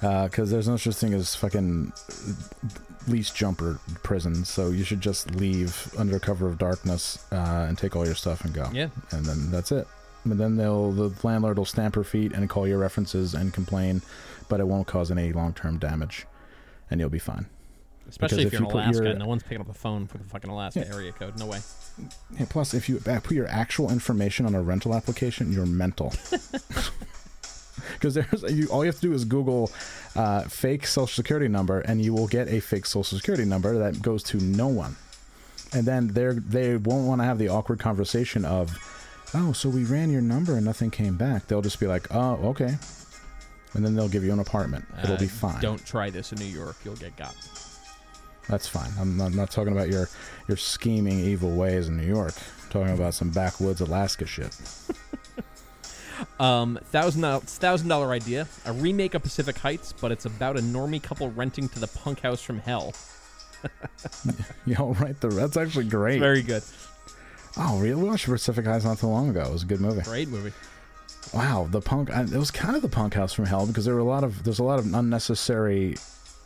[0.00, 1.92] because there's no such thing as fucking
[3.08, 4.44] lease jumper prison.
[4.44, 8.44] So you should just leave under cover of darkness uh, and take all your stuff
[8.44, 8.68] and go.
[8.72, 8.88] Yeah.
[9.12, 9.86] and then that's it.
[10.24, 14.00] And then they'll the landlord will stamp her feet and call your references and complain,
[14.48, 16.26] but it won't cause any long term damage,
[16.90, 17.46] and you'll be fine.
[18.08, 19.04] Especially Because if you're in you put Alaska.
[19.04, 20.94] your- No one's picking up the phone for the fucking Alaska Yeah.
[20.94, 21.38] area code.
[21.38, 21.58] No way.
[22.38, 26.12] Yeah, plus, if you uh, put your actual information on a rental application, you're mental.
[27.94, 29.70] Because there's you, all you have to do is Google
[30.16, 34.00] uh, fake social security number, and you will get a fake social security number that
[34.02, 34.96] goes to no one.
[35.72, 38.76] And then they they won't want to have the awkward conversation of,
[39.34, 41.46] oh, so we ran your number and nothing came back.
[41.48, 42.76] They'll just be like, oh, okay,
[43.74, 44.84] and then they'll give you an apartment.
[45.02, 45.60] It'll Uh, be fine.
[45.60, 46.76] Don't try this in New York.
[46.84, 47.34] You'll get got.
[48.48, 48.90] That's fine.
[49.00, 50.08] I'm not, I'm not talking about your
[50.48, 52.34] your scheming evil ways in New York.
[52.64, 54.56] I'm talking about some backwoods Alaska shit.
[56.38, 58.46] Um, thousand thousand dollar idea.
[58.66, 62.20] A remake of Pacific Heights, but it's about a normie couple renting to the punk
[62.20, 62.92] house from hell.
[64.66, 65.18] Yeah, right.
[65.20, 66.20] The that's actually great.
[66.20, 66.62] Very good.
[67.56, 68.02] oh, really?
[68.02, 69.42] We watched Pacific Heights not too long ago.
[69.42, 70.02] It was a good movie.
[70.02, 70.52] Great movie.
[71.32, 72.10] Wow, the punk.
[72.10, 74.44] It was kind of the punk house from hell because there were a lot of
[74.44, 75.96] there's a lot of unnecessary,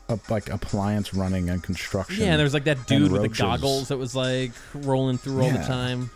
[0.08, 2.22] uh, like appliance running and construction.
[2.24, 5.42] Yeah, and there was like that dude with the goggles that was like rolling through
[5.42, 6.10] all the time.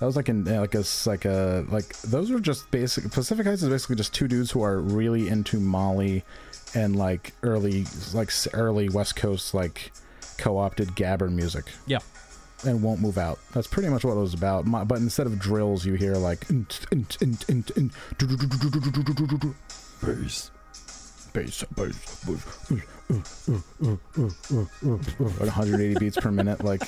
[0.00, 3.10] That was like in yeah, like a like a like those were just basic.
[3.10, 6.24] Pacific Heights is basically just two dudes who are really into Molly,
[6.74, 9.92] and like early like early West Coast like
[10.38, 11.66] co-opted gabber music.
[11.86, 12.00] Yeah.
[12.66, 13.38] and won't move out.
[13.52, 14.66] That's pretty much what it was about.
[14.66, 16.44] My, but instead of drills, you hear like
[20.02, 20.50] bass,
[21.32, 22.28] bass, bass,
[22.70, 26.82] like 180 beats per minute, like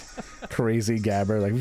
[0.50, 1.52] crazy gabber, like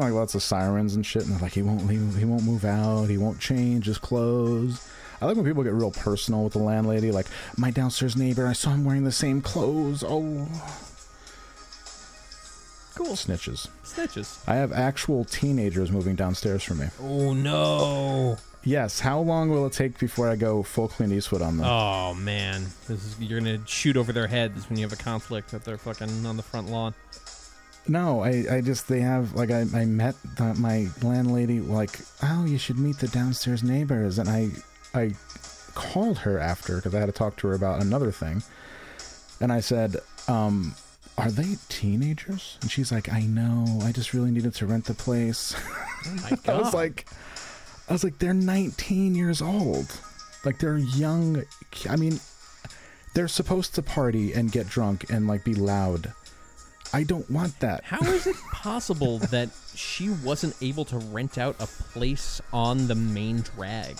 [0.00, 1.22] like lots of sirens and shit.
[1.24, 4.86] And they're like, he won't leave, he won't move out, he won't change his clothes.
[5.20, 7.10] I like when people get real personal with the landlady.
[7.10, 10.04] Like my downstairs neighbor, I saw him wearing the same clothes.
[10.06, 10.46] Oh,
[12.94, 13.14] Cool.
[13.14, 13.68] snitches.
[13.84, 14.38] Snitches.
[14.48, 16.88] I have actual teenagers moving downstairs for me.
[17.00, 18.38] Oh no.
[18.64, 19.00] Yes.
[19.00, 21.66] How long will it take before I go full Clint Eastwood on them?
[21.66, 25.50] Oh man, this is you're gonna shoot over their heads when you have a conflict
[25.52, 26.94] that they're fucking on the front lawn.
[27.86, 32.44] No, I, I just they have like I, I met the, my landlady like oh
[32.44, 34.50] you should meet the downstairs neighbors and I
[34.92, 35.12] I
[35.74, 38.42] called her after because I had to talk to her about another thing
[39.40, 40.74] and I said um
[41.16, 44.94] are they teenagers and she's like I know I just really needed to rent the
[44.94, 45.54] place
[46.06, 47.06] Oh my I was like
[47.88, 50.00] I was like they're 19 years old
[50.44, 51.42] like they're young
[51.88, 52.20] I mean
[53.14, 56.12] they're supposed to party and get drunk and like be loud
[56.92, 61.56] I don't want that How is it possible that she wasn't able to rent out
[61.60, 63.96] a place on the main drag?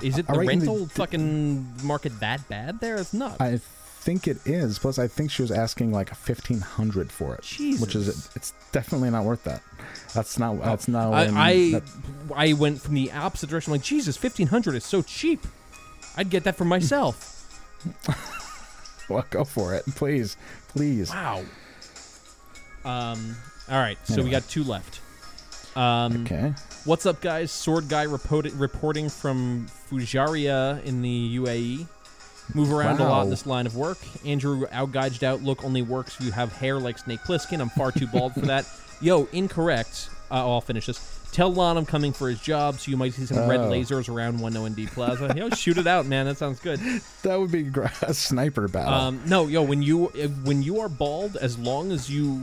[0.00, 2.96] Is it the right, and the- rental fucking market that bad there?
[2.96, 3.40] It's not.
[3.40, 3.60] I
[4.04, 4.78] think it is.
[4.78, 7.44] Plus, I think she was asking like fifteen hundred for it,
[7.80, 9.62] which is it's definitely not worth that.
[10.14, 10.60] That's not.
[10.60, 11.12] That's not.
[11.14, 11.82] I I, that-
[12.34, 13.72] I went from the opposite direction.
[13.72, 15.40] Like Jesus, fifteen hundred is so cheap.
[16.16, 17.28] I'd get that for myself.
[19.08, 20.36] well, go for it, please,
[20.68, 21.10] please.
[21.10, 21.44] Wow.
[22.84, 23.36] Um.
[23.70, 23.98] All right.
[24.04, 25.00] So we got two left.
[25.76, 26.52] Um, Okay.
[26.84, 27.50] What's up, guys?
[27.52, 31.86] Sword guy reported, reporting from Fujaria in the UAE.
[32.54, 33.98] Move around a lot in this line of work.
[34.26, 37.60] Andrew outgouged out look only works if you have hair like Snake Plissken.
[37.60, 38.66] I'm far too bald for that.
[39.00, 40.10] Yo, incorrect.
[40.30, 41.18] Uh, I'll finish this.
[41.32, 43.70] Tell Lon I'm coming for his job, so you might see some red Oh.
[43.70, 45.32] lasers around One O and D Plaza.
[45.34, 46.26] Yo, shoot it out, man.
[46.26, 46.78] That sounds good.
[47.22, 47.70] That would be
[48.02, 48.92] a sniper battle.
[48.92, 52.42] Um, no, yo, when you uh, when you are bald, as long as you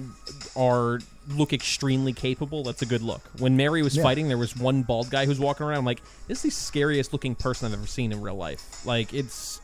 [0.56, 1.00] are
[1.36, 3.22] look extremely capable, that's a good look.
[3.38, 4.04] When Mary was Yeah.
[4.04, 5.78] fighting, there was one bald guy who's walking around.
[5.80, 8.84] I'm like, this is the scariest looking person I've ever seen in real life.
[8.86, 9.62] Like it's.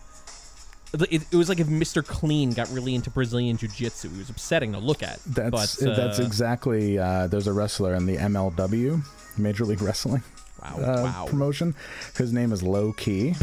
[0.93, 2.05] It, it was like if Mr.
[2.05, 4.09] Clean got really into Brazilian jiu-jitsu.
[4.09, 5.19] He was upsetting to look at.
[5.25, 6.97] that's but, that's uh, exactly.
[6.97, 9.03] Uh, there's a wrestler in the MLW,
[9.37, 10.23] Major League Wrestling
[10.61, 11.25] Wow, uh, wow.
[11.27, 11.75] promotion.
[12.17, 13.35] His name is Low Ki.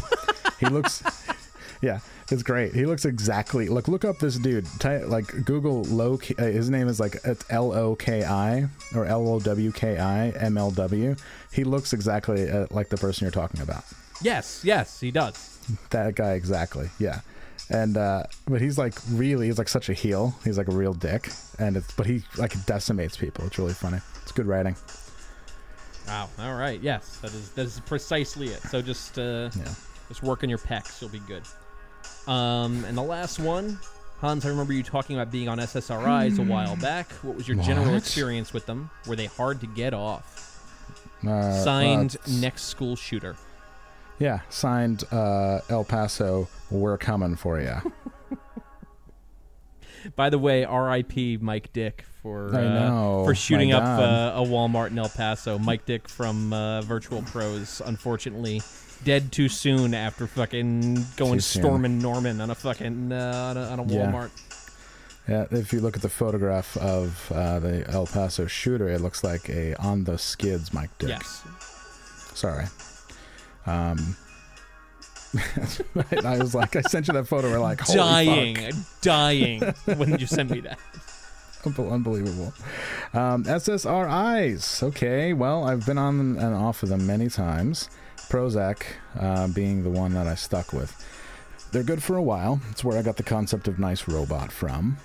[0.60, 1.02] he looks.
[1.82, 1.98] Yeah,
[2.30, 2.74] it's great.
[2.76, 3.68] He looks exactly.
[3.68, 4.66] Look, look up this dude.
[4.78, 6.16] Ty, like Google Low.
[6.16, 9.72] Key, uh, his name is like it's L O K I or L O W
[9.72, 11.16] K I M L W.
[11.52, 13.82] He looks exactly uh, like the person you're talking about.
[14.22, 15.58] Yes, yes, he does.
[15.90, 16.88] That guy exactly.
[17.00, 17.22] Yeah.
[17.72, 20.34] And uh but he's like really he's like such a heel.
[20.44, 21.30] He's like a real dick.
[21.58, 23.44] And it's but he like decimates people.
[23.46, 23.98] It's really funny.
[24.22, 24.76] It's good writing.
[26.06, 26.28] Wow.
[26.38, 26.80] All right.
[26.80, 28.60] Yes, that is that is precisely it.
[28.62, 29.64] So just uh, Yeah.
[30.08, 31.00] just work on your pecs.
[31.00, 31.42] You'll be good.
[32.26, 33.78] Um, and the last one,
[34.20, 34.44] Hans.
[34.44, 37.10] I remember you talking about being on SSRIs a while back.
[37.22, 38.90] What was your general experience with them?
[39.06, 40.38] Were they hard to get off?
[41.26, 43.36] Uh, Signed, well, next school shooter.
[44.18, 47.76] Yeah, signed uh El Paso, we're coming for you.
[50.16, 51.38] By the way, R.I.P.
[51.40, 53.24] Mike Dick for I uh, know.
[53.24, 54.00] for shooting My up God.
[54.00, 55.58] uh, a Walmart in El Paso.
[55.58, 58.62] Mike Dick from uh, Virtual Pros, unfortunately,
[59.04, 61.62] dead too soon after fucking going Too soon.
[61.62, 64.10] storming Norman on a fucking uh, on a, on a Yeah.
[64.12, 64.30] Walmart.
[65.28, 69.22] Yeah, if you look at the photograph of uh, the El Paso shooter, it looks
[69.22, 71.10] like a on the skids Mike Dick.
[71.10, 71.44] Yes.
[72.34, 72.64] Sorry.
[73.66, 74.16] Um
[76.24, 77.50] I was like, I sent you that photo.
[77.50, 79.00] We're like, dying, fuck.
[79.00, 79.60] dying
[79.96, 80.78] when you sent me that.
[81.66, 82.52] Unbelievable.
[83.14, 84.82] Um, SSRIs.
[84.82, 87.88] Okay, well, I've been on and off of them many times.
[88.28, 88.82] Prozac
[89.18, 90.92] uh, being the one that I stuck with.
[91.70, 92.60] They're good for a while.
[92.70, 94.98] It's where I got the concept of nice robot from.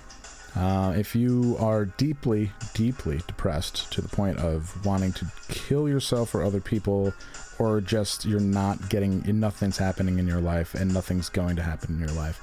[0.56, 6.34] Uh, if you are deeply, deeply depressed to the point of wanting to kill yourself
[6.34, 7.14] or other people,
[7.58, 11.94] or just you're not getting, nothing's happening in your life and nothing's going to happen
[11.94, 12.40] in your life,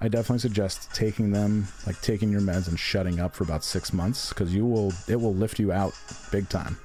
[0.00, 3.92] I definitely suggest taking them, like taking your meds and shutting up for about six
[3.92, 5.92] months, because you will, it will lift you out
[6.30, 6.78] big time.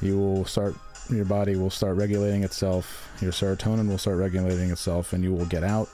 [0.00, 0.74] You will start,
[1.10, 3.10] your body will start regulating itself.
[3.20, 5.88] Your serotonin will start regulating itself, and you will get out.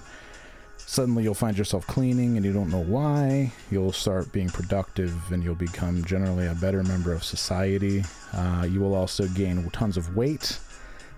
[0.76, 3.52] Suddenly, you'll find yourself cleaning, and you don't know why.
[3.70, 8.04] You'll start being productive, and you'll become generally a better member of society.
[8.32, 10.58] Uh, you will also gain tons of weight,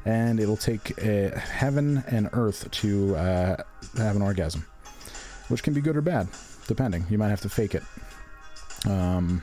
[0.06, 3.56] and it'll take uh, heaven and earth to uh,
[3.98, 4.64] have an orgasm
[5.48, 6.28] which can be good or bad,
[6.66, 7.06] depending.
[7.08, 7.82] You might have to fake it.
[8.86, 9.42] Um,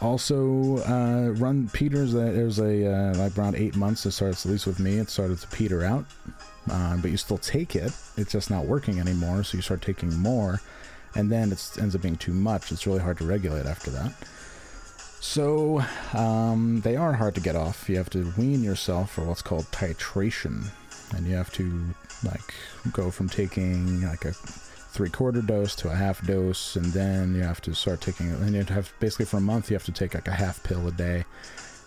[0.00, 2.12] also, uh, run Peters.
[2.12, 4.04] There's a uh, like around eight months.
[4.04, 4.98] It starts at least with me.
[4.98, 6.04] It started to peter out,
[6.70, 7.92] uh, but you still take it.
[8.16, 9.42] It's just not working anymore.
[9.42, 10.60] So you start taking more,
[11.14, 12.72] and then it ends up being too much.
[12.72, 14.12] It's really hard to regulate after that.
[15.26, 15.84] So
[16.14, 17.90] um, they are hard to get off.
[17.90, 20.68] You have to wean yourself for what's called titration,
[21.14, 21.94] and you have to
[22.24, 22.54] like
[22.92, 27.42] go from taking like a three quarter dose to a half dose, and then you
[27.42, 28.30] have to start taking.
[28.30, 30.86] And you have basically for a month you have to take like a half pill
[30.86, 31.24] a day.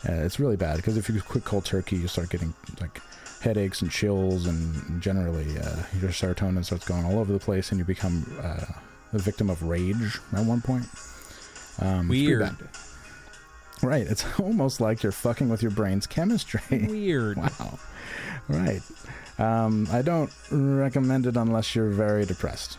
[0.08, 3.02] Uh, it's really bad because if you quit cold turkey, you start getting like
[3.42, 7.80] headaches and chills, and generally uh, your serotonin starts going all over the place, and
[7.80, 8.66] you become uh,
[9.14, 10.86] a victim of rage at one point.
[11.80, 12.58] Um, Weird.
[13.82, 14.06] Right.
[14.06, 16.62] It's almost like you're fucking with your brain's chemistry.
[16.88, 17.38] Weird.
[17.38, 17.80] wow.
[18.48, 18.82] Right.
[19.38, 22.78] Um, I don't recommend it unless you're very depressed.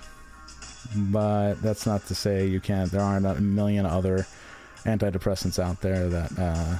[0.96, 2.90] But that's not to say you can't.
[2.90, 4.26] There aren't a million other
[4.84, 6.76] antidepressants out there that, uh,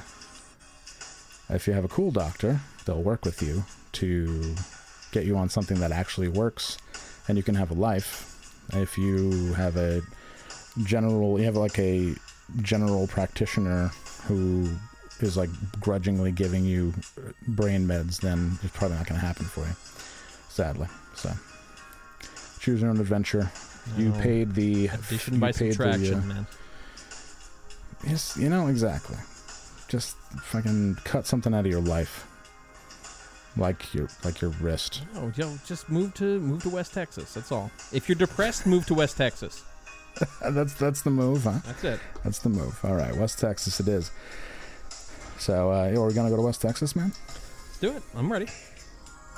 [1.49, 4.55] if you have a cool doctor, they'll work with you to
[5.11, 6.77] get you on something that actually works
[7.27, 8.27] and you can have a life.
[8.73, 10.01] If you have a
[10.83, 12.13] general, you have like a
[12.61, 13.91] general practitioner
[14.27, 14.69] who
[15.19, 15.49] is like
[15.79, 16.93] grudgingly giving you
[17.47, 19.75] brain meds, then it's probably not going to happen for you.
[20.49, 21.31] Sadly, so
[22.59, 23.49] choose your own adventure.
[23.97, 26.47] You paid the Addition you by paid the, uh, man.
[28.07, 29.17] Yes, you know exactly.
[29.87, 32.27] Just fucking cut something out of your life,
[33.57, 35.01] like your like your wrist.
[35.15, 37.33] Oh, yo, just move to move to West Texas.
[37.33, 37.71] That's all.
[37.91, 39.63] If you're depressed, move to West Texas.
[40.51, 41.59] that's that's the move, huh?
[41.65, 41.99] That's it.
[42.23, 42.79] That's the move.
[42.83, 44.11] All right, West Texas it is.
[45.37, 47.11] So, uh, yo, we're gonna go to West Texas, man.
[47.27, 48.03] Let's do it.
[48.15, 48.47] I'm ready.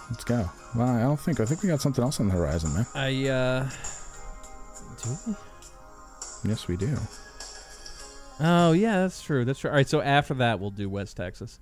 [0.09, 0.49] Let's go.
[0.75, 1.39] Well, I don't think.
[1.39, 2.85] I think we got something else on the horizon, man.
[2.93, 3.69] I uh,
[5.01, 5.35] do we?
[6.49, 6.97] Yes, we do.
[8.39, 9.45] Oh yeah, that's true.
[9.45, 9.69] That's true.
[9.69, 11.59] All right, so after that, we'll do West Texas.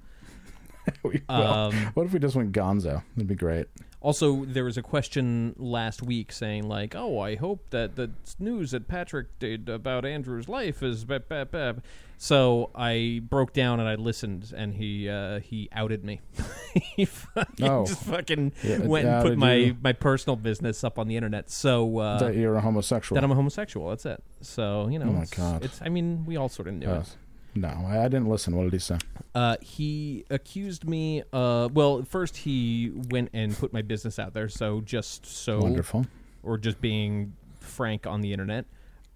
[1.04, 1.36] we will.
[1.36, 3.04] Um, what if we just went Gonzo?
[3.16, 3.68] That'd be great.
[4.02, 8.10] Also, there was a question last week saying like, "Oh, I hope that the
[8.40, 11.78] news that Patrick did about Andrew's life is bap, bap, bap."
[12.18, 16.20] So I broke down and I listened, and he uh, he outed me.
[16.74, 17.86] he fucking Oh.
[17.86, 19.78] just fucking Yeah, went and put my you.
[19.84, 21.52] my personal business up on the internet.
[21.52, 23.16] So uh, that you're a homosexual.
[23.20, 23.90] that I'm a homosexual.
[23.90, 24.24] That's it.
[24.42, 25.64] So you know, Oh my it's, God.
[25.64, 25.80] it's.
[25.82, 27.16] I mean, we all sort of knew Uh, it.
[27.56, 28.56] No, I, I didn't listen.
[28.56, 28.98] What did he say?
[29.36, 31.24] Uh, he accused me.
[31.34, 34.50] Uh, well, first he went and put my business out there.
[34.50, 36.06] So just so Wonderful.
[36.44, 38.66] or just being frank on the internet,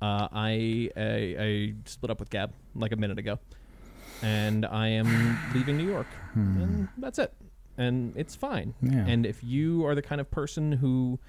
[0.01, 3.39] uh, I, I I split up with Gab like a minute ago,
[4.21, 7.33] and I am leaving New York, and that's it,
[7.77, 8.73] and it's fine.
[8.81, 9.05] Yeah.
[9.07, 11.19] And if you are the kind of person who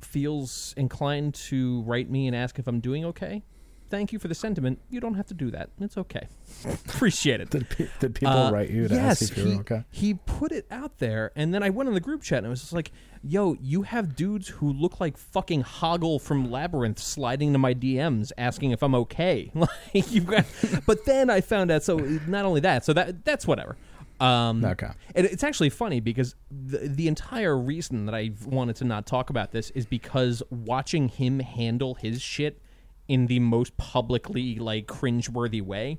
[0.00, 3.42] feels inclined to write me and ask if I'm doing okay,
[3.90, 4.80] thank you for the sentiment.
[4.90, 5.70] You don't have to do that.
[5.80, 6.28] It's okay.
[6.64, 7.50] Appreciate it.
[7.50, 9.84] Did, pe- did people Uh, write you to yes, ask if you he, okay?
[9.90, 12.50] He put it out there, and then I went in the group chat and I
[12.50, 12.90] was just like,
[13.22, 18.32] "Yo, you have dudes who look like fucking Hoggle from Labyrinth sliding into my DMs
[18.38, 20.44] asking if I'm okay." like you got,
[20.86, 21.82] but then I found out.
[21.82, 21.96] So
[22.26, 23.76] not only that, so that that's whatever.
[24.20, 24.88] Um, Okay.
[25.14, 29.30] and it's actually funny because the, the entire reason that I wanted to not talk
[29.30, 32.60] about this is because watching him handle his shit
[33.08, 35.98] in the most publicly like cringeworthy way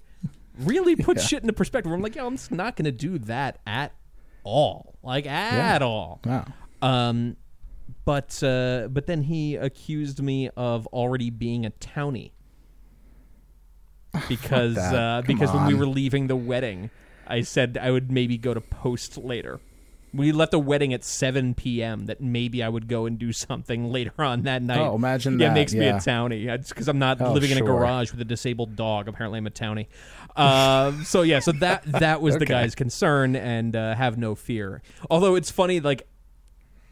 [0.60, 1.92] really puts shit into perspective.
[1.92, 3.94] I'm like, yo, I'm just not going to do that at
[4.44, 6.22] all, like at all.
[6.26, 6.46] Wow.
[6.82, 7.36] Um,
[8.06, 12.32] but uh, but then he accused me of already being a townie
[14.28, 16.90] because uh, because when we were leaving the wedding,
[17.28, 19.60] I said I would maybe go to post later.
[20.14, 22.08] We left the wedding at 7 p.m.
[22.08, 24.80] That maybe I would go and do something later on that night.
[24.80, 25.98] Oh, imagine yeah, that, it makes me a yeah.
[25.98, 26.48] townie.
[26.50, 29.08] It's because I'm not Oh, living in a garage with a disabled dog.
[29.08, 29.88] Apparently, I'm a townie.
[30.36, 34.82] Um, so yeah, so that that was the guy's concern, and uh, have no fear.
[35.10, 36.08] Although it's funny, like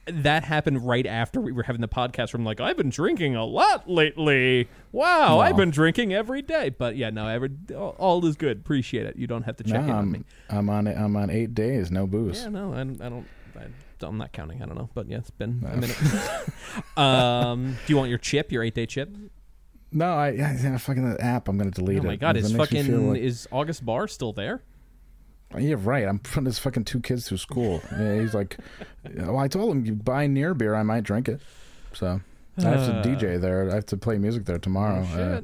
[0.08, 2.30] that happened right after we were having the podcast.
[2.32, 4.68] From like, I've been drinking a lot lately.
[4.92, 6.70] Wow, I've been drinking every day.
[6.70, 8.58] But yeah, no, every, all, all is good.
[8.60, 9.16] Appreciate it.
[9.16, 10.24] You don't have to check in no, on me.
[10.50, 12.44] I'm, on I'm on eight days, no booze.
[12.44, 13.28] Yeah, no, I, don't- I don't.
[13.58, 14.62] I, I'm not counting.
[14.62, 15.98] I don't know, but yeah, it's been a minute.
[16.98, 19.16] um, do you want your chip, your eight day chip?
[19.92, 21.48] No, I, yeah, yeah, fucking the app.
[21.48, 22.00] I'm gonna delete it.
[22.02, 24.62] Oh my god, It is makes me feel fucking like- is August Bar still there?
[25.58, 26.08] Yeah, right.
[26.08, 27.82] I'm putting his fucking two kids through school.
[27.92, 28.58] Yeah, he's like,
[29.16, 31.42] well, I told him you buy near beer, I might drink it.
[31.94, 32.20] So
[32.58, 33.02] I have Uh.
[33.04, 33.70] to DJ there.
[33.72, 35.06] I have to play music there tomorrow.
[35.10, 35.20] Oh, shit.
[35.20, 35.42] Uh,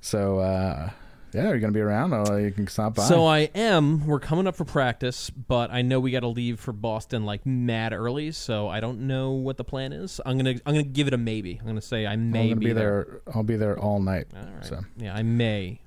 [0.00, 0.90] so uh,
[1.32, 2.12] yeah, you're gonna be around.
[2.12, 3.04] Or you can stop by.
[3.04, 4.06] So I am.
[4.06, 7.44] We're coming up for practice, but I know we got to leave for Boston like
[7.46, 8.30] mad early.
[8.32, 10.20] So I don't know what the plan is.
[10.26, 11.58] I'm gonna I'm gonna give it a maybe.
[11.60, 13.20] I'm gonna say I may be, be there.
[13.34, 14.26] I'll be there all night.
[14.36, 14.64] All right.
[14.64, 14.80] So.
[14.98, 15.80] Yeah, I may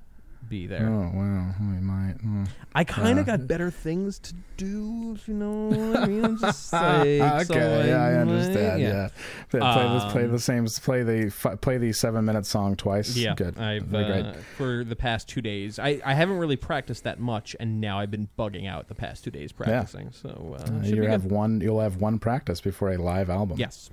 [0.52, 0.86] be there.
[0.86, 2.16] Oh wow, we might.
[2.20, 2.44] hmm.
[2.74, 6.24] I kind of Uh, got better things to do, if you know what I mean.
[6.26, 7.22] I'm just saying.
[7.22, 8.82] okay, so yeah, I might- understand.
[8.82, 9.08] Yeah,
[9.48, 13.16] Play, play this, play Um, the same, play the play the seven minute song twice.
[13.16, 13.58] Yeah, good.
[13.58, 15.78] I've uh, for the past two days.
[15.78, 19.24] I, I haven't really practiced that much, and now I've been bugging out the past
[19.24, 20.12] two days practicing.
[20.12, 21.32] So uh, Uh, you have good.
[21.32, 21.60] one.
[21.62, 23.58] You'll have one practice before a live album.
[23.58, 23.88] yes,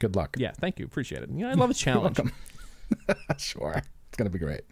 [0.00, 0.36] Good luck.
[0.38, 0.52] yeah.
[0.52, 1.30] Thank you, appreciate it.
[1.34, 2.20] Yeah, I love a challenge.
[3.38, 3.82] sure.
[4.18, 4.62] It's gonna be great.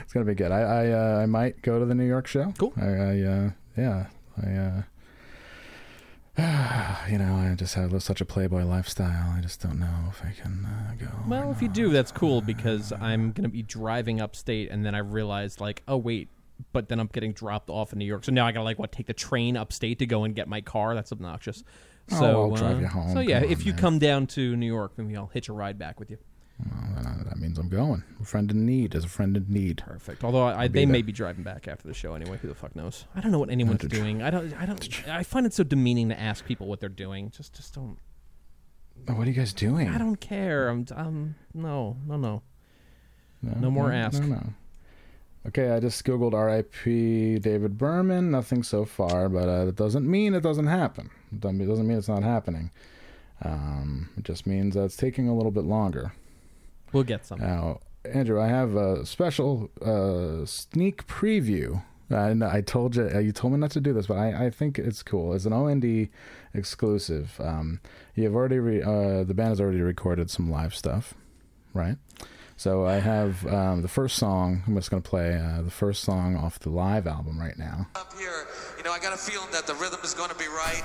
[0.00, 0.50] It's gonna be good.
[0.50, 2.54] I I, uh, I might go to the New York show.
[2.56, 2.72] Cool.
[2.80, 4.06] I, I uh, yeah.
[4.42, 4.50] I
[6.38, 9.34] uh, you know I just have such a playboy lifestyle.
[9.36, 11.10] I just don't know if I can uh, go.
[11.28, 15.00] Well, if you do, that's cool because I'm gonna be driving upstate, and then I
[15.00, 16.30] realized like, oh wait,
[16.72, 18.90] but then I'm getting dropped off in New York, so now I gotta like what
[18.90, 20.94] take the train upstate to go and get my car.
[20.94, 21.62] That's obnoxious.
[22.10, 23.12] Oh, So I'll drive uh, you home.
[23.12, 23.80] So yeah, Come if on, you man.
[23.82, 26.16] come down to New York, maybe I'll hitch a ride back with you.
[26.58, 28.04] Well, uh, that means I'm going.
[28.20, 29.82] A friend in need is a friend in need.
[29.84, 30.22] Perfect.
[30.22, 30.92] Although I, I, they there.
[30.92, 32.38] may be driving back after the show anyway.
[32.40, 33.06] Who the fuck knows?
[33.14, 34.22] I don't know what anyone's to tr- doing.
[34.22, 34.54] I don't.
[34.54, 35.08] I don't.
[35.08, 37.30] I find it so demeaning to ask people what they're doing.
[37.30, 37.98] Just, just don't.
[39.06, 39.88] What are you guys doing?
[39.88, 40.68] I don't care.
[40.68, 40.86] I'm.
[40.94, 41.34] Um.
[41.52, 41.96] No.
[42.06, 42.16] No.
[42.16, 42.42] No.
[43.42, 44.22] No, no more no, ask.
[44.22, 44.42] No, no.
[45.46, 47.38] Okay, I just googled R.I.P.
[47.40, 48.30] David Berman.
[48.30, 51.10] Nothing so far, but uh, it doesn't mean it doesn't happen.
[51.32, 52.70] It doesn't it doesn't mean it's not happening.
[53.42, 56.12] Um, it just means that it's taking a little bit longer.
[56.94, 57.40] We'll get some.
[57.40, 61.82] Now, Andrew, I have a special uh, sneak preview.
[62.10, 64.50] And I told you, uh, you told me not to do this, but I, I
[64.50, 65.32] think it's cool.
[65.32, 66.08] It's an OND
[66.52, 67.40] exclusive.
[67.40, 67.80] Um,
[68.14, 71.14] you've already, re, uh, the band has already recorded some live stuff,
[71.72, 71.96] right?
[72.56, 74.62] So I have um, the first song.
[74.66, 77.88] I'm just going to play uh, the first song off the live album right now.
[77.96, 78.46] up here,
[78.76, 80.82] you know, I got a feeling that the rhythm is going to be right.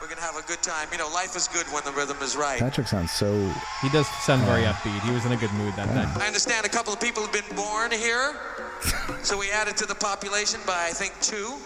[0.00, 0.88] We're gonna have a good time.
[0.92, 2.58] You know, life is good when the rhythm is right.
[2.58, 3.32] Patrick sounds so.
[3.80, 5.00] He does sound very upbeat.
[5.00, 6.08] He was in a good mood that night.
[6.20, 8.34] I understand a couple of people have been born here,
[9.22, 11.56] so we added to the population by I think two.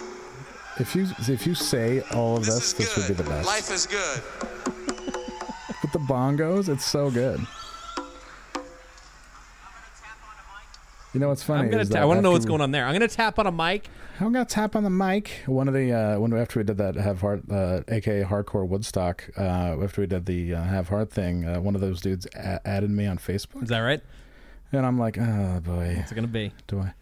[0.78, 3.46] If you if you say all of This this, this would be the best.
[3.46, 4.22] Life is good.
[5.82, 7.40] With the bongos, it's so good.
[11.14, 11.62] You know what's funny?
[11.64, 11.84] I'm gonna.
[11.86, 12.84] ta- I want to know what's we- going on there.
[12.86, 13.88] I'm gonna tap on a mic.
[14.20, 15.30] I'm gonna tap on the mic.
[15.46, 19.28] One of the uh, when after we did that have heart, uh, aka hardcore Woodstock.
[19.38, 22.60] Uh, after we did the uh, have heart thing, uh, one of those dudes a-
[22.66, 24.02] added me on Facebook, Is that right?
[24.72, 26.52] and I'm like, oh boy, What's it gonna be?
[26.66, 26.92] do I?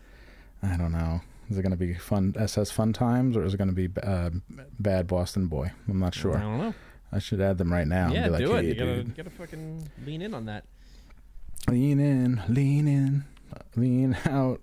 [0.63, 1.21] I don't know.
[1.51, 4.31] Is it gonna be fun SS fun times or is it gonna be uh,
[4.79, 5.73] bad Boston boy?
[5.89, 6.37] I'm not sure.
[6.37, 6.75] I don't know.
[7.13, 8.11] I should add them right now.
[8.13, 8.63] yeah, and be like, do it.
[8.63, 10.65] hey, You gotta, gotta fucking lean in on that.
[11.69, 13.25] lean in, lean in,
[13.77, 14.61] lean out.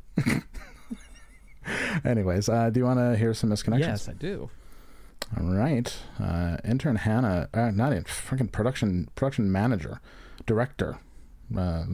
[2.04, 3.80] Anyways, uh, do you want to hear some misconnections?
[3.80, 4.50] Yes, I do.
[5.40, 5.96] All right.
[6.22, 10.02] Uh, intern Hannah, uh, not in freaking production production manager,
[10.46, 10.98] director,
[11.58, 11.86] uh,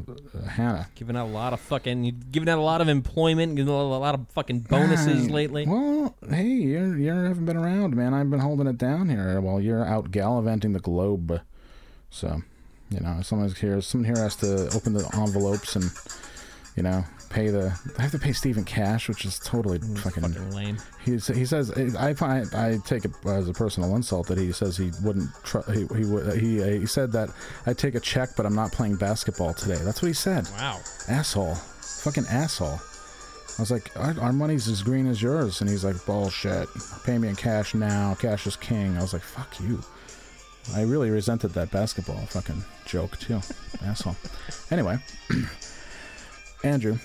[0.49, 0.87] Hannah.
[0.95, 2.03] Giving out a lot of fucking.
[2.33, 3.55] You've out a lot of employment.
[3.55, 5.65] Giving out a lot of fucking bonuses lately.
[5.67, 8.13] Well, hey, you you haven't been around, man.
[8.13, 11.41] I've been holding it down here while you're out gallivanting the globe.
[12.09, 12.41] So,
[12.89, 13.79] you know, someone's here.
[13.81, 15.91] Someone here has to open the envelopes and,
[16.79, 17.77] you know, pay the.
[17.97, 20.23] I have to pay Stephen cash, which is totally fucking.
[20.23, 20.77] Fucking lame.
[21.03, 24.77] He's, he says I find I take it as a personal insult that he says
[24.77, 27.31] he wouldn't tr- he he would he, uh, he said that
[27.65, 29.77] I take a check but I'm not playing basketball today.
[29.83, 30.47] That's what he said.
[30.53, 30.79] Wow.
[31.09, 32.79] Asshole, fucking asshole.
[33.57, 36.69] I was like, our, our money's as green as yours, and he's like, bullshit.
[37.03, 38.15] Pay me in cash now.
[38.15, 38.97] Cash is king.
[38.97, 39.83] I was like, fuck you.
[40.73, 43.41] I really resented that basketball fucking joke too,
[43.83, 44.15] asshole.
[44.71, 44.97] Anyway,
[46.63, 46.97] Andrew,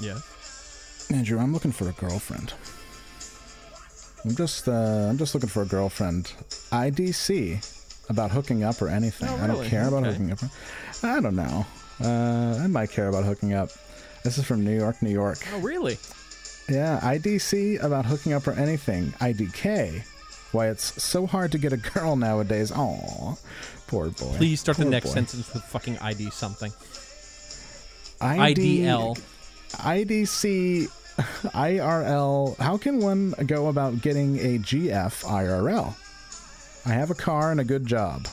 [0.00, 0.18] Yeah.
[1.10, 2.52] Andrew, I'm looking for a girlfriend.
[4.24, 4.72] I'm just, uh,
[5.10, 6.32] I'm just looking for a girlfriend.
[6.72, 7.60] IDC
[8.08, 9.28] about hooking up or anything.
[9.28, 9.68] Oh, I don't really?
[9.68, 10.12] care about Okay.
[10.12, 10.38] hooking up.
[11.02, 11.66] I don't know.
[12.02, 13.70] Uh, I might care about hooking up.
[14.24, 15.38] This is from New York, New York.
[15.52, 15.98] Oh, really?
[16.68, 19.12] Yeah, IDC about hooking up or anything.
[19.20, 20.02] IDK.
[20.52, 22.72] Why it's so hard to get a girl nowadays.
[22.72, 23.34] Aw,
[23.86, 24.36] poor boy.
[24.38, 25.14] Please start the next boy.
[25.14, 26.72] sentence with fucking ID something.
[28.20, 29.20] ID IDL.
[29.72, 32.56] IDC IRL.
[32.58, 35.94] How can one go about getting a GF IRL?
[36.86, 38.26] I have a car and a good job.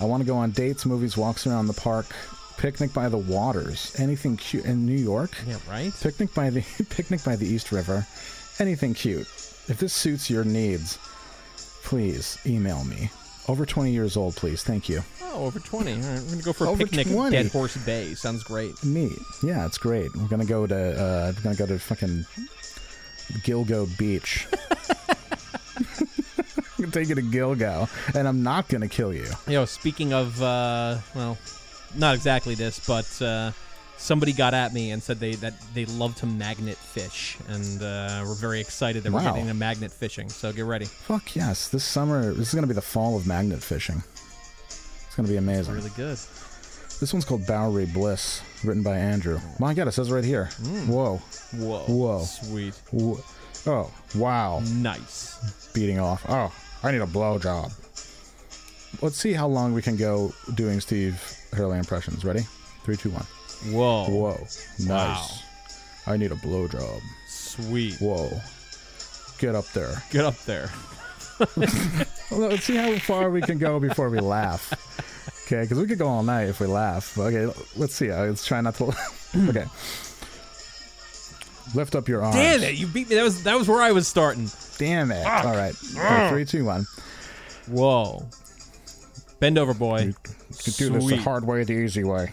[0.00, 2.06] I want to go on dates, movies, walks around the park,
[2.58, 5.30] picnic by the waters, anything cute in New York.
[5.46, 5.92] Yeah, right?
[6.00, 6.60] Picnic by the
[6.90, 8.06] picnic by the East River,
[8.58, 9.26] anything cute.
[9.68, 10.98] If this suits your needs,
[11.82, 13.10] please email me.
[13.48, 14.62] Over 20 years old, please.
[14.64, 15.02] Thank you.
[15.22, 15.92] Oh, over 20.
[15.92, 17.36] All right, we're going to go for a Over picnic 20.
[17.36, 18.14] at Dead Horse Bay.
[18.14, 18.72] Sounds great.
[18.84, 19.12] Neat.
[19.42, 20.14] Yeah, it's great.
[20.16, 22.24] We're gonna go to uh we're gonna go to fucking
[23.44, 24.46] Gilgo Beach.
[25.78, 26.06] I'm
[26.80, 29.26] gonna take you to Gilgo, and I'm not gonna kill you.
[29.46, 31.38] You know, speaking of, uh, well,
[31.94, 33.52] not exactly this, but uh,
[33.96, 38.22] somebody got at me and said they that they love to magnet fish, and uh,
[38.26, 39.26] we're very excited that we're Wow.
[39.32, 40.28] getting into magnet fishing.
[40.28, 40.84] So get ready.
[40.86, 41.68] Fuck yes!
[41.68, 44.02] This summer, this is gonna be the fall of magnet fishing.
[44.68, 45.74] It's gonna be amazing.
[45.74, 46.18] Really good.
[46.98, 49.38] This one's called Bowery Bliss, written by Andrew.
[49.58, 50.46] My God, it says right here.
[50.86, 51.16] Whoa.
[51.54, 51.80] Whoa.
[51.86, 52.22] Whoa.
[52.24, 52.74] Sweet.
[52.96, 53.20] Wh-
[53.68, 54.60] Oh, wow.
[54.76, 55.72] Nice.
[55.74, 56.24] Beating off.
[56.28, 56.52] Oh,
[56.84, 57.72] I need a blowjob.
[59.02, 61.20] Let's see how long we can go doing Steve
[61.52, 62.24] Hurley impressions.
[62.24, 62.46] Ready?
[62.84, 63.26] Three, two, one.
[63.70, 64.04] Whoa.
[64.04, 64.46] Whoa.
[64.78, 64.88] Nice.
[64.88, 65.28] Wow.
[66.06, 67.00] I need a blowjob.
[67.28, 67.96] Sweet.
[68.00, 68.30] Whoa.
[69.38, 70.02] Get up there.
[70.10, 70.70] Get up there.
[72.30, 74.72] Let's see how far we can go before we laugh.
[75.46, 77.16] Okay, because we could go all night if we laugh.
[77.16, 77.46] Okay,
[77.76, 78.10] let's see.
[78.10, 78.86] Let's try not to.
[79.48, 79.64] okay.
[81.74, 82.34] Lift up your arms.
[82.34, 82.74] Damn it!
[82.74, 83.14] You beat me.
[83.14, 84.50] That was that was where I was starting.
[84.78, 85.24] Damn it.
[85.24, 85.74] All right.
[85.96, 86.84] Okay, three, two, one.
[87.68, 88.26] Whoa.
[89.38, 90.00] Bend over, boy.
[90.00, 90.14] You
[90.64, 92.32] could do this the hard way, the easy way.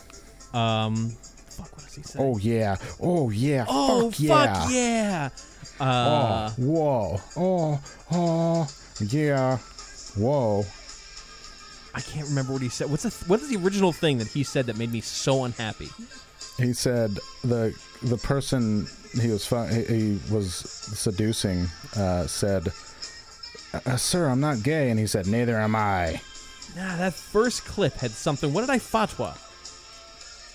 [0.53, 1.09] Um.
[1.49, 1.71] Fuck.
[1.75, 2.19] What does he say?
[2.19, 2.77] Oh, yeah.
[2.99, 3.65] Oh, yeah.
[3.67, 4.53] Oh, fuck yeah.
[4.53, 5.29] fuck yeah.
[5.79, 7.21] Uh, Oh, whoa.
[7.37, 7.81] Oh,
[8.11, 8.67] oh,
[8.99, 9.57] yeah.
[10.17, 10.65] Whoa.
[11.95, 12.89] I can't remember what he said.
[12.89, 15.89] What's the what is the original thing that he said that made me so unhappy?
[16.57, 18.87] He said the the person
[19.21, 22.71] he was fu- he, he was seducing uh, said,
[23.85, 26.19] uh, "Sir, I'm not gay," and he said, "Neither am I."
[26.75, 28.51] Nah, that first clip had something.
[28.53, 29.37] What did I fatwa?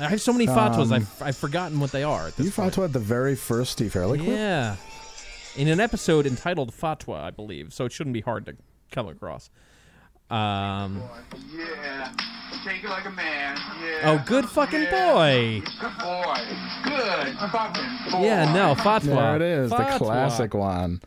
[0.00, 0.86] I have so many fatwas.
[0.86, 2.28] Um, I've, I've forgotten what they are.
[2.28, 2.74] At this You point.
[2.74, 4.30] fatwa at the very first Steve Hurley clip?
[4.30, 4.76] Yeah,
[5.56, 7.72] in an episode entitled "Fatwa," I believe.
[7.72, 8.56] So it shouldn't be hard to
[8.92, 9.50] come across.
[10.30, 11.02] Um,
[11.56, 12.12] Yeah.
[12.64, 13.56] Take it like a man.
[13.82, 14.00] Yeah.
[14.20, 15.62] oh, good fucking boy.
[15.80, 16.34] Good boy.
[16.84, 18.22] Good fucking boy.
[18.24, 19.04] Yeah, no, fatwa.
[19.04, 19.98] There it is, Fatwa.
[19.98, 21.00] the classic one.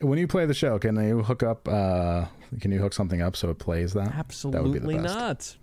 [0.00, 1.68] When you play the show, can you hook up?
[1.68, 2.26] Uh,
[2.60, 4.12] can you hook something up so it plays that?
[4.50, 5.14] That would be the Absolutely best.
[5.14, 5.56] not.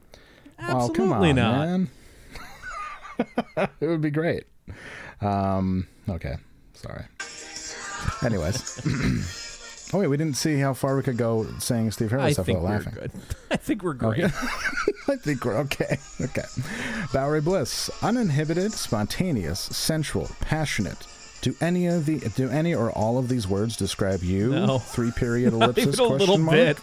[0.59, 1.65] Oh, come Absolutely on, not.
[1.67, 1.89] man.
[3.57, 4.45] it would be great.
[5.21, 6.35] Um, okay,
[6.73, 7.05] sorry.
[8.23, 8.79] Anyways,
[9.93, 12.45] oh wait, we didn't see how far we could go saying Steve Harris I stuff
[12.45, 12.93] think without we're laughing.
[12.93, 13.11] good.
[13.51, 14.23] I think we're great.
[14.25, 14.33] Okay.
[15.09, 15.97] I think we're okay.
[16.21, 16.43] Okay.
[17.13, 21.07] Bowery Bliss, uninhibited, spontaneous, sensual, passionate.
[21.41, 24.49] Do any of the do any or all of these words describe you?
[24.49, 24.79] No.
[24.79, 26.55] Three period ellipsis question little mark?
[26.55, 26.77] bit.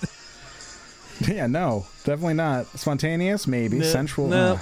[1.28, 2.66] Yeah, no, definitely not.
[2.78, 3.78] Spontaneous, maybe.
[3.78, 4.54] No, Sensual, no.
[4.54, 4.58] uh,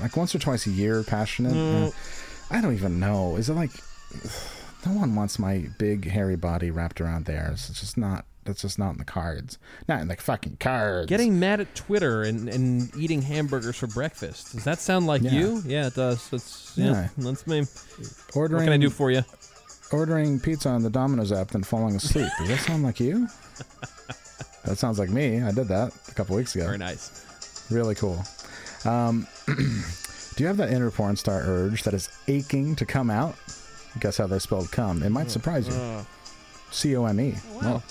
[0.00, 1.02] like once or twice a year.
[1.02, 1.54] Passionate.
[1.56, 1.90] Uh,
[2.50, 3.36] I don't even know.
[3.36, 3.70] Is it like
[4.86, 7.68] no one wants my big hairy body wrapped around theirs?
[7.70, 8.24] It's just not.
[8.44, 9.58] That's just not in the cards.
[9.88, 11.08] Not in the fucking cards.
[11.08, 14.52] Getting mad at Twitter and, and eating hamburgers for breakfast.
[14.54, 15.32] Does that sound like Yeah.
[15.32, 15.62] you?
[15.66, 16.30] Yeah, it does.
[16.30, 17.08] That's yeah, Yeah.
[17.18, 17.64] that's me.
[18.36, 18.60] ordering.
[18.60, 19.22] What can I do for you?
[19.92, 22.28] ordering pizza on the Domino's app then falling asleep.
[22.38, 23.26] Does that sound like you?
[24.64, 25.42] that sounds like me.
[25.42, 26.66] I did that a couple weeks ago.
[26.66, 27.24] Very nice.
[27.70, 28.22] Really cool.
[28.86, 33.34] Um, do you have that inner porn star urge that is aching to come out?
[34.00, 35.02] Guess how they spelled come.
[35.02, 35.74] It might surprise you.
[35.74, 36.04] Uh,
[36.70, 37.34] C O M E.
[37.62, 37.82] Well,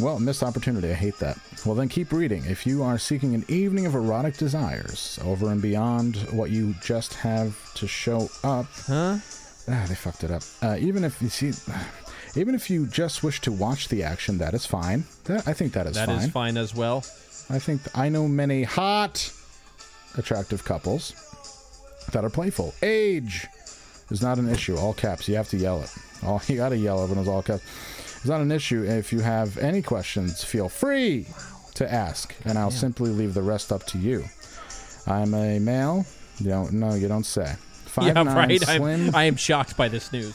[0.00, 0.90] well, missed opportunity.
[0.90, 1.38] I hate that.
[1.66, 2.44] Well, then keep reading.
[2.46, 7.14] If you are seeking an evening of erotic desires over and beyond what you just
[7.14, 9.18] have to show up, huh?
[9.68, 10.42] Ah, they fucked it up.
[10.62, 11.52] Uh, even if you see,
[12.36, 15.04] even if you just wish to watch the action, that is fine.
[15.24, 16.18] That, I think that is That fine.
[16.18, 16.98] is fine as well.
[17.50, 19.32] I think I know many hot,
[20.16, 21.14] attractive couples
[22.12, 22.74] that are playful.
[22.82, 23.46] Age
[24.10, 24.76] is not an issue.
[24.76, 25.28] All caps.
[25.28, 25.94] You have to yell it.
[26.24, 27.62] All you got to yell it when it's all caps.
[28.16, 28.84] It's not an issue.
[28.84, 31.26] If you have any questions, feel free
[31.74, 34.24] to ask, and I'll simply leave the rest up to you.
[35.06, 36.06] I'm a male.
[36.38, 36.94] You don't know.
[36.94, 37.54] You don't say.
[37.86, 38.60] Five yeah, nine, right.
[38.60, 40.34] slim, I'm, I am shocked by this news.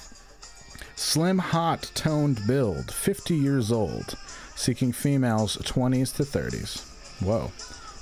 [0.96, 4.16] Slim, hot, toned build, 50 years old,
[4.56, 6.84] seeking females 20s to 30s.
[7.24, 7.52] Whoa.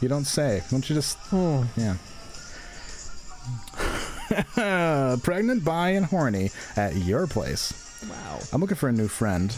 [0.02, 0.62] You don't say.
[0.70, 1.18] Don't you just.
[1.32, 1.66] Oh.
[1.78, 1.96] Yeah.
[5.24, 7.74] Pregnant, bi, and horny at your place.
[8.10, 8.40] Wow.
[8.54, 9.56] I'm looking for a new friend.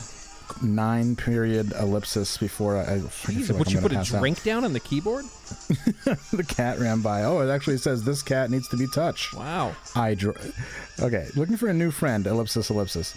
[0.62, 2.96] Nine period ellipsis before I.
[2.96, 4.20] I feel like would I'm you put a pass out.
[4.20, 5.26] drink down on the keyboard?
[6.06, 7.24] the cat ran by.
[7.24, 9.34] Oh, it actually says this cat needs to be touched.
[9.34, 9.76] Wow.
[9.96, 10.56] I dr-
[11.02, 12.26] Okay, looking for a new friend.
[12.26, 13.14] Ellipsis, ellipsis.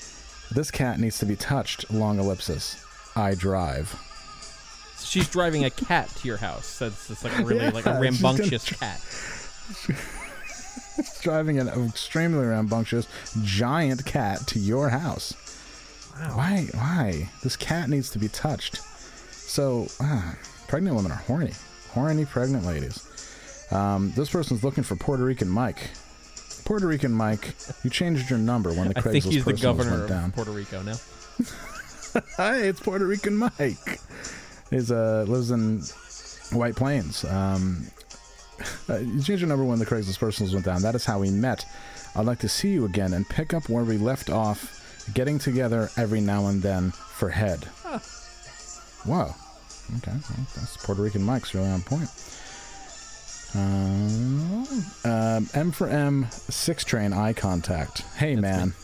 [0.51, 1.91] This cat needs to be touched.
[1.93, 2.85] Long ellipsis.
[3.17, 3.95] I drive.
[5.11, 6.79] She's driving a cat to your house.
[6.79, 9.01] That's, that's like a really Yeah, like a she's gonna rambunctious cat.
[11.23, 13.09] driving an extremely rambunctious
[13.43, 15.33] giant cat to your house.
[16.35, 16.69] Why?
[16.75, 17.29] Why?
[17.43, 18.77] This cat needs to be touched.
[19.33, 20.37] So, ah,
[20.69, 21.55] pregnant women are horny.
[21.89, 23.05] Horny pregnant ladies.
[23.73, 25.91] Um, this person's looking for Puerto Rican Mike.
[26.65, 30.03] Puerto Rican Mike, you changed your number when the I think he's the governor went
[30.05, 30.31] of down.
[30.31, 30.95] Puerto Rico now.
[32.37, 33.99] Hi, it's Puerto Rican Mike.
[34.71, 35.81] He's uh lives in
[36.57, 37.25] White Plains.
[37.25, 37.87] Um,
[38.89, 40.83] uh, you changed your number when the Craigslist personals went down.
[40.83, 41.67] That is how we met.
[42.15, 44.77] I'd like to see you again and pick up where we left off.
[45.15, 47.67] Getting together every now and then for head.
[49.07, 49.35] Wow.
[49.99, 52.09] Okay, well, that's Puerto Rican Mike's really on point.
[53.55, 54.67] Um,
[55.05, 58.03] um, M for M, six train eye contact.
[58.17, 58.75] Hey man.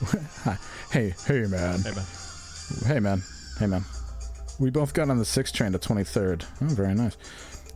[0.44, 0.58] Hi.
[0.90, 1.80] hey, hey man.
[1.82, 2.04] Hey, man.
[2.86, 3.22] Hey man.
[3.58, 3.84] Hey man.
[4.58, 6.44] We both got on the sixth train to twenty third.
[6.62, 7.16] Oh, very nice.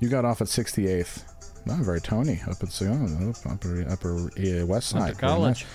[0.01, 1.25] You got off at sixty eighth.
[1.69, 5.15] Oh, very Tony up at oh, upper upper uh, west Went side.
[5.15, 5.67] to college.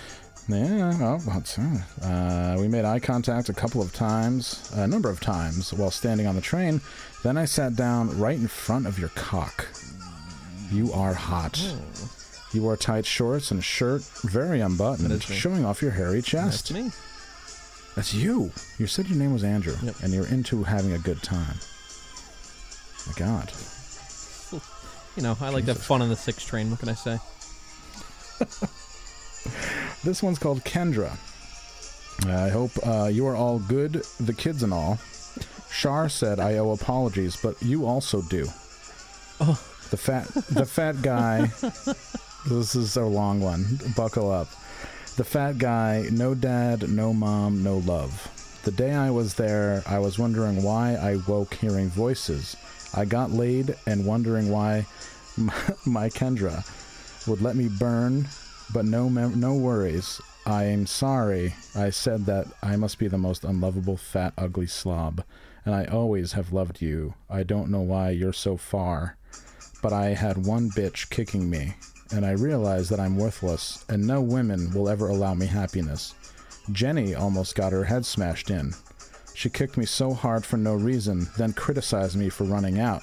[0.46, 5.08] Yeah, oh, that's, uh, uh, we made eye contact a couple of times, a number
[5.08, 6.82] of times, while standing on the train.
[7.22, 9.66] Then I sat down right in front of your cock.
[10.70, 11.58] You are hot.
[11.64, 12.10] Oh.
[12.52, 15.36] You wore tight shorts and a shirt, very unbuttoned, That is me.
[15.36, 16.68] showing off your hairy chest.
[16.68, 16.90] That's me.
[17.94, 18.50] That's you.
[18.78, 19.96] You said your name was Andrew, Yep.
[20.02, 21.56] and you're into having a good time.
[23.06, 23.52] My God.
[25.16, 26.70] You know, I like to have fun on the six train.
[26.70, 27.18] What can I say?
[30.02, 31.16] This one's called Kendra.
[32.26, 34.98] I hope uh, you are all good, the kids and all.
[35.70, 38.46] Shar said, "I owe apologies, but you also do."
[39.40, 39.60] Oh.
[39.90, 41.46] The fat, the fat guy.
[42.48, 43.78] this is a long one.
[43.96, 44.48] Buckle up.
[45.16, 46.08] The fat guy.
[46.10, 48.60] No dad, no mom, no love.
[48.64, 52.56] The day I was there, I was wondering why I woke hearing voices.
[52.92, 54.86] I got laid and wondering why
[55.86, 56.66] my, Kendra
[57.28, 58.26] would let me burn,
[58.72, 60.20] but no mem- no worries.
[60.46, 61.54] I am sorry.
[61.76, 65.22] I said that I must be the most unlovable fat ugly slob,
[65.64, 67.14] and I always have loved you.
[67.30, 69.16] I don't know why you're so far,
[69.80, 71.74] but I had one bitch kicking me,
[72.12, 76.14] and I realize that I'm worthless, and no women will ever allow me happiness.
[76.72, 78.74] Jenny almost got her head smashed in.
[79.34, 83.02] She kicked me so hard for no reason, then criticized me for running out.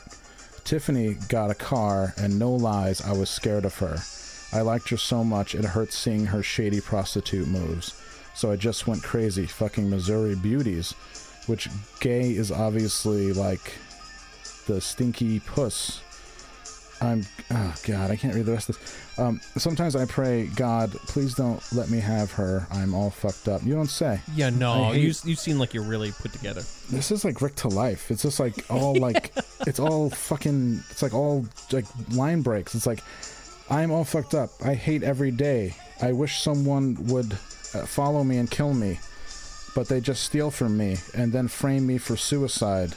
[0.64, 3.98] Tiffany got a car, and no lies, I was scared of her.
[4.54, 7.94] I liked her so much it hurt seeing her shady prostitute moves.
[8.34, 10.94] So I just went crazy, fucking Missouri beauties,
[11.48, 11.70] which
[12.00, 13.74] gay is obviously like
[14.68, 16.02] the stinky puss.
[17.02, 19.20] I'm oh god, I can't read the rest of this.
[19.20, 22.68] Um, sometimes I pray, God, please don't let me have her.
[22.72, 23.64] I'm all fucked up.
[23.64, 24.22] You don't say.
[24.36, 26.62] Yeah, no, you you seem like you're really put together.
[26.92, 28.12] This is like Rick to life.
[28.12, 29.34] It's just like all like
[29.66, 30.80] it's all fucking.
[30.92, 32.76] It's like all like line breaks.
[32.76, 33.02] It's like
[33.70, 34.52] I'm all fucked up.
[34.64, 35.76] I hate every day.
[36.02, 39.00] I wish someone would uh, follow me and kill me,
[39.76, 42.94] but they just steal from me and then frame me for suicide.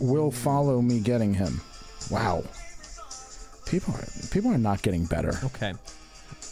[0.00, 1.60] Will follow me getting him.
[2.10, 2.44] Wow.
[3.66, 5.38] People are people are not getting better.
[5.44, 5.72] Okay.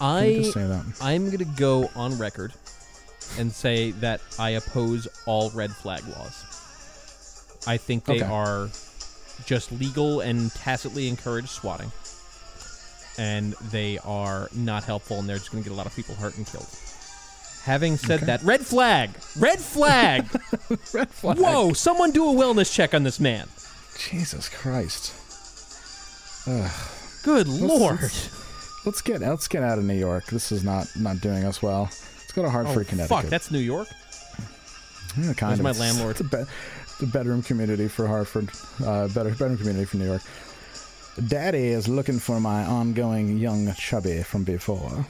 [0.00, 0.84] I just say that.
[1.00, 2.52] I'm gonna go on record
[3.38, 6.44] and say that I oppose all red flag laws.
[7.66, 8.24] I think they Okay.
[8.24, 8.68] are
[9.46, 11.92] just legal and tacitly encourage swatting.
[13.18, 16.36] And they are not helpful and they're just gonna get a lot of people hurt
[16.36, 16.66] and killed.
[17.64, 18.26] Having said Okay.
[18.26, 19.10] that, red flag!
[19.38, 20.26] Red flag!
[20.92, 21.38] Red flag.
[21.38, 23.48] Whoa, someone do a wellness check on this man.
[24.08, 25.12] Jesus Christ.
[26.46, 26.70] Ugh.
[27.22, 28.00] Good Let's- lord.
[28.02, 30.26] Let's, let's get let's get out of New York.
[30.26, 31.82] This is not not doing us well.
[31.84, 33.08] Let's go to Hartford, Oh, Connecticut.
[33.22, 33.88] fuck, that's New York?
[35.18, 35.62] yeah, kind of.
[35.62, 36.12] my landlord?
[36.12, 36.50] It's a, be-
[37.00, 38.48] the bedroom community for Hartford.
[38.84, 40.22] Uh, better bedroom community for New York.
[41.28, 45.04] Daddy is looking for my ongoing young chubby from before.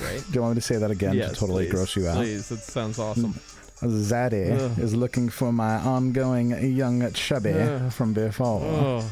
[0.00, 0.22] Right.
[0.28, 2.16] Do you want me to say that again to totally please, gross you out?
[2.16, 3.34] Please, that sounds awesome.
[3.82, 4.78] Zaddy Ugh.
[4.78, 7.92] is looking for my ongoing young chubby Ugh.
[7.92, 8.60] from before.
[8.62, 9.10] Oh.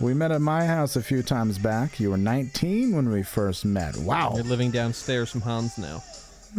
[0.00, 2.00] We met at my house a few times back.
[2.00, 3.96] You were 19 when we first met.
[3.96, 4.32] Wow.
[4.34, 6.02] You're living downstairs from Hans now.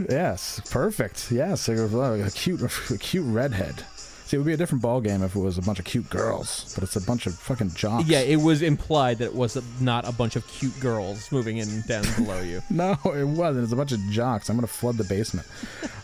[0.09, 1.31] Yes, perfect.
[1.31, 3.83] Yes, a, a cute, a cute redhead.
[4.25, 6.09] See, it would be a different ball game if it was a bunch of cute
[6.09, 8.07] girls, but it's a bunch of fucking jocks.
[8.07, 11.81] Yeah, it was implied that it was not a bunch of cute girls moving in
[11.87, 12.61] down below you.
[12.71, 13.63] No, it wasn't.
[13.65, 14.49] It's a bunch of jocks.
[14.49, 15.47] I'm gonna flood the basement.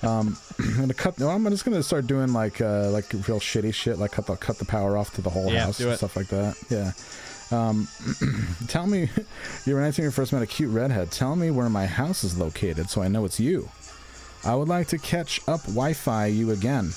[0.04, 1.20] Um, I'm gonna cut.
[1.20, 4.36] No, I'm just gonna start doing like uh, like real shitty shit, like cut the
[4.36, 6.56] cut the power off to the whole Yeah, house and stuff like that.
[6.70, 6.92] Yeah.
[7.52, 7.88] Um,
[8.68, 9.10] tell me,
[9.66, 11.12] you were 19 when you first met a cute redhead.
[11.12, 13.70] Tell me where my house is located so I know it's you.
[14.44, 16.92] I would like to catch up Wi-Fi you again.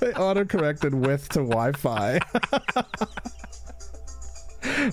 [0.00, 2.20] they auto-corrected with to Wi-Fi.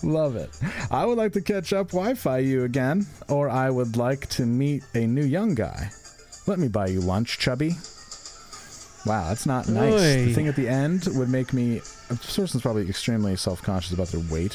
[0.01, 0.49] Love it.
[0.91, 4.83] I would like to catch up Wi-Fi you again, or I would like to meet
[4.93, 5.89] a new young guy.
[6.47, 7.71] Let me buy you lunch, chubby.
[9.05, 9.93] Wow, that's not nice.
[9.93, 10.25] Oy.
[10.25, 11.81] The thing at the end would make me.
[12.09, 14.53] A person's probably extremely self-conscious about their weight,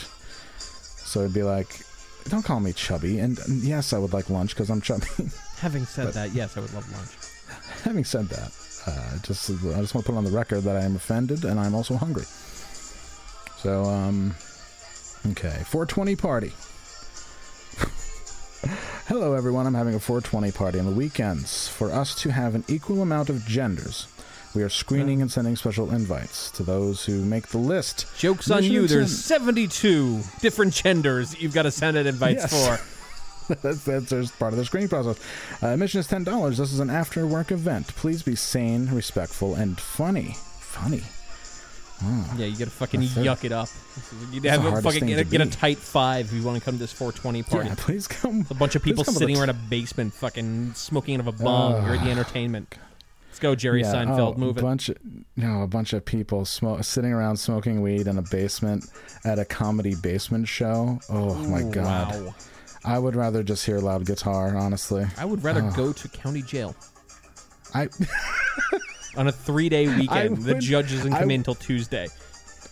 [0.58, 1.80] so it'd be like,
[2.28, 5.06] "Don't call me chubby." And yes, I would like lunch because I'm chubby.
[5.58, 7.10] Having said that, yes, I would love lunch.
[7.84, 8.52] Having said that,
[8.86, 11.58] uh, just I just want to put on the record that I am offended and
[11.58, 12.24] I'm also hungry.
[13.58, 14.34] So, um,
[15.32, 16.52] okay, 420 party.
[19.06, 19.66] Hello, everyone.
[19.66, 23.28] I'm having a 420 party on the weekends for us to have an equal amount
[23.28, 24.06] of genders.
[24.54, 28.06] We are screening and sending special invites to those who make the list.
[28.18, 28.86] Joke's on Mission you.
[28.88, 32.66] There's 72 different genders that you've got to send out invites Yes.
[33.46, 33.54] for.
[33.62, 35.18] that's, that's just part of the screening process.
[35.62, 36.58] Uh, admission is ten dollars.
[36.58, 37.86] This is an after work event.
[37.88, 40.34] Please be sane, respectful, and funny.
[40.60, 41.02] Funny.
[42.02, 42.34] Ah.
[42.38, 43.24] Yeah, you got to fucking That's it.
[43.26, 43.68] yuck it up.
[44.32, 46.74] You have a fucking get a, get a tight five if you want to come
[46.74, 47.68] to this 420 party.
[47.68, 48.46] Yeah, please come.
[48.50, 51.74] A bunch of people sitting around t- a basement, fucking smoking out of a bong.
[51.74, 51.86] Ugh.
[51.88, 52.74] You're the entertainment.
[53.40, 54.34] Go, Jerry Yeah, Seinfeld.
[54.36, 54.62] oh, Move a it.
[54.62, 54.96] bunch of,
[55.36, 58.84] no, a bunch of people smoke, sitting around smoking weed in a basement
[59.24, 61.00] at a comedy basement show.
[61.08, 62.24] Oh my Ooh, god!
[62.26, 62.34] Wow.
[62.84, 64.56] I would rather just hear loud guitar.
[64.56, 65.70] Honestly, I would rather Oh.
[65.76, 66.74] go to county jail
[67.74, 67.88] I
[69.16, 70.38] on a three day weekend.
[70.38, 72.08] the would- judge doesn't come w- in until Tuesday.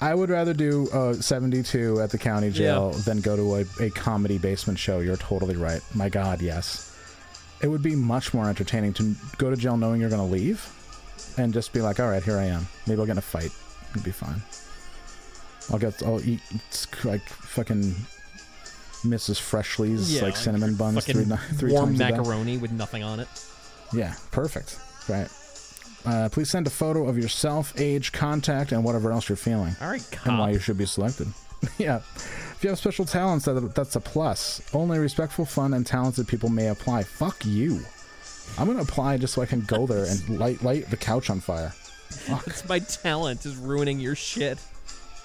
[0.01, 3.01] I would rather do uh, 72 at the county jail Yeah.
[3.03, 5.01] than go to a, a comedy basement show.
[5.01, 5.81] You're totally right.
[5.95, 6.88] My God, yes.
[7.63, 10.67] It would be much more entertaining to go to jail knowing you're going to leave
[11.37, 12.67] and just be like, all right, here I am.
[12.87, 13.51] Maybe I'll get in a fight.
[13.91, 14.41] It'll be fine.
[15.73, 16.41] I'll get, I'll eat
[17.05, 17.95] like fucking
[19.05, 19.41] Mrs.
[19.41, 22.17] Freshley's Yeah, like cinnamon buns fucking three, ni- three warm times a day.
[22.19, 23.29] macaroni with nothing on it.
[23.93, 24.79] Yeah, perfect.
[25.09, 25.29] Right.
[26.07, 29.89] Uh, please send a photo of yourself, age, contact, and whatever else you're feeling All
[29.89, 31.27] right, and why you should be selected.
[31.79, 32.01] yeah.
[32.59, 34.61] If you have special talents, that, that's a plus.
[34.75, 37.05] Only respectful, fun, and talented people may apply.
[37.05, 37.81] Fuck you.
[38.59, 41.31] I'm going to apply just so I can go there and light, light the couch
[41.31, 41.73] on fire.
[42.69, 44.59] My talent is ruining your shit.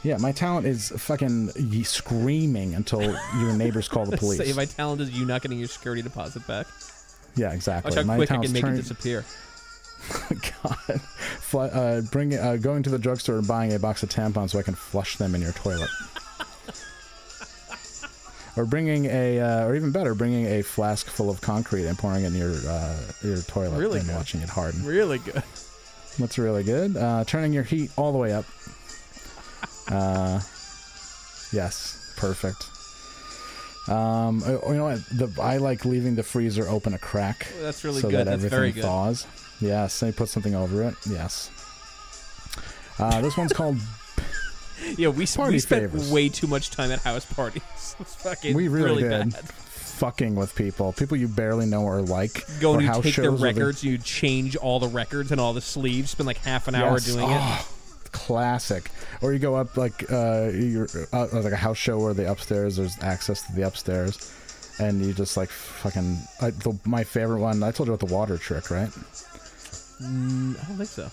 [0.03, 4.37] Yeah, my talent is fucking ye- screaming until your neighbors call the police.
[4.37, 6.67] Say my talent is you not getting your security deposit back.
[7.35, 7.89] yeah, exactly.
[7.89, 9.25] Watch how my quick I can make turn- it disappear.
[10.61, 11.01] God,
[11.73, 14.61] uh, bring uh, going to the drugstore and buying a box of tampons so I
[14.61, 15.89] can flush them in your toilet.
[18.55, 22.23] Or bringing a, uh, or even better, bringing a flask full of concrete and pouring
[22.23, 24.15] it in your uh, your toilet Really and good.
[24.15, 24.85] watching it harden.
[24.85, 25.41] Really good.
[26.19, 26.95] That's really good.
[26.95, 28.45] Uh, turning your heat all the way up.
[29.89, 30.39] Uh,
[31.51, 32.69] yes, perfect.
[33.91, 34.99] Um, uh, you know what?
[35.09, 37.47] The, I like leaving the freezer open a crack.
[37.61, 38.19] That's really so good.
[38.19, 38.83] That That's everything very good.
[38.83, 39.27] thaws.
[39.59, 40.95] Yes, and you put something over it.
[41.09, 41.49] Yes.
[42.99, 43.77] Uh, this one's called.
[44.97, 46.11] Yeah, we, Party we spent favors.
[46.11, 47.61] way too much time at house parties.
[47.99, 49.31] It's fucking we really, did.
[49.31, 49.33] bad.
[49.49, 52.43] Fucking with people, people you barely know or like.
[52.59, 55.31] Go and you house take their shows where they- records, you change all the records
[55.31, 57.67] and all the sleeves, spend like half an hour doing Oh,
[58.11, 58.89] Classic.
[59.21, 62.75] Or you go up like uh, you're uh, like a house show where the upstairs
[62.77, 64.31] there's access to the upstairs,
[64.79, 66.17] and you just like fucking.
[66.41, 67.61] I, the, my favorite one.
[67.63, 68.89] I told you about the water trick, right?
[70.01, 71.09] Mm, I don't think so.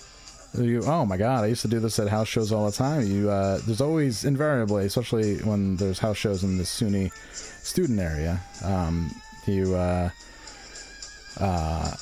[0.59, 1.45] You, oh my god!
[1.45, 3.07] I used to do this at house shows all the time.
[3.07, 7.13] You, uh, there's always invariably, especially when there's house shows in the SUNY
[7.63, 8.41] student area.
[8.65, 9.11] Um,
[9.47, 10.11] you, uh,
[11.39, 11.95] uh,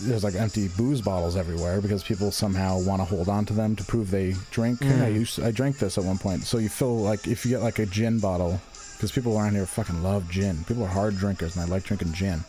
[0.00, 3.76] there's like empty booze bottles everywhere because people somehow want to hold on to them
[3.76, 4.80] to prove they drink.
[4.80, 5.02] Mm.
[5.02, 6.42] I used, I drank this at one point.
[6.42, 8.60] So you fill like if you get like a gin bottle,
[8.94, 10.64] because people around here fucking love gin.
[10.64, 12.40] People are hard drinkers, and I like drinking gin.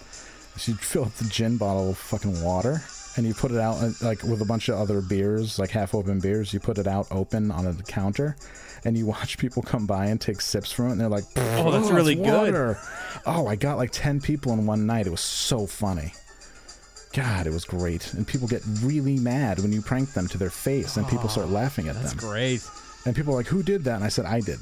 [0.55, 2.81] So you fill up the gin bottle with fucking water,
[3.15, 5.93] and you put it out uh, like with a bunch of other beers, like half
[5.93, 6.53] open beers.
[6.53, 8.35] You put it out open on a counter,
[8.85, 11.71] and you watch people come by and take sips from it, and they're like, Oh,
[11.71, 12.75] that's really good."
[13.25, 15.07] Oh, I got like ten people in one night.
[15.07, 16.13] It was so funny.
[17.13, 20.49] God, it was great, and people get really mad when you prank them to their
[20.49, 22.27] face, and people start laughing at Oh, That's them.
[22.29, 22.67] great.
[23.05, 24.59] And people are like, "Who did that?" And I said, "I did."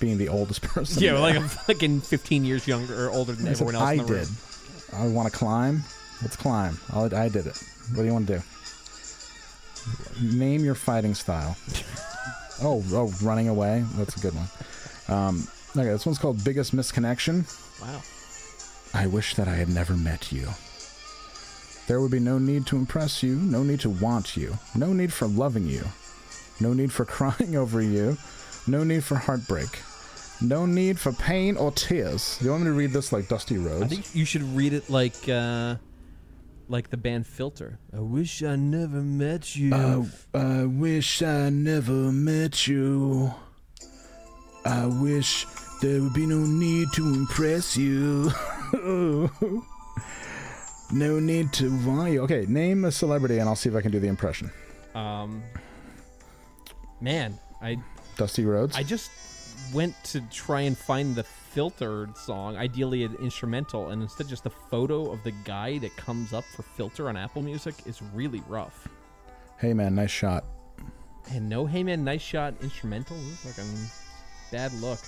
[0.00, 1.02] Being the oldest person.
[1.02, 3.96] Yeah, like I'm fucking 15 years younger or older than I said, everyone else I
[3.98, 4.24] the room.
[4.24, 4.28] did.
[4.94, 5.82] I want to climb.
[6.24, 6.80] Let's climb.
[6.90, 7.62] I'll, I did it.
[7.90, 8.42] What do you want to do?
[10.22, 11.54] Name your fighting style.
[12.62, 13.84] oh, oh, running away.
[13.96, 14.48] That's a good one.
[15.14, 15.46] Um,
[15.76, 17.44] okay, this one's called Biggest Misconnection.
[17.82, 18.00] Wow.
[18.98, 20.48] I wish that I had never met you.
[21.88, 25.12] There would be no need to impress you, no need to want you, no need
[25.12, 25.84] for loving you,
[26.58, 28.16] no need for crying over you,
[28.66, 29.82] no need for heartbreak,
[30.40, 32.38] no need for pain or tears.
[32.40, 33.82] You want me to read this like Dusty Rhodes?
[33.82, 35.76] I think you should read it like uh,
[36.68, 37.78] like the band Filter.
[37.92, 39.74] I wish I never met you.
[39.74, 40.04] I,
[40.38, 43.32] I wish I never met you.
[44.64, 45.46] I wish
[45.82, 48.30] there would be no need to impress you.
[50.92, 52.22] no need to want you.
[52.22, 54.50] Okay, name a celebrity and I'll see if I can do the impression.
[54.94, 55.42] um,
[57.00, 57.76] man, I
[58.16, 58.76] Dusty Rhodes.
[58.76, 59.10] I just
[59.72, 64.50] went to try and find the filtered song, ideally an instrumental, and instead just the
[64.50, 68.88] photo of the guy that comes up for filter on Apple Music is really rough.
[69.58, 70.44] hey man, nice shot.
[71.30, 73.16] And no, hey man, nice shot instrumental.
[73.16, 73.90] This is fucking
[74.52, 74.98] bad look.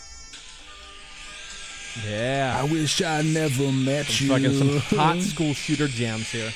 [2.06, 4.32] Yeah, I wish I never met some you.
[4.32, 6.50] fucking some hot school shooter jams here.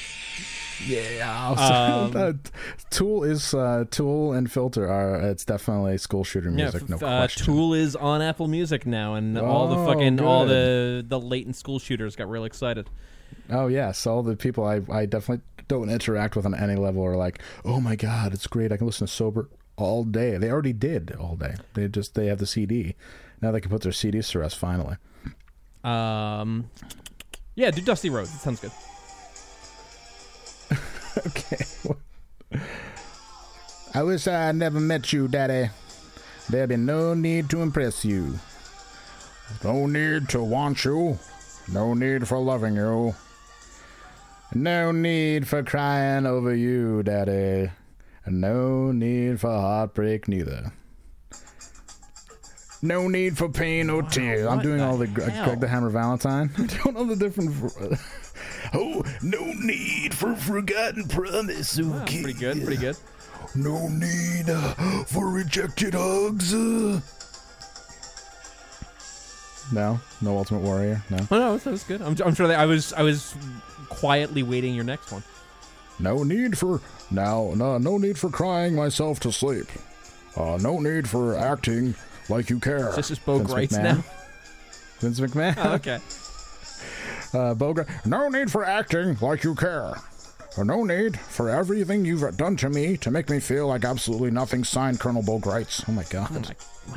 [0.87, 1.51] Yeah.
[1.59, 2.51] Um, that-
[2.91, 5.17] Tool is uh, Tool and Filter are.
[5.31, 7.45] It's definitely school shooter music, yeah, no f- uh, question.
[7.47, 11.57] Tool is on Apple Music now, and all the Oh, fucking all the the latent
[11.57, 12.89] school shooters got real excited.
[13.51, 17.17] Oh yes, all the people I I definitely don't interact with on any level are
[17.17, 18.73] like, oh my god, it's great.
[18.73, 20.37] I can listen to sober all day.
[20.39, 21.55] They already did all day.
[21.75, 22.95] They just they have the CD.
[23.41, 24.97] Now they can put their CDs to rest finally.
[25.85, 26.71] Um,
[27.55, 28.33] yeah, do Dusty Rhodes.
[28.33, 28.73] That sounds good.
[31.27, 31.65] okay.
[33.95, 35.71] I wish I never met you, Daddy.
[36.49, 38.39] There'd be no need to impress you.
[39.65, 41.19] No need to want you.
[41.73, 43.15] No need for loving you.
[44.55, 47.71] No need for crying over you, Daddy.
[48.25, 50.73] And no need for heartbreak neither.
[52.83, 54.47] No need for pain or tears.
[54.47, 55.45] I'm doing all the hell?
[55.45, 56.51] Greg the Hammer Valentine.
[56.59, 57.53] I don't know the different.
[58.74, 61.81] Oh, no need for forgotten promise.
[61.81, 62.23] Wow, okay.
[62.23, 62.97] pretty good, pretty good.
[63.55, 64.74] No need uh,
[65.05, 66.55] for rejected hugs.
[66.55, 67.01] uh.
[69.73, 71.03] No, no Ultimate Warrior.
[71.11, 72.03] No, Oh no, that was good.
[72.03, 73.35] I'm, I'm sure that I was I was
[73.89, 75.23] quietly waiting your next one.
[75.99, 76.81] no need for
[77.11, 77.53] now.
[77.55, 79.66] No, no need for crying myself to sleep.
[80.37, 81.95] Uh, no need for acting
[82.28, 82.93] like you care.
[82.93, 84.03] This is Bo Vince Greitz now.
[85.01, 85.55] Vince McMahon.
[85.59, 85.99] Oh, okay.
[87.32, 87.55] Uh,
[88.05, 89.94] No need for acting like you care.
[90.59, 94.31] Uh, No need for everything you've done to me to make me feel like absolutely
[94.31, 94.65] nothing.
[94.65, 95.85] Signed, Colonel Bo Greitz.
[95.89, 96.28] Oh my God.
[96.32, 96.40] Oh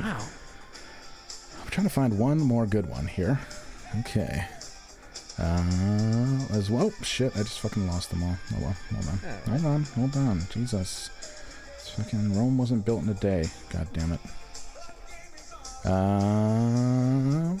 [0.10, 0.18] wow.
[1.62, 3.38] I'm trying to find one more good one here.
[4.00, 4.44] Okay.
[5.38, 6.90] Uh, as well.
[7.02, 8.36] Shit, I just fucking lost them all.
[8.54, 9.18] Oh well, hold on.
[9.60, 10.40] Hold on, hold on.
[10.50, 11.10] Jesus.
[11.76, 13.44] It's fucking Rome wasn't built in a day.
[13.70, 14.20] God damn it.
[15.84, 17.58] Uh,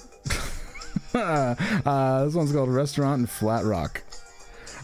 [1.84, 4.02] uh, this one's called Restaurant in Flat Rock.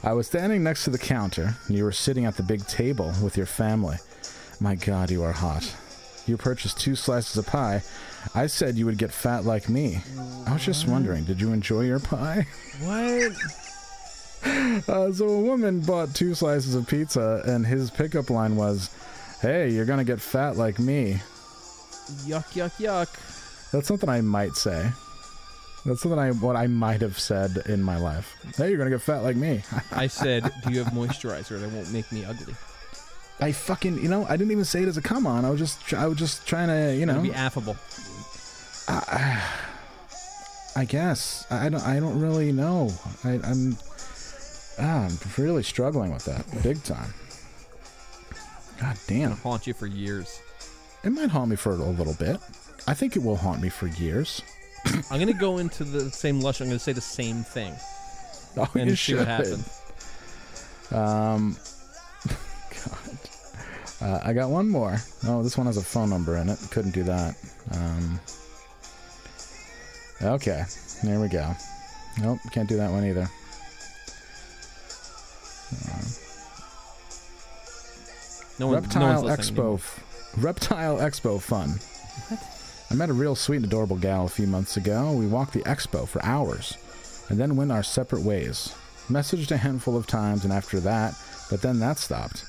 [0.05, 3.13] I was standing next to the counter, and you were sitting at the big table
[3.23, 3.97] with your family.
[4.61, 5.75] My god, you are hot.
[6.27, 7.83] You purchased two slices of pie.
[8.35, 9.99] I said you would get fat like me.
[10.47, 12.47] I was just wondering, did you enjoy your pie?
[12.81, 13.33] What?
[14.89, 18.89] Uh, so a woman bought two slices of pizza, and his pickup line was,
[19.43, 21.21] "Hey, you're gonna get fat like me."
[22.25, 23.71] Yuck, yuck, yuck.
[23.71, 24.91] That's something I might say.
[25.87, 28.37] That's something I what I might have said in my life.
[28.57, 29.63] Hey, you're gonna get fat like me.
[29.93, 32.55] I said, "Do you have moisturizer that won't make me ugly?"
[33.43, 35.47] I fucking, you know, I didn't even say it as a come on.
[35.47, 37.75] I was just, I was just trying to, you know, Be affable.
[40.77, 42.91] I guess I I don't, I don't really know.
[43.25, 43.77] I, I'm,
[44.79, 47.15] ah, I'm really struggling with that big time.
[48.81, 50.41] God damn, It'll Haunt you for years.
[51.03, 52.39] it might haunt me for a little bit.
[52.87, 54.43] I think it will haunt me for years.
[55.11, 56.61] I'm gonna go into the same lush.
[56.61, 57.75] I'm gonna say the same thing
[58.57, 59.81] Oh, and you see what happens.
[60.91, 61.57] Um,
[62.29, 63.19] God.
[64.03, 64.97] Uh, I got one more.
[65.27, 66.59] Oh, this one has a phone number in it.
[66.71, 67.35] Couldn't do that.
[67.73, 68.19] Um,
[70.23, 70.65] okay,
[71.05, 71.55] there we go.
[72.21, 73.29] Nope, can't do that one either.
[78.59, 79.75] No one, no Reptile one's Expo.
[79.77, 81.79] f- Reptile Expo fun.
[82.91, 85.13] I met a real sweet and adorable gal a few months ago.
[85.13, 86.77] We walked the expo for hours
[87.29, 88.75] and then went our separate ways.
[89.09, 91.15] Messaged a handful of times and after that,
[91.51, 92.45] but then that stopped.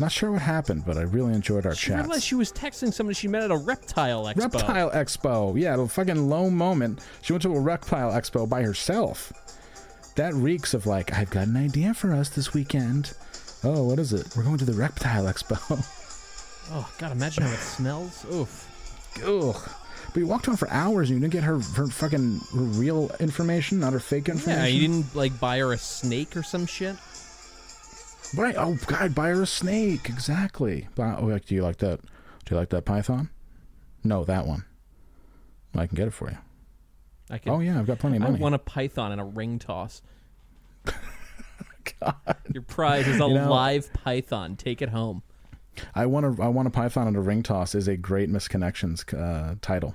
[0.00, 2.02] Not sure what happened, but I really enjoyed our She chats.
[2.06, 4.36] realized she was texting someone she met at a reptile expo.
[4.54, 5.58] Reptile Expo.
[5.60, 7.00] Yeah, a fucking low moment.
[7.22, 9.32] She went to a Reptile Expo by herself.
[10.14, 13.12] That reeks of like, I've got an idea for us this weekend.
[13.64, 14.28] Oh, what is it?
[14.36, 15.94] We're going to the Reptile Expo.
[16.70, 18.26] Oh God, imagine how it smells.
[18.30, 18.68] Oof.
[19.24, 19.70] Ugh.
[20.18, 23.08] But you walked around for hours and you didn't get her, her fucking her real
[23.20, 24.62] information, not her fake information.
[24.64, 26.96] Yeah, you didn't like buy her a snake or some shit.
[28.36, 28.56] Right.
[28.58, 30.08] Oh God, buy her a snake.
[30.08, 30.88] Exactly.
[30.96, 32.00] Buy, oh, like, do you like that?
[32.00, 33.30] Do you like that python?
[34.02, 34.64] No, that one.
[35.76, 36.38] I can get it for you.
[37.30, 37.52] I can.
[37.52, 38.38] Oh yeah, I've got plenty of money.
[38.38, 40.02] I want a python and a ring toss.
[40.84, 42.14] God.
[42.52, 44.56] Your prize is a You know- live python.
[44.56, 45.22] Take it home.
[45.94, 49.14] I want a I want a python and a ring toss is a great misconnections
[49.16, 49.94] uh, title.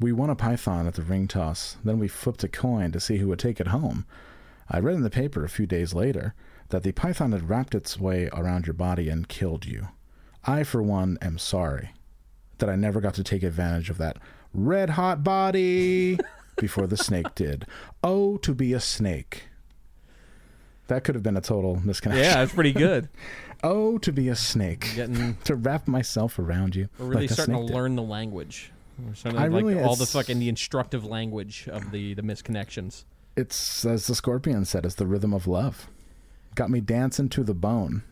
[0.00, 1.76] We won a python at the ring toss.
[1.84, 4.06] Then we flipped a coin to see who would take it home.
[4.70, 6.34] I read in the paper a few days later
[6.68, 9.88] that the python had wrapped its way around your body and killed you.
[10.44, 11.90] I, for one, am sorry
[12.58, 14.18] that I never got to take advantage of that
[14.52, 16.18] red hot body
[16.56, 17.66] before the snake did.
[18.02, 19.44] Oh, to be a snake.
[20.88, 22.16] That could have been a total misconnection.
[22.16, 23.08] Yeah, that's pretty good.
[23.64, 24.92] Oh, to be a snake.
[24.94, 26.88] Getting to wrap myself around you.
[26.96, 27.74] we're really like starting to did.
[27.74, 28.70] learn the language.
[28.98, 33.04] We're starting I like really- all the fucking the instructive language of the the misconnections.
[33.36, 35.88] It's as the scorpion said, it's the rhythm of love.
[36.54, 38.02] Got me dancing to the bone.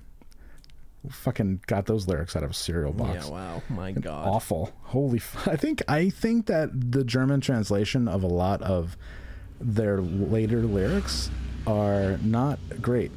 [1.08, 3.26] Fucking got those lyrics out of a cereal box.
[3.26, 4.26] Yeah, wow, my god.
[4.26, 4.72] Awful.
[4.82, 8.96] Holy f- I think I think that the German translation of a lot of
[9.60, 11.30] their later lyrics
[11.66, 13.10] are not great.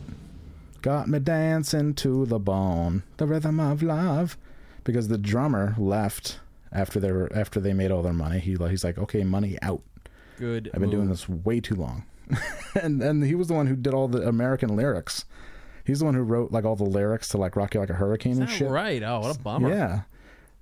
[0.81, 4.37] Got me dancing to the bone, the rhythm of love,
[4.83, 6.39] because the drummer left
[6.71, 8.39] after they were after they made all their money.
[8.39, 9.81] He he's like, okay, money out.
[10.37, 10.69] Good.
[10.73, 12.05] I've been doing this way too long,
[12.81, 15.25] and and he was the one who did all the American lyrics.
[15.85, 17.95] He's the one who wrote like all the lyrics to like "Rock You Like a
[17.95, 18.69] Hurricane" and shit.
[18.69, 19.01] right?
[19.03, 19.69] Oh, what a bummer.
[19.69, 20.01] Yeah.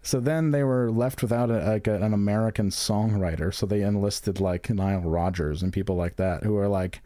[0.01, 4.39] So then they were left without a, like a, an American songwriter, so they enlisted
[4.39, 7.01] like Nile Rodgers and people like that who are like,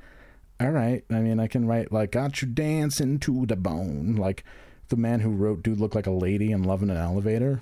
[0.60, 4.44] "All right, I mean, I can write like "Got You Dancing to the Bone," like
[4.90, 7.62] the man who wrote "Dude Look Like a Lady" and "Love in an Elevator,"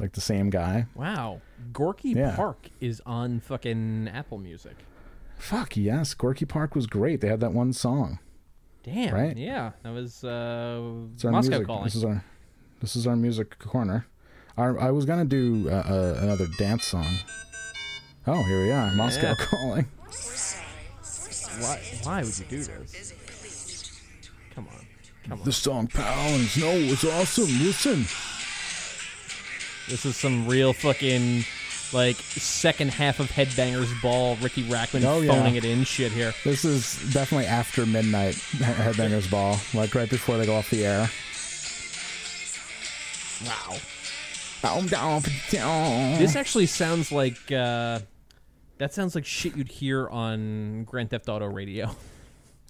[0.00, 0.86] like the same guy.
[0.94, 1.40] Wow.
[1.72, 2.34] Gorky Yeah.
[2.36, 4.76] Park is on fucking Apple Music.
[5.38, 7.20] Fuck yes, Gorky Park was great.
[7.20, 8.18] They had that one song.
[8.82, 9.14] Damn.
[9.14, 9.36] Right?
[9.36, 9.72] Yeah.
[9.82, 10.80] That was uh,
[11.14, 11.66] It's our Moscow music.
[11.66, 11.84] calling.
[11.84, 12.24] This is our
[12.80, 14.06] this is our music corner.
[14.56, 17.06] Our, I was gonna do uh, uh, another dance song.
[18.26, 19.34] Oh, here we are, Moscow Yeah.
[19.46, 19.86] calling.
[21.60, 21.80] Why?
[22.02, 23.12] Why would you do this?
[24.54, 24.86] Come on.
[25.28, 25.44] Come on.
[25.44, 26.56] The song Pounds.
[26.56, 27.44] No, it's awesome.
[27.62, 28.04] Listen.
[29.88, 31.44] This is some real fucking
[31.92, 35.32] like second half of Headbangers Ball, Riki Rachtman Oh, yeah.
[35.32, 36.34] phoning it in shit here.
[36.44, 41.08] This is definitely after midnight Headbangers Ball, like right before they go off the air.
[43.44, 43.76] Wow.
[46.18, 48.00] This actually sounds like uh
[48.78, 51.94] That sounds like shit you'd hear on Grand Theft Auto radio.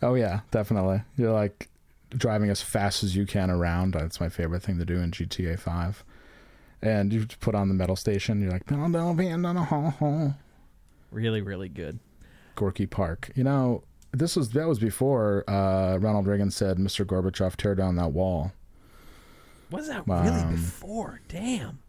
[0.02, 1.00] Oh yeah, definitely.
[1.16, 1.70] You're like
[2.10, 3.94] driving as fast as you can around.
[3.94, 6.04] That's my favorite thing to do in GTA Five.
[6.86, 8.40] And you put on the metal station.
[8.40, 8.70] You're like.
[11.10, 11.98] Really, really good.
[12.54, 13.30] Gorky Park.
[13.34, 13.82] You know,
[14.12, 17.04] this was that was before uh, Ronald Reagan said, "Mr.
[17.04, 18.52] Gorbachev, tear down that wall."
[19.70, 21.20] Was that really Um, before?
[21.28, 21.80] Damn.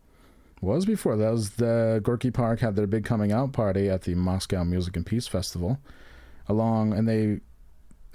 [0.62, 4.16] Was before that was the Gorky Park had their big coming out party at the
[4.16, 5.80] Moscow Music and Peace Festival,
[6.48, 7.42] along and they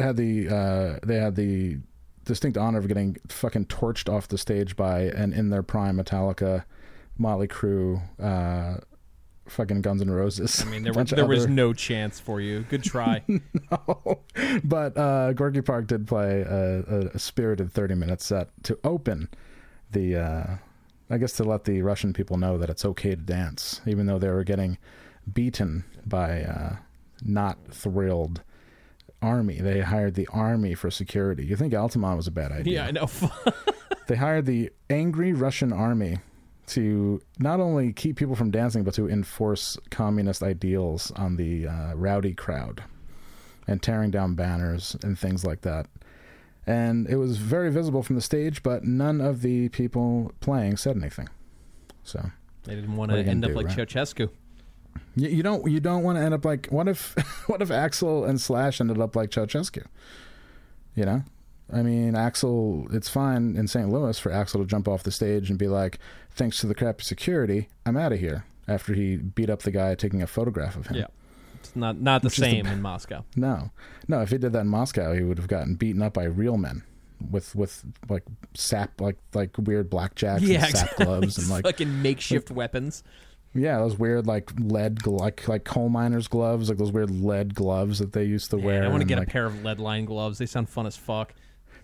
[0.01, 1.79] had the uh, they had the
[2.25, 6.65] distinct honor of getting fucking torched off the stage by an in their prime Metallica,
[7.19, 8.81] Motley Crue, uh,
[9.49, 10.63] fucking Guns N' Roses.
[10.63, 12.61] I mean, there, was, there was no chance for you.
[12.69, 13.23] Good try.
[13.29, 14.21] no.
[14.65, 19.29] But uh, Gorky Park did play a, a, a spirited 30 minute set to open
[19.91, 20.57] the, uh,
[21.11, 24.19] I guess to let the Russian people know that it's okay to dance, even though
[24.19, 24.79] they were getting
[25.31, 26.77] beaten by uh,
[27.23, 28.43] not thrilled
[29.23, 29.61] army.
[29.61, 31.47] They hired the army for security.
[31.47, 32.75] You think Altamont was a bad idea?
[32.75, 33.09] yeah, I know.
[34.09, 36.19] They hired the angry Russian army
[36.67, 41.95] to not only keep people from dancing, but to enforce communist ideals on the uh,
[41.95, 42.83] rowdy crowd
[43.67, 45.87] and tearing down banners and things like that.
[46.67, 50.97] And it was very visible from the stage, but none of the people playing said
[50.97, 51.29] anything.
[52.03, 52.31] So
[52.65, 53.89] they didn't want to end up do, like right?
[53.89, 54.31] Ceausescu.
[55.17, 57.15] You, you don't you don't want to end up like what if
[57.49, 59.85] what if Axl and Slash ended up like Ceausescu?
[60.95, 61.23] You know,
[61.73, 62.93] I mean Axl.
[62.95, 63.89] It's fine in St.
[63.91, 65.99] Louis for Axl to jump off the stage and be like,
[66.31, 69.95] "Thanks to the crappy security, I'm out of here." After he beat up the guy
[69.97, 70.97] taking a photograph of him.
[70.97, 71.07] Yeah.
[71.55, 73.25] It's not not the Which is the same in Moscow.
[73.37, 73.71] No,
[74.09, 74.21] no.
[74.23, 76.83] If he did that in Moscow, he would have gotten beaten up by real men
[77.31, 78.25] with with like
[78.55, 81.05] sap like like weird blackjacks Yeah, and sap exactly.
[81.07, 83.03] gloves and like fucking makeshift weapons.
[83.55, 87.99] Yeah, those weird like lead like like coal miners gloves, like those weird lead gloves
[87.99, 88.85] that they used to Man, wear.
[88.85, 90.39] I want to get like, a pair of lead line gloves.
[90.39, 91.35] They sound fun as fuck.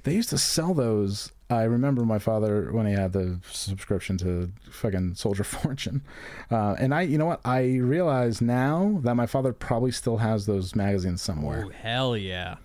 [0.05, 1.33] They used to sell those.
[1.51, 6.03] I remember my father when he had the subscription to fucking Soldier Fortune,
[6.51, 7.41] uh, and I, you know what?
[7.45, 12.57] I realize now that my father probably still has those magazines somewhere, Oh hell yeah!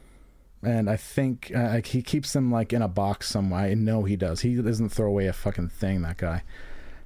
[0.62, 3.62] and I think uh, like he keeps them like in a box somewhere.
[3.62, 4.42] I know he does.
[4.42, 6.02] He doesn't throw away a fucking thing.
[6.04, 6.44] That guy.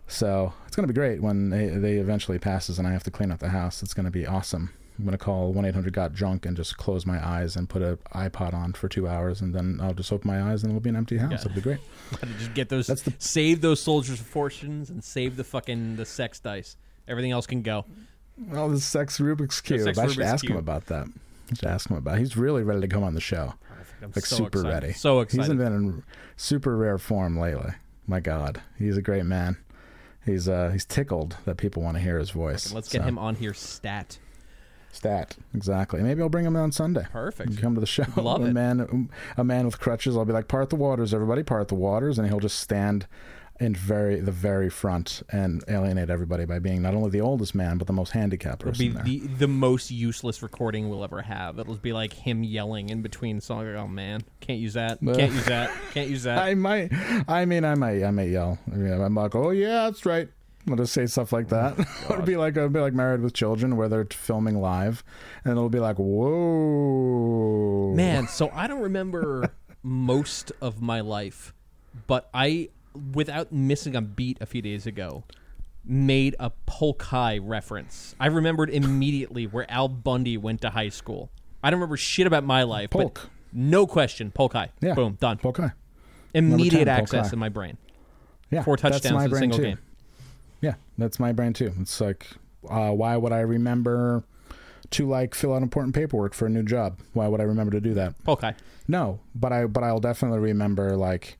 [0.07, 3.31] So it's gonna be great when they, they eventually passes and I have to clean
[3.31, 3.83] up the house.
[3.83, 4.73] It's gonna be awesome.
[4.97, 7.81] I'm gonna call one eight hundred got drunk and just close my eyes and put
[7.81, 10.81] a iPod on for two hours and then I'll just open my eyes and it'll
[10.81, 11.31] be an empty house.
[11.31, 11.37] Yeah.
[11.41, 11.79] It'll be great.
[12.39, 12.87] Just get those.
[12.87, 16.77] That's the- save those soldiers' fortunes and save the fucking the sex dice.
[17.07, 17.85] Everything else can go.
[18.53, 19.81] Oh, the sex Rubik's cube.
[19.81, 21.07] sex I should Rubik's ask him about that.
[21.51, 22.15] I should ask him about.
[22.17, 22.19] it.
[22.21, 23.53] He's really ready to come on the show.
[24.01, 24.67] I'm like so super excited.
[24.83, 24.93] ready.
[24.93, 25.51] So excited.
[25.51, 26.03] He's been in
[26.37, 27.71] super rare form lately.
[28.07, 29.57] My God, he's a great man.
[30.27, 32.71] He's uh he's tickled that people want to hear his voice.
[32.71, 33.55] Let's get So- him on here.
[33.55, 34.19] Stat.
[34.91, 36.01] Stat exactly.
[36.01, 37.05] Maybe I'll bring him on Sunday.
[37.11, 37.59] Perfect.
[37.61, 38.05] Come to the show.
[38.15, 38.53] Love a it.
[38.53, 40.15] man, a man with crutches.
[40.17, 43.05] I'll be like, part the waters, everybody, part the waters, and he'll just stand
[43.59, 47.77] in very the very front and alienate everybody by being not only the oldest man
[47.77, 49.03] but the most handicapped It'll person be there.
[49.03, 51.57] the the most useless recording we'll ever have.
[51.59, 53.75] It'll be like him yelling in between songs.
[53.77, 54.99] Oh man, can't use that.
[55.01, 55.71] Can't use that.
[55.93, 56.37] Can't use that.
[56.39, 56.91] I might.
[57.27, 58.03] I mean, I might.
[58.03, 58.59] I might yell.
[58.71, 60.29] I mean, I'm like, oh yeah, that's right.
[60.69, 61.75] I'll just say stuff like that.
[61.77, 65.01] Oh, it'll be like it'll be like Married with Children, where they're filming live,
[65.45, 69.49] and it'll be like, whoa, Man, so I don't remember
[69.83, 71.53] most of my life,
[72.07, 72.69] but I,
[73.13, 75.23] without missing a beat a few days ago,
[75.85, 78.15] made a Polk High reference.
[78.19, 81.29] I remembered immediately where Al Bundy went to high school.
[81.63, 83.13] I don't remember shit about my life, Polk.
[83.23, 84.69] but no question, Polk High.
[84.81, 85.37] Yeah, Boom, done.
[85.37, 85.71] Polk High.
[86.33, 87.33] Immediate 10, access High.
[87.33, 87.77] in my brain.
[88.51, 89.63] Yeah, Four touchdowns in a single too.
[89.63, 89.79] game.
[90.61, 91.73] Yeah, that's my brain too.
[91.79, 92.27] It's like,
[92.69, 94.23] uh, why would I remember
[94.91, 96.99] to like fill out important paperwork for a new job?
[97.13, 98.21] Why would I remember to do that?
[98.23, 98.55] Polk High.
[98.87, 101.37] No, but I but I'll definitely remember like,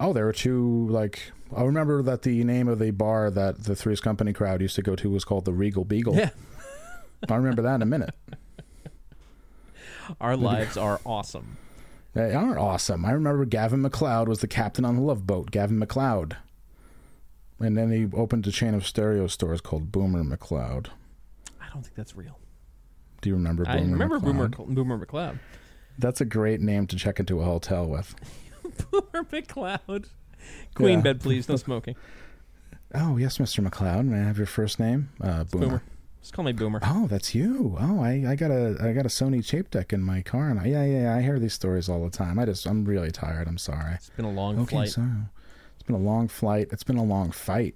[0.00, 1.32] oh, there were two like.
[1.54, 4.82] I'll remember that the name of the bar that the Three's Company crowd used to
[4.82, 6.14] go to was called the Regal Beagle.
[6.16, 6.30] Yeah.
[7.28, 8.14] I remember that in a minute.
[10.20, 11.56] Our lives are awesome.
[12.14, 13.04] They are awesome.
[13.04, 15.50] I remember Gavin MacLeod was the captain on the Love Boat.
[15.50, 16.36] Gavin MacLeod,
[17.60, 20.86] and then he opened a chain of stereo stores called Boomer McLeod.
[21.60, 22.38] I don't think that's real.
[23.20, 23.76] Do you remember Boomer?
[23.76, 24.56] I remember McLeod?
[24.56, 25.38] Boomer Boomer McLeod.
[25.98, 28.14] That's a great name to check into a hotel with.
[28.90, 30.06] Boomer McLeod.
[30.74, 31.02] Queen Yeah.
[31.02, 31.48] bed, please.
[31.48, 31.96] No smoking.
[32.94, 33.66] Oh yes, Mr.
[33.66, 34.06] McLeod.
[34.06, 35.10] May I have your first name?
[35.20, 35.66] Uh, Boomer.
[35.66, 35.82] Boomer.
[36.22, 36.80] Just call me Boomer.
[36.82, 37.76] Oh, that's you.
[37.80, 40.60] Oh, I, I got a I got a Sony tape deck in my car, and
[40.60, 42.38] I, yeah, yeah, I hear these stories all the time.
[42.38, 43.48] I just I'm really tired.
[43.48, 43.94] I'm sorry.
[43.94, 44.90] It's been a long Okay, flight.
[44.90, 45.02] so
[45.74, 46.68] it's been a long flight.
[46.72, 47.74] It's been a long fight.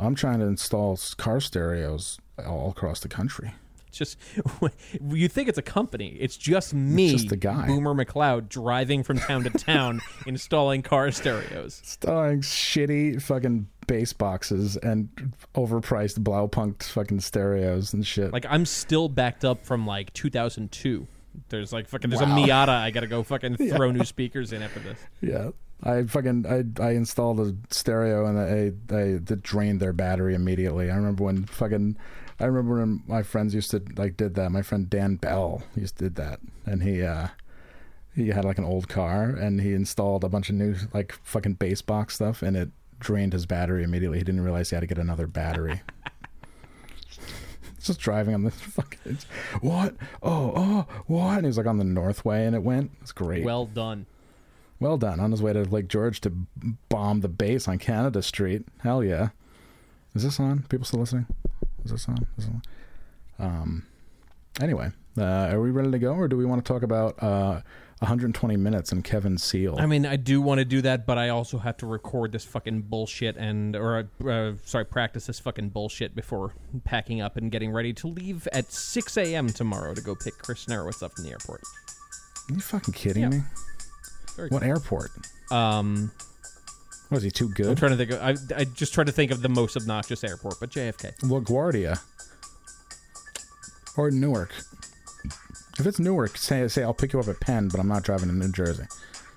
[0.00, 3.54] I'm trying to install car stereos all across the country.
[3.92, 4.18] It's just
[5.10, 6.16] you think it's a company.
[6.18, 7.66] It's just me, just the guy.
[7.66, 11.78] Boomer McLeod, driving from town to town, installing car stereos.
[11.80, 15.10] Installing shitty fucking bass boxes and
[15.54, 18.32] overpriced Blaupunkt fucking stereos and shit.
[18.32, 21.06] Like I'm still backed up from like 2002.
[21.50, 22.34] There's like fucking there's Wow.
[22.34, 22.68] a Miata.
[22.70, 23.76] I gotta go fucking Yeah.
[23.76, 24.98] throw new speakers in after this.
[25.20, 25.50] Yeah,
[25.82, 30.90] I fucking I I installed a stereo and I I that drained their battery immediately.
[30.90, 31.98] I remember when fucking
[32.42, 34.50] I remember when my friends used to like did that.
[34.50, 37.28] My friend Dan Bell used to did that, and he uh
[38.14, 41.54] he had like an old car and he installed a bunch of new like fucking
[41.54, 44.18] bass box stuff and it drained his battery immediately.
[44.18, 45.80] He didn't realize he had to get another battery.
[47.82, 49.18] Just driving on the fucking
[49.60, 49.94] what?
[50.22, 51.36] Oh, oh, what?
[51.38, 52.92] And he was like on the Northway and it went.
[53.00, 53.44] It's great.
[53.44, 54.06] Well done.
[54.78, 55.18] Well done.
[55.18, 56.32] On his way to Lake George to
[56.88, 58.66] bomb the base on Canada Street.
[58.80, 59.30] Hell yeah.
[60.14, 60.64] Is this on?
[60.68, 61.26] People still listening?
[61.84, 62.18] Is this on?
[62.38, 62.62] Is this on?
[63.38, 63.86] Um.
[64.60, 67.62] Anyway, uh, are we ready to go, or do we want to talk about uh,
[68.00, 69.76] 120 minutes and Kevin Seal?
[69.78, 72.44] I mean, I do want to do that, but I also have to record this
[72.44, 76.52] fucking bullshit and, or uh, sorry, practice this fucking bullshit before
[76.84, 79.48] packing up and getting ready to leave at 6 a.m.
[79.48, 81.62] tomorrow to go pick Chris Narowitz up from the airport.
[82.50, 83.28] Are you fucking kidding Yeah.
[83.30, 83.40] me?
[84.36, 84.68] Very What cool.
[84.70, 85.10] airport?
[85.50, 86.12] Um,
[87.12, 87.66] Was he too good?
[87.66, 88.10] I'm trying to think.
[88.10, 91.18] Of, I I just try to think of the most obnoxious airport, but JFK.
[91.18, 92.00] LaGuardia
[93.98, 94.50] or Newark.
[95.78, 98.28] If it's Newark, say say I'll pick you up at Penn, but I'm not driving
[98.28, 98.84] to New Jersey.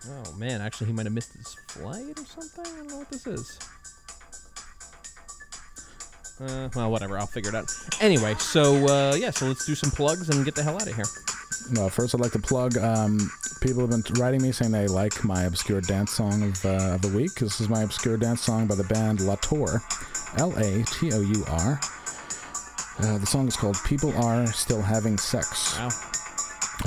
[0.07, 2.65] Oh man, actually, he might have missed his flight or something.
[2.65, 3.59] I don't know what this is.
[6.39, 7.17] Uh, well, whatever.
[7.17, 7.69] I'll figure it out.
[7.99, 10.95] Anyway, so uh, yeah, so let's do some plugs and get the hell out of
[10.95, 11.05] here.
[11.73, 12.77] Well, first I'd like to plug.
[12.77, 16.95] Um, people have been writing me saying they like my obscure dance song of, uh,
[16.95, 17.35] of the week.
[17.35, 19.81] This is my obscure dance song by the band La Tour,
[20.37, 21.79] L A T O U R.
[22.99, 25.89] Uh, the song is called "People Are Still Having Sex." Wow.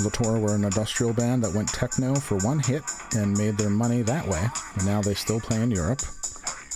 [0.01, 2.83] La Tour were an industrial band that went techno for one hit
[3.15, 4.47] and made their money that way.
[4.75, 6.01] And now they still play in Europe.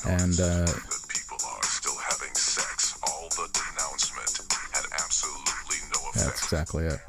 [0.05, 0.67] And uh,
[1.07, 2.99] people are still having sex.
[3.07, 4.43] All the denouncement
[4.73, 6.25] had absolutely no effect.
[6.25, 6.99] That's exactly it.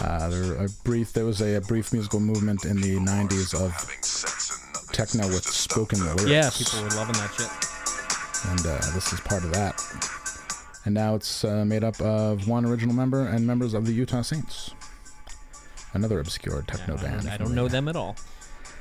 [0.00, 3.72] Uh, there a brief there was a, a brief musical movement in the '90s of
[4.92, 6.24] techno with spoken lyrics.
[6.26, 8.50] Yeah, people were loving that shit.
[8.50, 9.80] and uh, this is part of that.
[10.84, 14.22] And now it's uh, made up of one original member and members of the Utah
[14.22, 14.72] Saints,
[15.92, 17.28] another obscure techno I band.
[17.28, 18.16] I don't know them at all.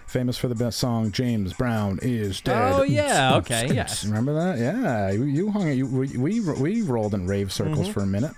[0.07, 4.03] Famous for the best song "James Brown is Dead." Oh, yeah, okay, yes.
[4.05, 4.57] Remember that?
[4.59, 5.73] Yeah, you, you hung it.
[5.75, 7.93] You, we, we we rolled in rave circles Mhm.
[7.93, 8.33] for a minute.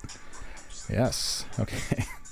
[0.90, 1.46] Yes.
[1.60, 2.06] Okay.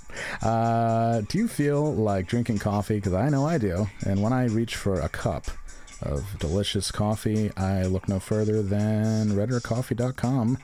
[0.41, 2.95] Uh, do you feel like drinking coffee?
[2.95, 3.87] Because I know I do.
[4.05, 5.45] And when I reach for a cup
[6.01, 10.57] of delicious coffee, I look no further than RedderCoffee.com.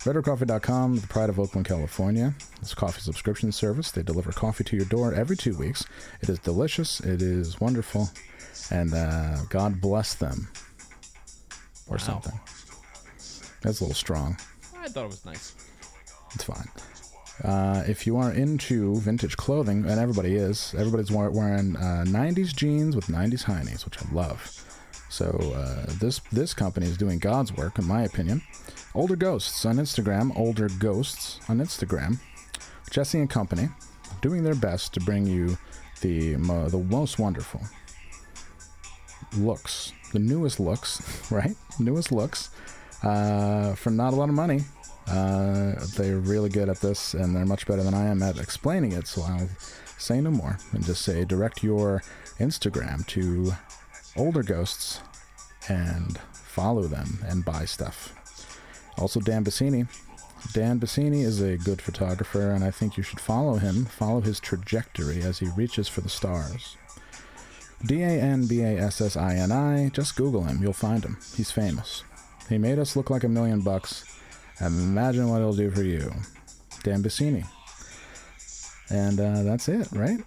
[0.00, 2.34] RedderCoffee.com, the pride of Oakland, California.
[2.60, 3.92] It's a coffee subscription service.
[3.92, 5.84] They deliver coffee to your door every two weeks.
[6.20, 6.98] It is delicious.
[7.00, 8.10] It is wonderful.
[8.70, 10.48] And uh, God bless them.
[11.88, 12.04] Or Wow.
[12.04, 12.40] something.
[13.60, 14.36] That's a little strong.
[14.76, 15.54] I thought it was nice.
[16.34, 16.68] It's fine.
[17.42, 22.94] Uh, if you are into vintage clothing, and everybody is, everybody's wearing uh, 90s jeans
[22.94, 24.62] with 90s heinies, which I love.
[25.08, 28.40] So uh, this this company is doing God's work, in my opinion.
[28.94, 32.18] Older Ghosts on Instagram, Older Ghosts on Instagram.
[32.90, 33.68] Jesse and Company
[34.22, 35.58] doing their best to bring you
[36.00, 37.60] the mo- the most wonderful
[39.36, 41.56] looks, the newest looks, right?
[41.78, 42.50] Newest looks
[43.02, 44.60] uh, for not a lot of money.
[45.06, 48.92] Uh, they're really good at this, and they're much better than I am at explaining
[48.92, 49.06] it.
[49.06, 49.48] So I'll
[49.98, 52.02] say no more and just say direct your
[52.38, 53.52] Instagram to
[54.16, 55.00] older ghosts
[55.68, 58.14] and follow them and buy stuff.
[58.98, 59.88] Also, Dan Bassini.
[60.52, 64.40] Dan Bassini is a good photographer, and I think you should follow him, follow his
[64.40, 66.76] trajectory as he reaches for the stars.
[67.84, 69.88] D A N B A S S I N I.
[69.90, 71.18] Just Google him, you'll find him.
[71.36, 72.04] He's famous.
[72.48, 74.04] He made us look like a million bucks.
[74.62, 76.12] Imagine what it'll do for you.
[76.82, 77.44] Dan Bassini.
[78.90, 80.20] And uh, that's it, right?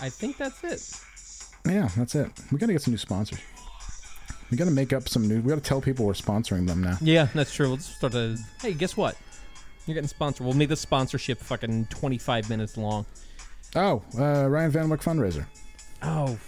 [0.00, 1.70] I think that's it.
[1.70, 2.30] Yeah, that's it.
[2.52, 3.40] We gotta get some new sponsors.
[4.50, 5.40] We gotta make up some new.
[5.40, 6.96] We gotta tell people we're sponsoring them now.
[7.00, 7.68] Yeah, that's true.
[7.68, 8.36] Let's start to.
[8.60, 9.16] Hey, guess what?
[9.86, 10.44] You're getting sponsored.
[10.46, 13.06] We'll make the sponsorship fucking 25 minutes long.
[13.74, 15.46] Oh, uh, Ryan Van Wyck fundraiser.
[16.02, 16.38] Oh.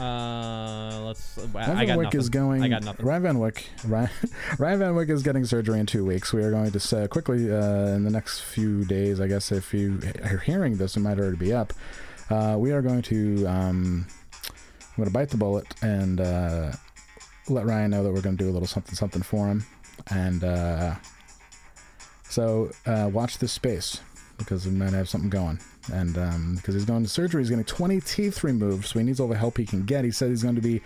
[0.00, 1.36] Uh, let's.
[1.38, 2.20] I, Ryan I Van got Wyck nothing.
[2.20, 2.62] is going.
[2.62, 3.04] I got nothing.
[3.06, 3.64] Ryan Van Wyck.
[3.84, 4.10] Ryan,
[4.58, 6.32] Ryan Van Wyck is getting surgery in two weeks.
[6.32, 9.20] We are going to say quickly uh, in the next few days.
[9.20, 11.72] I guess if you are hearing this, it might already be up.
[12.30, 13.46] Uh, we are going to.
[13.46, 14.06] Um,
[14.80, 16.72] I'm going to bite the bullet and uh,
[17.48, 19.66] let Ryan know that we're going to do a little something something for him,
[20.10, 20.94] and uh,
[22.28, 24.00] so uh, watch this space
[24.38, 25.60] because we might have something going.
[25.92, 29.28] And because he's going to surgery, he's getting 20 teeth removed, so he needs all
[29.28, 30.04] the help he can get.
[30.04, 30.82] He said he's going to be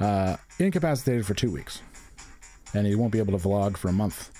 [0.00, 1.82] uh, incapacitated for two weeks,
[2.74, 4.30] and he won't be able to vlog for a month.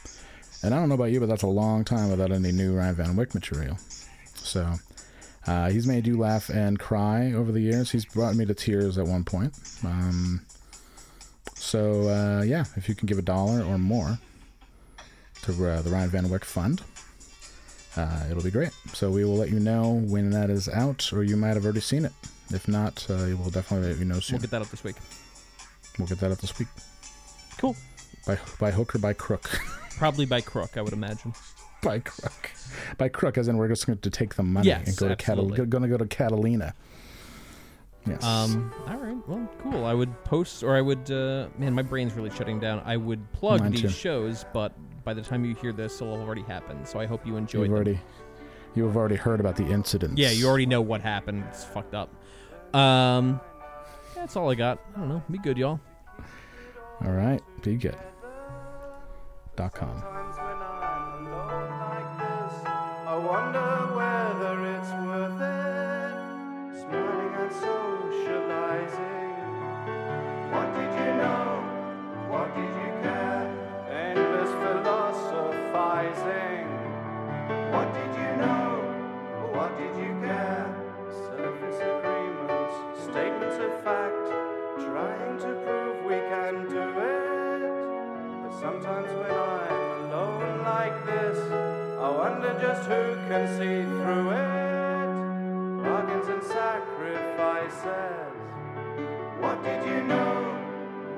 [0.62, 2.94] And I don't know about you, but that's a long time without any new Ryan
[2.94, 3.78] Van Wyck material.
[4.34, 4.74] So
[5.46, 7.90] uh, he's made you laugh and cry over the years.
[7.90, 9.54] He's brought me to tears at one point.
[9.84, 10.44] Um,
[11.54, 14.18] so uh, yeah, if you can give a dollar or more
[15.42, 16.82] to uh, the Ryan Van Wyck Fund,
[17.98, 18.70] uh, it'll be great.
[18.94, 21.80] So we will let you know when that is out, or you might have already
[21.80, 22.12] seen it.
[22.50, 24.36] If not, uh, we'll definitely let you know soon.
[24.36, 24.96] We'll get that up this week.
[25.98, 26.68] We'll get that up this week.
[27.58, 27.76] Cool.
[28.26, 29.42] By by hook or by crook?
[29.98, 31.34] Probably by crook, I would imagine.
[31.82, 32.52] by crook.
[32.96, 35.16] By crook, as in we're just going to take the money Yes, and go to
[35.16, 36.74] Catal- going to go to Catalina.
[38.10, 38.24] Yes.
[38.24, 39.16] Um, all right.
[39.28, 39.84] Well, cool.
[39.84, 41.10] I would post, or I would.
[41.10, 42.82] Uh, man, my brain's really shutting down.
[42.84, 43.88] I would plug Mine these too.
[43.88, 44.72] shows, but
[45.04, 46.86] by the time you hear this, it'll have already happened.
[46.86, 47.62] So I hope you enjoyed.
[47.62, 47.74] You've them.
[47.74, 48.00] already
[48.74, 50.18] you have already heard about the incidents.
[50.20, 51.44] Yeah, you already know what happened.
[51.48, 52.10] It's fucked up.
[52.74, 53.40] Um,
[54.14, 54.78] that's all I got.
[54.94, 55.22] I don't know.
[55.30, 55.80] Be good, y'all.
[57.04, 57.96] All right, be good.
[59.56, 60.02] Dot com.
[93.28, 95.82] Can see through it.
[95.84, 98.32] Bargains and sacrifices.
[99.38, 100.56] What did you know?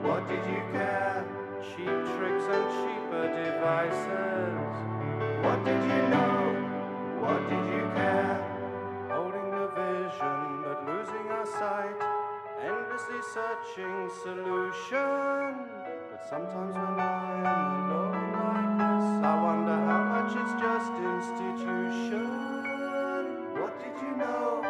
[0.03, 1.25] What did you care?
[1.63, 4.75] Cheap tricks and cheaper devices.
[5.45, 6.39] What did you know?
[7.23, 8.37] What did you care?
[9.09, 11.99] Holding the vision but losing our sight.
[12.61, 15.49] Endlessly searching solution.
[16.11, 18.90] But sometimes when I'm alone like this,
[19.23, 22.25] I wonder how much it's just institution.
[23.53, 24.70] What did you know?